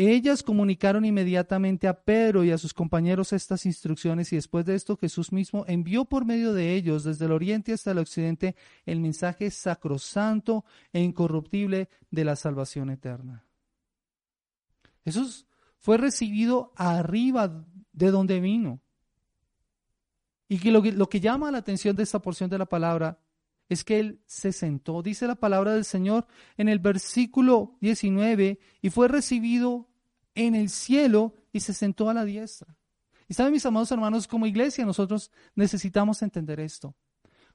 Ellas 0.00 0.44
comunicaron 0.44 1.04
inmediatamente 1.04 1.88
a 1.88 2.04
Pedro 2.04 2.44
y 2.44 2.52
a 2.52 2.58
sus 2.58 2.72
compañeros 2.72 3.32
estas 3.32 3.66
instrucciones 3.66 4.32
y 4.32 4.36
después 4.36 4.64
de 4.64 4.76
esto 4.76 4.96
Jesús 4.96 5.32
mismo 5.32 5.64
envió 5.66 6.04
por 6.04 6.24
medio 6.24 6.52
de 6.52 6.76
ellos 6.76 7.02
desde 7.02 7.24
el 7.24 7.32
oriente 7.32 7.72
hasta 7.72 7.90
el 7.90 7.98
occidente 7.98 8.54
el 8.86 9.00
mensaje 9.00 9.50
sacrosanto 9.50 10.64
e 10.92 11.00
incorruptible 11.00 11.88
de 12.12 12.24
la 12.24 12.36
salvación 12.36 12.90
eterna. 12.90 13.44
Jesús 15.04 15.48
fue 15.78 15.96
recibido 15.96 16.72
arriba 16.76 17.66
de 17.92 18.10
donde 18.12 18.38
vino. 18.38 18.80
Y 20.48 20.60
que 20.60 20.70
lo, 20.70 21.08
que 21.08 21.18
llama 21.18 21.50
la 21.50 21.58
atención 21.58 21.96
de 21.96 22.04
esta 22.04 22.22
porción 22.22 22.48
de 22.48 22.58
la 22.58 22.66
palabra 22.66 23.18
es 23.68 23.82
que 23.82 23.98
él 23.98 24.22
se 24.26 24.52
sentó, 24.52 25.02
dice 25.02 25.26
la 25.26 25.34
palabra 25.34 25.74
del 25.74 25.84
Señor 25.84 26.28
en 26.56 26.68
el 26.68 26.78
versículo 26.78 27.76
19, 27.80 28.58
y 28.80 28.90
fue 28.90 29.08
recibido 29.08 29.87
en 30.46 30.54
el 30.54 30.70
cielo 30.70 31.34
y 31.52 31.60
se 31.60 31.74
sentó 31.74 32.08
a 32.08 32.14
la 32.14 32.24
diestra. 32.24 32.76
Y 33.28 33.34
saben, 33.34 33.52
mis 33.52 33.66
amados 33.66 33.90
hermanos, 33.92 34.26
como 34.26 34.46
iglesia 34.46 34.86
nosotros 34.86 35.30
necesitamos 35.54 36.22
entender 36.22 36.60
esto, 36.60 36.94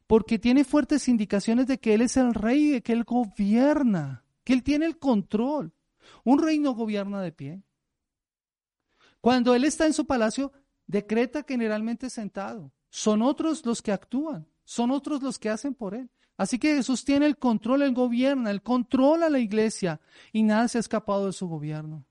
porque 0.06 0.38
tiene 0.38 0.64
fuertes 0.64 1.08
indicaciones 1.08 1.66
de 1.68 1.80
que 1.80 1.94
Él 1.94 2.02
es 2.02 2.18
el 2.18 2.34
rey, 2.34 2.70
de 2.70 2.84
que 2.84 2.94
Él 2.94 3.04
gobierna, 3.06 4.24
que 4.44 4.54
Él 4.54 4.64
tiene 4.64 4.86
el 4.86 5.00
control. 5.00 5.74
Un 6.24 6.40
rey 6.40 6.60
no 6.60 6.74
gobierna 6.74 7.22
de 7.22 7.32
pie. 7.32 7.64
Cuando 9.22 9.56
Él 9.56 9.64
está 9.64 9.86
en 9.86 9.94
su 9.94 10.06
palacio, 10.06 10.52
decreta 10.86 11.46
generalmente 11.48 12.10
sentado. 12.10 12.74
Son 12.90 13.22
otros 13.22 13.66
los 13.66 13.82
que 13.82 13.94
actúan. 13.94 14.48
Son 14.66 14.92
otros 14.92 15.24
los 15.24 15.40
que 15.40 15.50
hacen 15.50 15.74
por 15.74 15.96
Él. 15.96 16.10
Así 16.38 16.60
que 16.60 16.76
Jesús 16.76 17.06
tiene 17.06 17.26
el 17.26 17.38
control, 17.38 17.84
Él 17.84 17.94
gobierna, 17.94 18.52
Él 18.52 18.62
controla 18.62 19.30
la 19.30 19.40
iglesia 19.40 20.02
y 20.32 20.44
nada 20.44 20.68
se 20.68 20.78
ha 20.78 20.82
escapado 20.82 21.28
de 21.28 21.34
su 21.34 21.48
gobierno. 21.48 22.06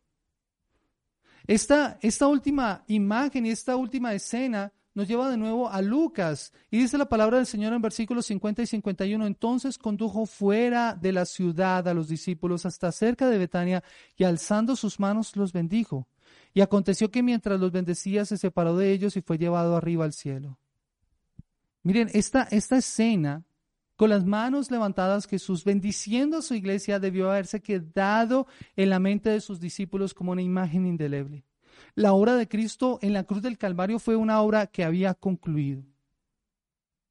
Esta, 1.46 1.98
esta 2.02 2.26
última 2.28 2.84
imagen 2.86 3.46
y 3.46 3.50
esta 3.50 3.76
última 3.76 4.14
escena 4.14 4.72
nos 4.94 5.08
lleva 5.08 5.30
de 5.30 5.36
nuevo 5.36 5.70
a 5.70 5.80
Lucas 5.80 6.52
y 6.70 6.78
dice 6.78 6.98
la 6.98 7.08
palabra 7.08 7.38
del 7.38 7.46
Señor 7.46 7.72
en 7.72 7.80
versículos 7.80 8.26
50 8.26 8.62
y 8.62 8.66
51, 8.66 9.26
entonces 9.26 9.78
condujo 9.78 10.26
fuera 10.26 10.94
de 10.94 11.12
la 11.12 11.24
ciudad 11.24 11.88
a 11.88 11.94
los 11.94 12.08
discípulos 12.08 12.66
hasta 12.66 12.92
cerca 12.92 13.28
de 13.28 13.38
Betania 13.38 13.82
y 14.16 14.24
alzando 14.24 14.76
sus 14.76 15.00
manos 15.00 15.34
los 15.36 15.52
bendijo. 15.52 16.06
Y 16.54 16.60
aconteció 16.60 17.10
que 17.10 17.22
mientras 17.22 17.58
los 17.58 17.72
bendecía 17.72 18.26
se 18.26 18.36
separó 18.36 18.76
de 18.76 18.92
ellos 18.92 19.16
y 19.16 19.22
fue 19.22 19.38
llevado 19.38 19.76
arriba 19.76 20.04
al 20.04 20.12
cielo. 20.12 20.58
Miren, 21.82 22.10
esta, 22.12 22.42
esta 22.50 22.76
escena, 22.76 23.42
con 24.02 24.10
las 24.10 24.24
manos 24.24 24.68
levantadas, 24.68 25.28
Jesús 25.28 25.62
bendiciendo 25.62 26.38
a 26.38 26.42
su 26.42 26.54
iglesia, 26.54 26.98
debió 26.98 27.30
haberse 27.30 27.60
quedado 27.62 28.48
en 28.74 28.90
la 28.90 28.98
mente 28.98 29.30
de 29.30 29.40
sus 29.40 29.60
discípulos 29.60 30.12
como 30.12 30.32
una 30.32 30.42
imagen 30.42 30.88
indeleble. 30.88 31.44
La 31.94 32.12
obra 32.12 32.34
de 32.34 32.48
Cristo 32.48 32.98
en 33.00 33.12
la 33.12 33.22
cruz 33.22 33.42
del 33.42 33.58
Calvario 33.58 34.00
fue 34.00 34.16
una 34.16 34.40
obra 34.40 34.66
que 34.66 34.82
había 34.82 35.14
concluido. 35.14 35.84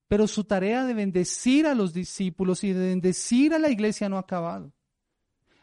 Pero 0.10 0.28
su 0.28 0.44
tarea 0.44 0.84
de 0.84 0.94
bendecir 0.94 1.66
a 1.66 1.76
los 1.76 1.94
discípulos 1.94 2.62
y 2.66 2.74
de 2.74 2.88
bendecir 2.88 3.54
a 3.54 3.60
la 3.60 3.70
iglesia 3.70 4.10
no 4.10 4.18
ha 4.18 4.20
acabado. 4.20 4.74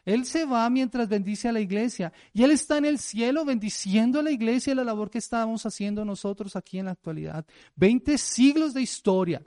Él 0.06 0.24
se 0.24 0.46
va 0.46 0.70
mientras 0.70 1.10
bendice 1.10 1.46
a 1.46 1.52
la 1.52 1.60
iglesia. 1.60 2.10
Y 2.32 2.42
Él 2.42 2.52
está 2.52 2.78
en 2.78 2.86
el 2.86 2.98
cielo 2.98 3.44
bendiciendo 3.44 4.20
a 4.20 4.22
la 4.22 4.30
iglesia 4.30 4.74
la 4.74 4.82
labor 4.82 5.10
que 5.10 5.18
estamos 5.18 5.66
haciendo 5.66 6.06
nosotros 6.06 6.56
aquí 6.56 6.78
en 6.78 6.86
la 6.86 6.92
actualidad. 6.92 7.44
Veinte 7.76 8.16
siglos 8.16 8.72
de 8.72 8.80
historia 8.80 9.42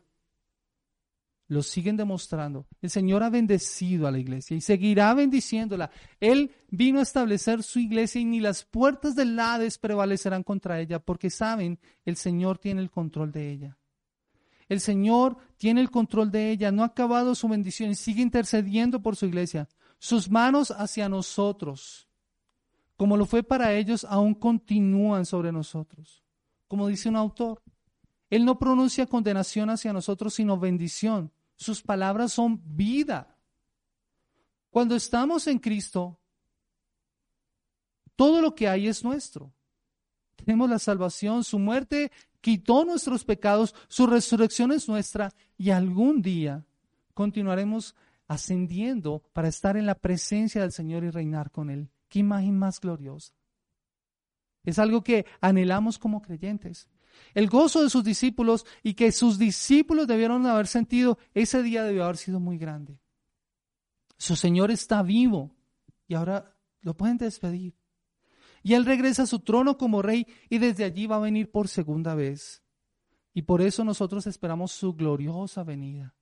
lo 1.52 1.62
siguen 1.64 1.98
demostrando. 1.98 2.66
El 2.82 2.90
Señor 2.90 3.24
ha 3.24 3.30
bendecido 3.30 4.08
a 4.08 4.12
la 4.12 4.20
iglesia 4.20 4.56
y 4.56 4.62
seguirá 4.62 5.14
bendiciéndola. 5.14 5.92
Él 6.22 6.52
vino 6.70 7.00
a 7.00 7.02
establecer 7.02 7.62
su 7.62 7.80
iglesia 7.80 8.22
y 8.22 8.26
ni 8.26 8.40
las 8.40 8.64
puertas 8.64 9.16
del 9.16 9.38
Hades 9.38 9.78
prevalecerán 9.78 10.44
contra 10.44 10.80
ella, 10.80 11.00
porque 11.00 11.30
saben, 11.30 11.78
el 12.06 12.16
Señor 12.16 12.58
tiene 12.58 12.80
el 12.80 12.90
control 12.90 13.34
de 13.34 13.52
ella. 13.52 13.78
El 14.70 14.80
Señor 14.80 15.36
tiene 15.58 15.82
el 15.82 15.92
control 15.92 16.32
de 16.32 16.52
ella, 16.52 16.72
no 16.72 16.84
ha 16.84 16.86
acabado 16.86 17.36
su 17.36 17.50
bendición 17.50 17.92
y 17.92 17.96
sigue 17.96 18.22
intercediendo 18.22 19.02
por 19.02 19.18
su 19.18 19.26
iglesia. 19.26 19.68
Sus 20.00 20.32
manos 20.32 20.72
hacia 20.72 21.10
nosotros, 21.10 22.08
como 22.96 23.18
lo 23.18 23.26
fue 23.26 23.44
para 23.44 23.74
ellos, 23.74 24.06
aún 24.06 24.36
continúan 24.36 25.26
sobre 25.26 25.52
nosotros. 25.52 26.24
Como 26.70 26.88
dice 26.88 27.10
un 27.10 27.18
autor, 27.18 27.62
Él 28.30 28.46
no 28.46 28.58
pronuncia 28.58 29.06
condenación 29.06 29.70
hacia 29.70 29.92
nosotros, 29.92 30.34
sino 30.34 30.58
bendición. 30.58 31.30
Sus 31.62 31.84
palabras 31.84 32.34
son 32.34 32.60
vida. 32.76 33.38
Cuando 34.72 34.96
estamos 34.96 35.46
en 35.46 35.60
Cristo, 35.60 36.20
todo 38.16 38.42
lo 38.42 38.56
que 38.56 38.68
hay 38.68 38.88
es 38.88 39.04
nuestro. 39.04 39.54
Tenemos 40.36 40.72
la 40.72 40.80
salvación, 40.80 41.44
su 41.44 41.60
muerte 41.60 42.12
quitó 42.42 42.84
nuestros 42.84 43.24
pecados, 43.24 43.76
su 43.90 44.08
resurrección 44.08 44.72
es 44.72 44.90
nuestra 44.90 45.36
y 45.56 45.70
algún 45.70 46.24
día 46.24 46.66
continuaremos 47.14 47.94
ascendiendo 48.28 49.22
para 49.32 49.48
estar 49.48 49.78
en 49.78 49.86
la 49.86 49.94
presencia 49.94 50.62
del 50.62 50.72
Señor 50.72 51.04
y 51.04 51.12
reinar 51.12 51.52
con 51.52 51.70
Él. 51.70 51.92
Qué 52.10 52.18
imagen 52.18 52.58
más 52.58 52.80
gloriosa. 52.80 53.34
Es 54.64 54.80
algo 54.80 55.04
que 55.04 55.28
anhelamos 55.42 56.00
como 56.00 56.24
creyentes. 56.24 56.88
El 57.34 57.50
gozo 57.50 57.82
de 57.84 57.90
sus 57.90 58.04
discípulos 58.04 58.66
y 58.84 58.94
que 58.94 59.12
sus 59.12 59.38
discípulos 59.38 60.08
debieron 60.08 60.46
haber 60.46 60.68
sentido, 60.68 61.18
ese 61.34 61.64
día 61.64 61.84
debió 61.84 62.04
haber 62.04 62.18
sido 62.18 62.40
muy 62.40 62.58
grande. 62.58 63.00
Su 64.18 64.36
Señor 64.36 64.72
está 64.72 65.02
vivo 65.02 65.56
y 66.08 66.16
ahora 66.16 66.56
lo 66.82 66.96
pueden 66.96 67.18
despedir. 67.18 67.76
Y 68.64 68.74
Él 68.74 68.86
regresa 68.86 69.24
a 69.24 69.28
su 69.28 69.40
trono 69.40 69.78
como 69.78 70.02
rey 70.02 70.28
y 70.50 70.60
desde 70.60 70.84
allí 70.84 71.08
va 71.08 71.16
a 71.16 71.20
venir 71.20 71.50
por 71.50 71.68
segunda 71.68 72.14
vez. 72.16 72.62
Y 73.34 73.44
por 73.44 73.62
eso 73.62 73.84
nosotros 73.84 74.28
esperamos 74.28 74.72
su 74.72 74.94
gloriosa 74.94 75.64
venida, 75.64 76.14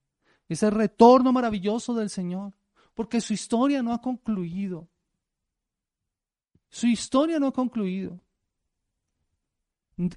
ese 0.48 0.70
retorno 0.70 1.32
maravilloso 1.32 1.92
del 1.92 2.08
Señor, 2.08 2.56
porque 2.94 3.20
su 3.20 3.32
historia 3.32 3.82
no 3.82 3.92
ha 3.92 4.00
concluido. 4.00 4.88
Su 6.68 6.86
historia 6.86 7.40
no 7.40 7.48
ha 7.48 7.52
concluido. 7.52 8.20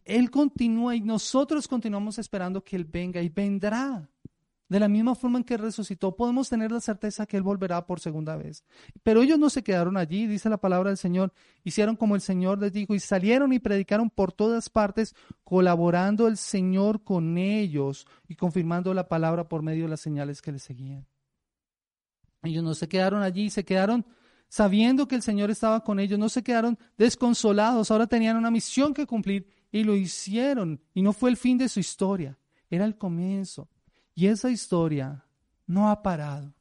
Él 0.05 0.31
continúa 0.31 0.95
y 0.95 1.01
nosotros 1.01 1.67
continuamos 1.67 2.17
esperando 2.19 2.63
que 2.63 2.75
Él 2.75 2.86
venga 2.86 3.21
y 3.21 3.29
vendrá. 3.29 4.09
De 4.69 4.79
la 4.79 4.88
misma 4.88 5.13
forma 5.13 5.38
en 5.38 5.43
que 5.43 5.57
resucitó, 5.57 6.15
podemos 6.15 6.49
tener 6.49 6.71
la 6.71 6.79
certeza 6.79 7.25
que 7.25 7.38
Él 7.38 7.43
volverá 7.43 7.86
por 7.86 7.99
segunda 7.99 8.36
vez. 8.36 8.63
Pero 9.03 9.21
ellos 9.21 9.38
no 9.38 9.49
se 9.49 9.61
quedaron 9.61 9.97
allí, 9.97 10.25
dice 10.25 10.49
la 10.49 10.57
palabra 10.57 10.89
del 10.89 10.97
Señor. 10.97 11.34
Hicieron 11.63 11.95
como 11.95 12.15
el 12.15 12.21
Señor 12.21 12.59
les 12.59 12.71
dijo 12.71 12.95
y 12.95 12.99
salieron 12.99 13.53
y 13.53 13.59
predicaron 13.59 14.09
por 14.09 14.31
todas 14.31 14.69
partes, 14.69 15.15
colaborando 15.43 16.27
el 16.27 16.38
Señor 16.38 17.03
con 17.03 17.38
ellos 17.38 18.07
y 18.27 18.36
confirmando 18.36 18.93
la 18.93 19.07
palabra 19.07 19.47
por 19.47 19.61
medio 19.61 19.84
de 19.84 19.89
las 19.89 20.01
señales 20.01 20.41
que 20.41 20.53
les 20.53 20.63
seguían. 20.63 21.05
Ellos 22.41 22.63
no 22.63 22.73
se 22.73 22.88
quedaron 22.88 23.21
allí, 23.21 23.49
se 23.49 23.63
quedaron 23.63 24.05
sabiendo 24.47 25.07
que 25.07 25.15
el 25.15 25.21
Señor 25.21 25.51
estaba 25.51 25.84
con 25.84 25.99
ellos, 25.99 26.17
no 26.17 26.29
se 26.29 26.43
quedaron 26.43 26.79
desconsolados, 26.97 27.91
ahora 27.91 28.07
tenían 28.07 28.38
una 28.38 28.51
misión 28.51 28.93
que 28.93 29.05
cumplir 29.05 29.47
y 29.74 29.84
lo 29.84 29.95
hicieron. 29.95 30.80
Y 30.93 31.01
no 31.01 31.11
fue 31.11 31.32
el 31.32 31.36
fin 31.36 31.57
de 31.57 31.67
su 31.67 31.82
historia, 31.82 32.38
era 32.69 32.86
el 32.86 32.97
comienzo. 32.97 33.67
Y 34.15 34.28
esa 34.28 34.49
historia 34.49 35.26
no 35.65 35.89
ha 35.89 36.01
parado. 36.01 36.53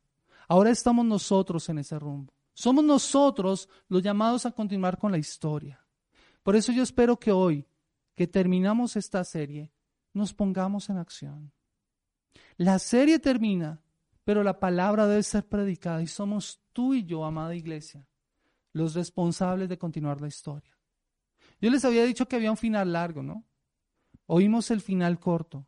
Ahora 0.49 0.71
estamos 0.71 1.05
nosotros 1.05 1.69
en 1.69 1.79
ese 1.79 1.99
rumbo. 1.99 2.33
Somos 2.55 2.83
nosotros 2.83 3.69
los 3.89 4.03
llamados 4.03 4.47
a 4.47 4.51
continuar 4.51 4.99
con 4.99 5.13
la 5.13 5.19
historia. 5.19 5.79
Por 6.43 6.57
eso 6.57 6.73
yo 6.73 6.83
espero 6.83 7.19
que 7.19 7.31
hoy, 7.31 7.67
que 8.15 8.27
terminamos 8.27 8.97
esta 8.97 9.23
serie, 9.25 9.71
nos 10.13 10.33
pongamos 10.33 10.89
en 10.89 10.97
acción. 10.97 11.53
La 12.57 12.79
serie 12.79 13.19
termina, 13.19 13.83
pero 14.25 14.43
la 14.43 14.59
palabra 14.59 15.07
debe 15.07 15.23
ser 15.23 15.47
predicada 15.47 16.03
y 16.03 16.07
somos 16.07 16.61
tú 16.73 16.95
y 16.95 17.05
yo, 17.05 17.25
amada 17.25 17.55
iglesia, 17.55 18.09
los 18.73 18.95
responsables 18.95 19.69
de 19.69 19.79
continuar 19.79 20.21
la 20.21 20.29
historia. 20.29 20.73
Yo 21.63 21.71
les 21.71 21.85
había 21.85 22.05
dicho 22.05 22.27
que 22.27 22.35
había 22.35 22.51
un 22.51 22.57
final 22.57 22.93
largo, 22.93 23.23
¿no? 23.23 23.47
Oímos 24.27 24.73
el 24.73 24.81
final 24.81 25.21
corto. 25.21 25.65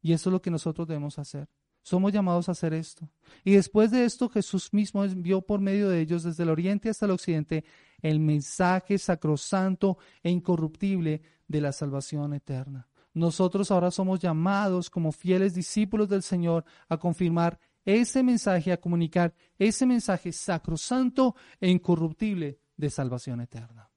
Y 0.00 0.14
eso 0.14 0.30
es 0.30 0.32
lo 0.32 0.40
que 0.40 0.50
nosotros 0.50 0.88
debemos 0.88 1.18
hacer. 1.18 1.50
Somos 1.82 2.12
llamados 2.12 2.48
a 2.48 2.52
hacer 2.52 2.72
esto. 2.72 3.10
Y 3.44 3.52
después 3.52 3.90
de 3.90 4.06
esto, 4.06 4.30
Jesús 4.30 4.72
mismo 4.72 5.04
envió 5.04 5.42
por 5.42 5.60
medio 5.60 5.90
de 5.90 6.00
ellos 6.00 6.22
desde 6.22 6.44
el 6.44 6.48
oriente 6.48 6.88
hasta 6.88 7.04
el 7.04 7.12
occidente 7.12 7.64
el 8.00 8.20
mensaje 8.20 8.96
sacrosanto 8.96 9.98
e 10.22 10.30
incorruptible 10.30 11.20
de 11.46 11.60
la 11.60 11.72
salvación 11.72 12.32
eterna. 12.32 12.88
Nosotros 13.12 13.70
ahora 13.70 13.90
somos 13.90 14.18
llamados 14.18 14.88
como 14.88 15.12
fieles 15.12 15.52
discípulos 15.52 16.08
del 16.08 16.22
Señor 16.22 16.64
a 16.88 16.96
confirmar 16.96 17.60
ese 17.84 18.22
mensaje, 18.22 18.72
a 18.72 18.80
comunicar 18.80 19.34
ese 19.58 19.84
mensaje 19.84 20.32
sacrosanto 20.32 21.36
e 21.60 21.68
incorruptible 21.68 22.60
de 22.76 22.88
salvación 22.88 23.42
eterna. 23.42 23.91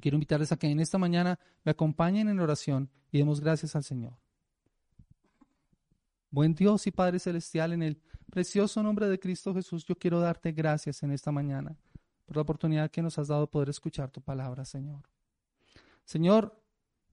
Quiero 0.00 0.16
invitarles 0.16 0.52
a 0.52 0.56
que 0.56 0.68
en 0.68 0.80
esta 0.80 0.98
mañana 0.98 1.38
me 1.64 1.72
acompañen 1.72 2.28
en 2.28 2.40
oración 2.40 2.90
y 3.10 3.18
demos 3.18 3.40
gracias 3.40 3.74
al 3.76 3.84
Señor. 3.84 4.14
Buen 6.30 6.54
Dios 6.54 6.86
y 6.86 6.90
Padre 6.90 7.18
Celestial, 7.18 7.72
en 7.72 7.82
el 7.82 8.00
precioso 8.30 8.82
nombre 8.82 9.08
de 9.08 9.18
Cristo 9.18 9.54
Jesús, 9.54 9.84
yo 9.84 9.96
quiero 9.96 10.20
darte 10.20 10.52
gracias 10.52 11.02
en 11.02 11.12
esta 11.12 11.32
mañana 11.32 11.76
por 12.26 12.36
la 12.36 12.42
oportunidad 12.42 12.90
que 12.90 13.02
nos 13.02 13.18
has 13.18 13.28
dado 13.28 13.42
de 13.42 13.46
poder 13.46 13.68
escuchar 13.70 14.10
tu 14.10 14.20
palabra, 14.20 14.64
Señor. 14.64 15.08
Señor, 16.04 16.60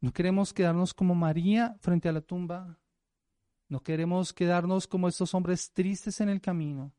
no 0.02 0.12
queremos 0.12 0.52
quedarnos 0.52 0.94
como 0.94 1.16
María 1.16 1.78
frente 1.80 2.10
a 2.10 2.12
la 2.12 2.22
tumba. 2.22 2.80
No 3.70 3.82
queremos 3.82 4.34
quedarnos 4.34 4.88
como 4.88 5.08
estos 5.08 5.34
hombres 5.34 5.72
tristes 5.72 6.20
en 6.20 6.30
el 6.30 6.42
camino, 6.42 6.92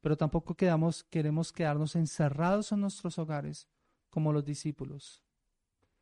pero 0.00 0.16
tampoco 0.16 0.54
queremos 0.54 1.52
quedarnos 1.52 1.96
encerrados 1.96 2.72
en 2.72 2.80
nuestros 2.80 3.18
hogares 3.18 3.66
como 4.14 4.32
los 4.32 4.44
discípulos. 4.44 5.24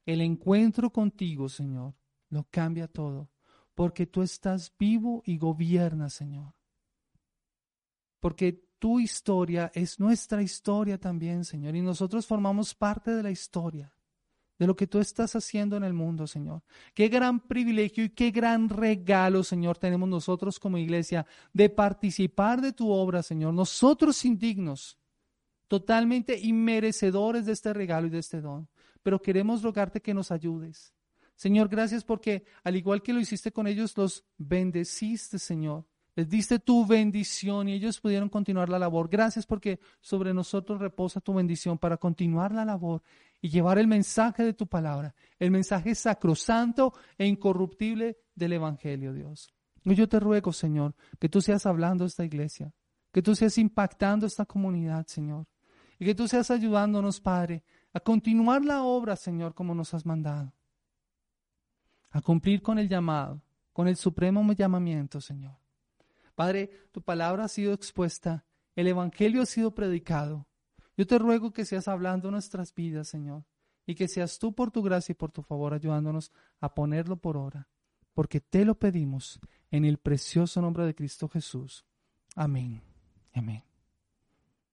El 0.05 0.21
encuentro 0.21 0.91
contigo, 0.91 1.49
Señor, 1.49 1.95
lo 2.29 2.47
cambia 2.51 2.87
todo, 2.87 3.31
porque 3.75 4.07
tú 4.07 4.21
estás 4.21 4.71
vivo 4.79 5.23
y 5.25 5.39
gobiernas, 5.39 6.13
Señor. 6.13 6.53
Porque 8.21 8.69
tu 8.79 9.01
historia 9.01 9.73
es 9.75 9.99
nuestra 9.99 10.43
historia 10.43 10.99
también, 10.99 11.47
Señor, 11.47 11.75
y 11.75 11.81
nosotros 11.81 12.27
formamos 12.27 12.75
parte 12.75 13.13
de 13.13 13.23
la 13.23 13.31
historia 13.31 13.97
de 14.59 14.67
lo 14.67 14.77
que 14.77 14.87
tú 14.87 14.99
estás 14.99 15.35
haciendo 15.35 15.79
en 15.79 15.85
el 15.85 15.95
mundo, 15.95 16.27
Señor. 16.27 16.63
Qué 16.93 17.09
gran 17.09 17.41
privilegio 17.41 18.05
y 18.05 18.11
qué 18.11 18.31
gran 18.31 18.69
regalo, 18.69 19.43
Señor, 19.43 19.79
tenemos 19.79 20.07
nosotros 20.07 20.59
como 20.61 20.77
iglesia 20.77 21.25
de 21.55 21.71
participar 21.71 22.61
de 22.61 22.75
tu 22.75 22.91
obra, 22.91 23.23
Señor. 23.23 23.55
Nosotros 23.55 24.23
indignos, 24.27 24.99
totalmente 25.73 26.39
inmerecedores 26.39 27.47
de 27.47 27.53
este 27.53 27.73
regalo 27.73 28.07
y 28.07 28.11
de 28.11 28.19
este 28.19 28.43
don. 28.43 28.69
Pero 29.03 29.23
queremos 29.23 29.63
rogarte 29.63 30.03
que 30.03 30.13
nos 30.13 30.31
ayudes. 30.31 30.93
Señor, 31.35 31.71
gracias 31.71 32.05
porque 32.05 32.45
al 32.63 32.77
igual 32.77 33.01
que 33.01 33.15
lo 33.15 33.21
hiciste 33.21 33.53
con 33.53 33.67
ellos, 33.67 33.97
los 33.97 34.23
bendeciste, 34.37 35.39
Señor. 35.39 35.87
Les 36.15 36.29
diste 36.29 36.59
tu 36.59 36.87
bendición 36.87 37.71
y 37.71 37.73
ellos 37.73 38.01
pudieron 38.01 38.29
continuar 38.29 38.69
la 38.69 38.79
labor. 38.79 39.09
Gracias 39.09 39.47
porque 39.47 39.81
sobre 40.03 40.35
nosotros 40.35 40.79
reposa 40.79 41.23
tu 41.23 41.33
bendición 41.33 41.79
para 41.79 41.97
continuar 41.97 42.53
la 42.53 42.67
labor 42.67 43.03
y 43.41 43.49
llevar 43.49 43.79
el 43.79 43.87
mensaje 43.87 44.45
de 44.45 44.53
tu 44.53 44.67
palabra, 44.67 45.15
el 45.39 45.51
mensaje 45.51 45.95
sacrosanto 45.95 46.93
e 47.17 47.27
incorruptible 47.27 48.19
del 48.35 48.53
Evangelio, 48.53 49.15
Dios. 49.15 49.55
Y 49.85 49.95
yo 49.95 50.07
te 50.07 50.21
ruego, 50.21 50.53
Señor, 50.53 50.95
que 51.19 51.31
tú 51.31 51.41
seas 51.41 51.65
hablando 51.65 52.05
a 52.05 52.09
esta 52.09 52.27
iglesia, 52.27 52.75
que 53.11 53.23
tú 53.23 53.35
seas 53.35 53.57
impactando 53.57 54.27
esta 54.27 54.45
comunidad, 54.45 55.07
Señor. 55.07 55.47
Y 56.03 56.05
que 56.05 56.17
tú 56.17 56.27
seas 56.27 56.51
ayudándonos, 56.51 57.21
Padre, 57.21 57.63
a 57.93 58.01
continuar 58.01 58.65
la 58.65 58.83
obra, 58.83 59.15
Señor, 59.15 59.55
como 59.55 59.73
nos 59.73 59.95
has 59.95 60.05
mandado. 60.05 60.53
A 62.11 62.21
cumplir 62.21 62.61
con 62.61 62.81
el 62.81 62.89
llamado, 62.89 63.41
con 63.73 63.87
el 63.87 63.95
supremo 63.95 64.53
llamamiento, 64.53 65.21
Señor. 65.21 65.57
Padre, 66.35 66.89
tu 66.91 67.03
palabra 67.03 67.45
ha 67.45 67.49
sido 67.49 67.73
expuesta, 67.73 68.45
el 68.75 68.89
Evangelio 68.89 69.43
ha 69.43 69.47
sido 69.47 69.77
predicado. 69.77 70.49
Yo 70.97 71.07
te 71.07 71.21
ruego 71.21 71.53
que 71.53 71.65
seas 71.65 71.87
hablando 71.87 72.33
nuestras 72.33 72.75
vidas, 72.75 73.07
Señor, 73.07 73.45
y 73.87 73.95
que 73.95 74.09
seas 74.09 74.41
tú 74.41 74.53
por 74.53 74.73
tu 74.73 74.83
gracia 74.83 75.13
y 75.13 75.15
por 75.15 75.31
tu 75.31 75.43
favor 75.43 75.73
ayudándonos 75.73 76.33
a 76.59 76.75
ponerlo 76.75 77.19
por 77.19 77.37
obra, 77.37 77.69
porque 78.13 78.41
te 78.41 78.65
lo 78.65 78.75
pedimos 78.75 79.39
en 79.71 79.85
el 79.85 79.99
precioso 79.99 80.61
nombre 80.61 80.85
de 80.85 80.97
Cristo 80.97 81.29
Jesús. 81.29 81.87
Amén. 82.35 82.83
Amén. 83.33 83.63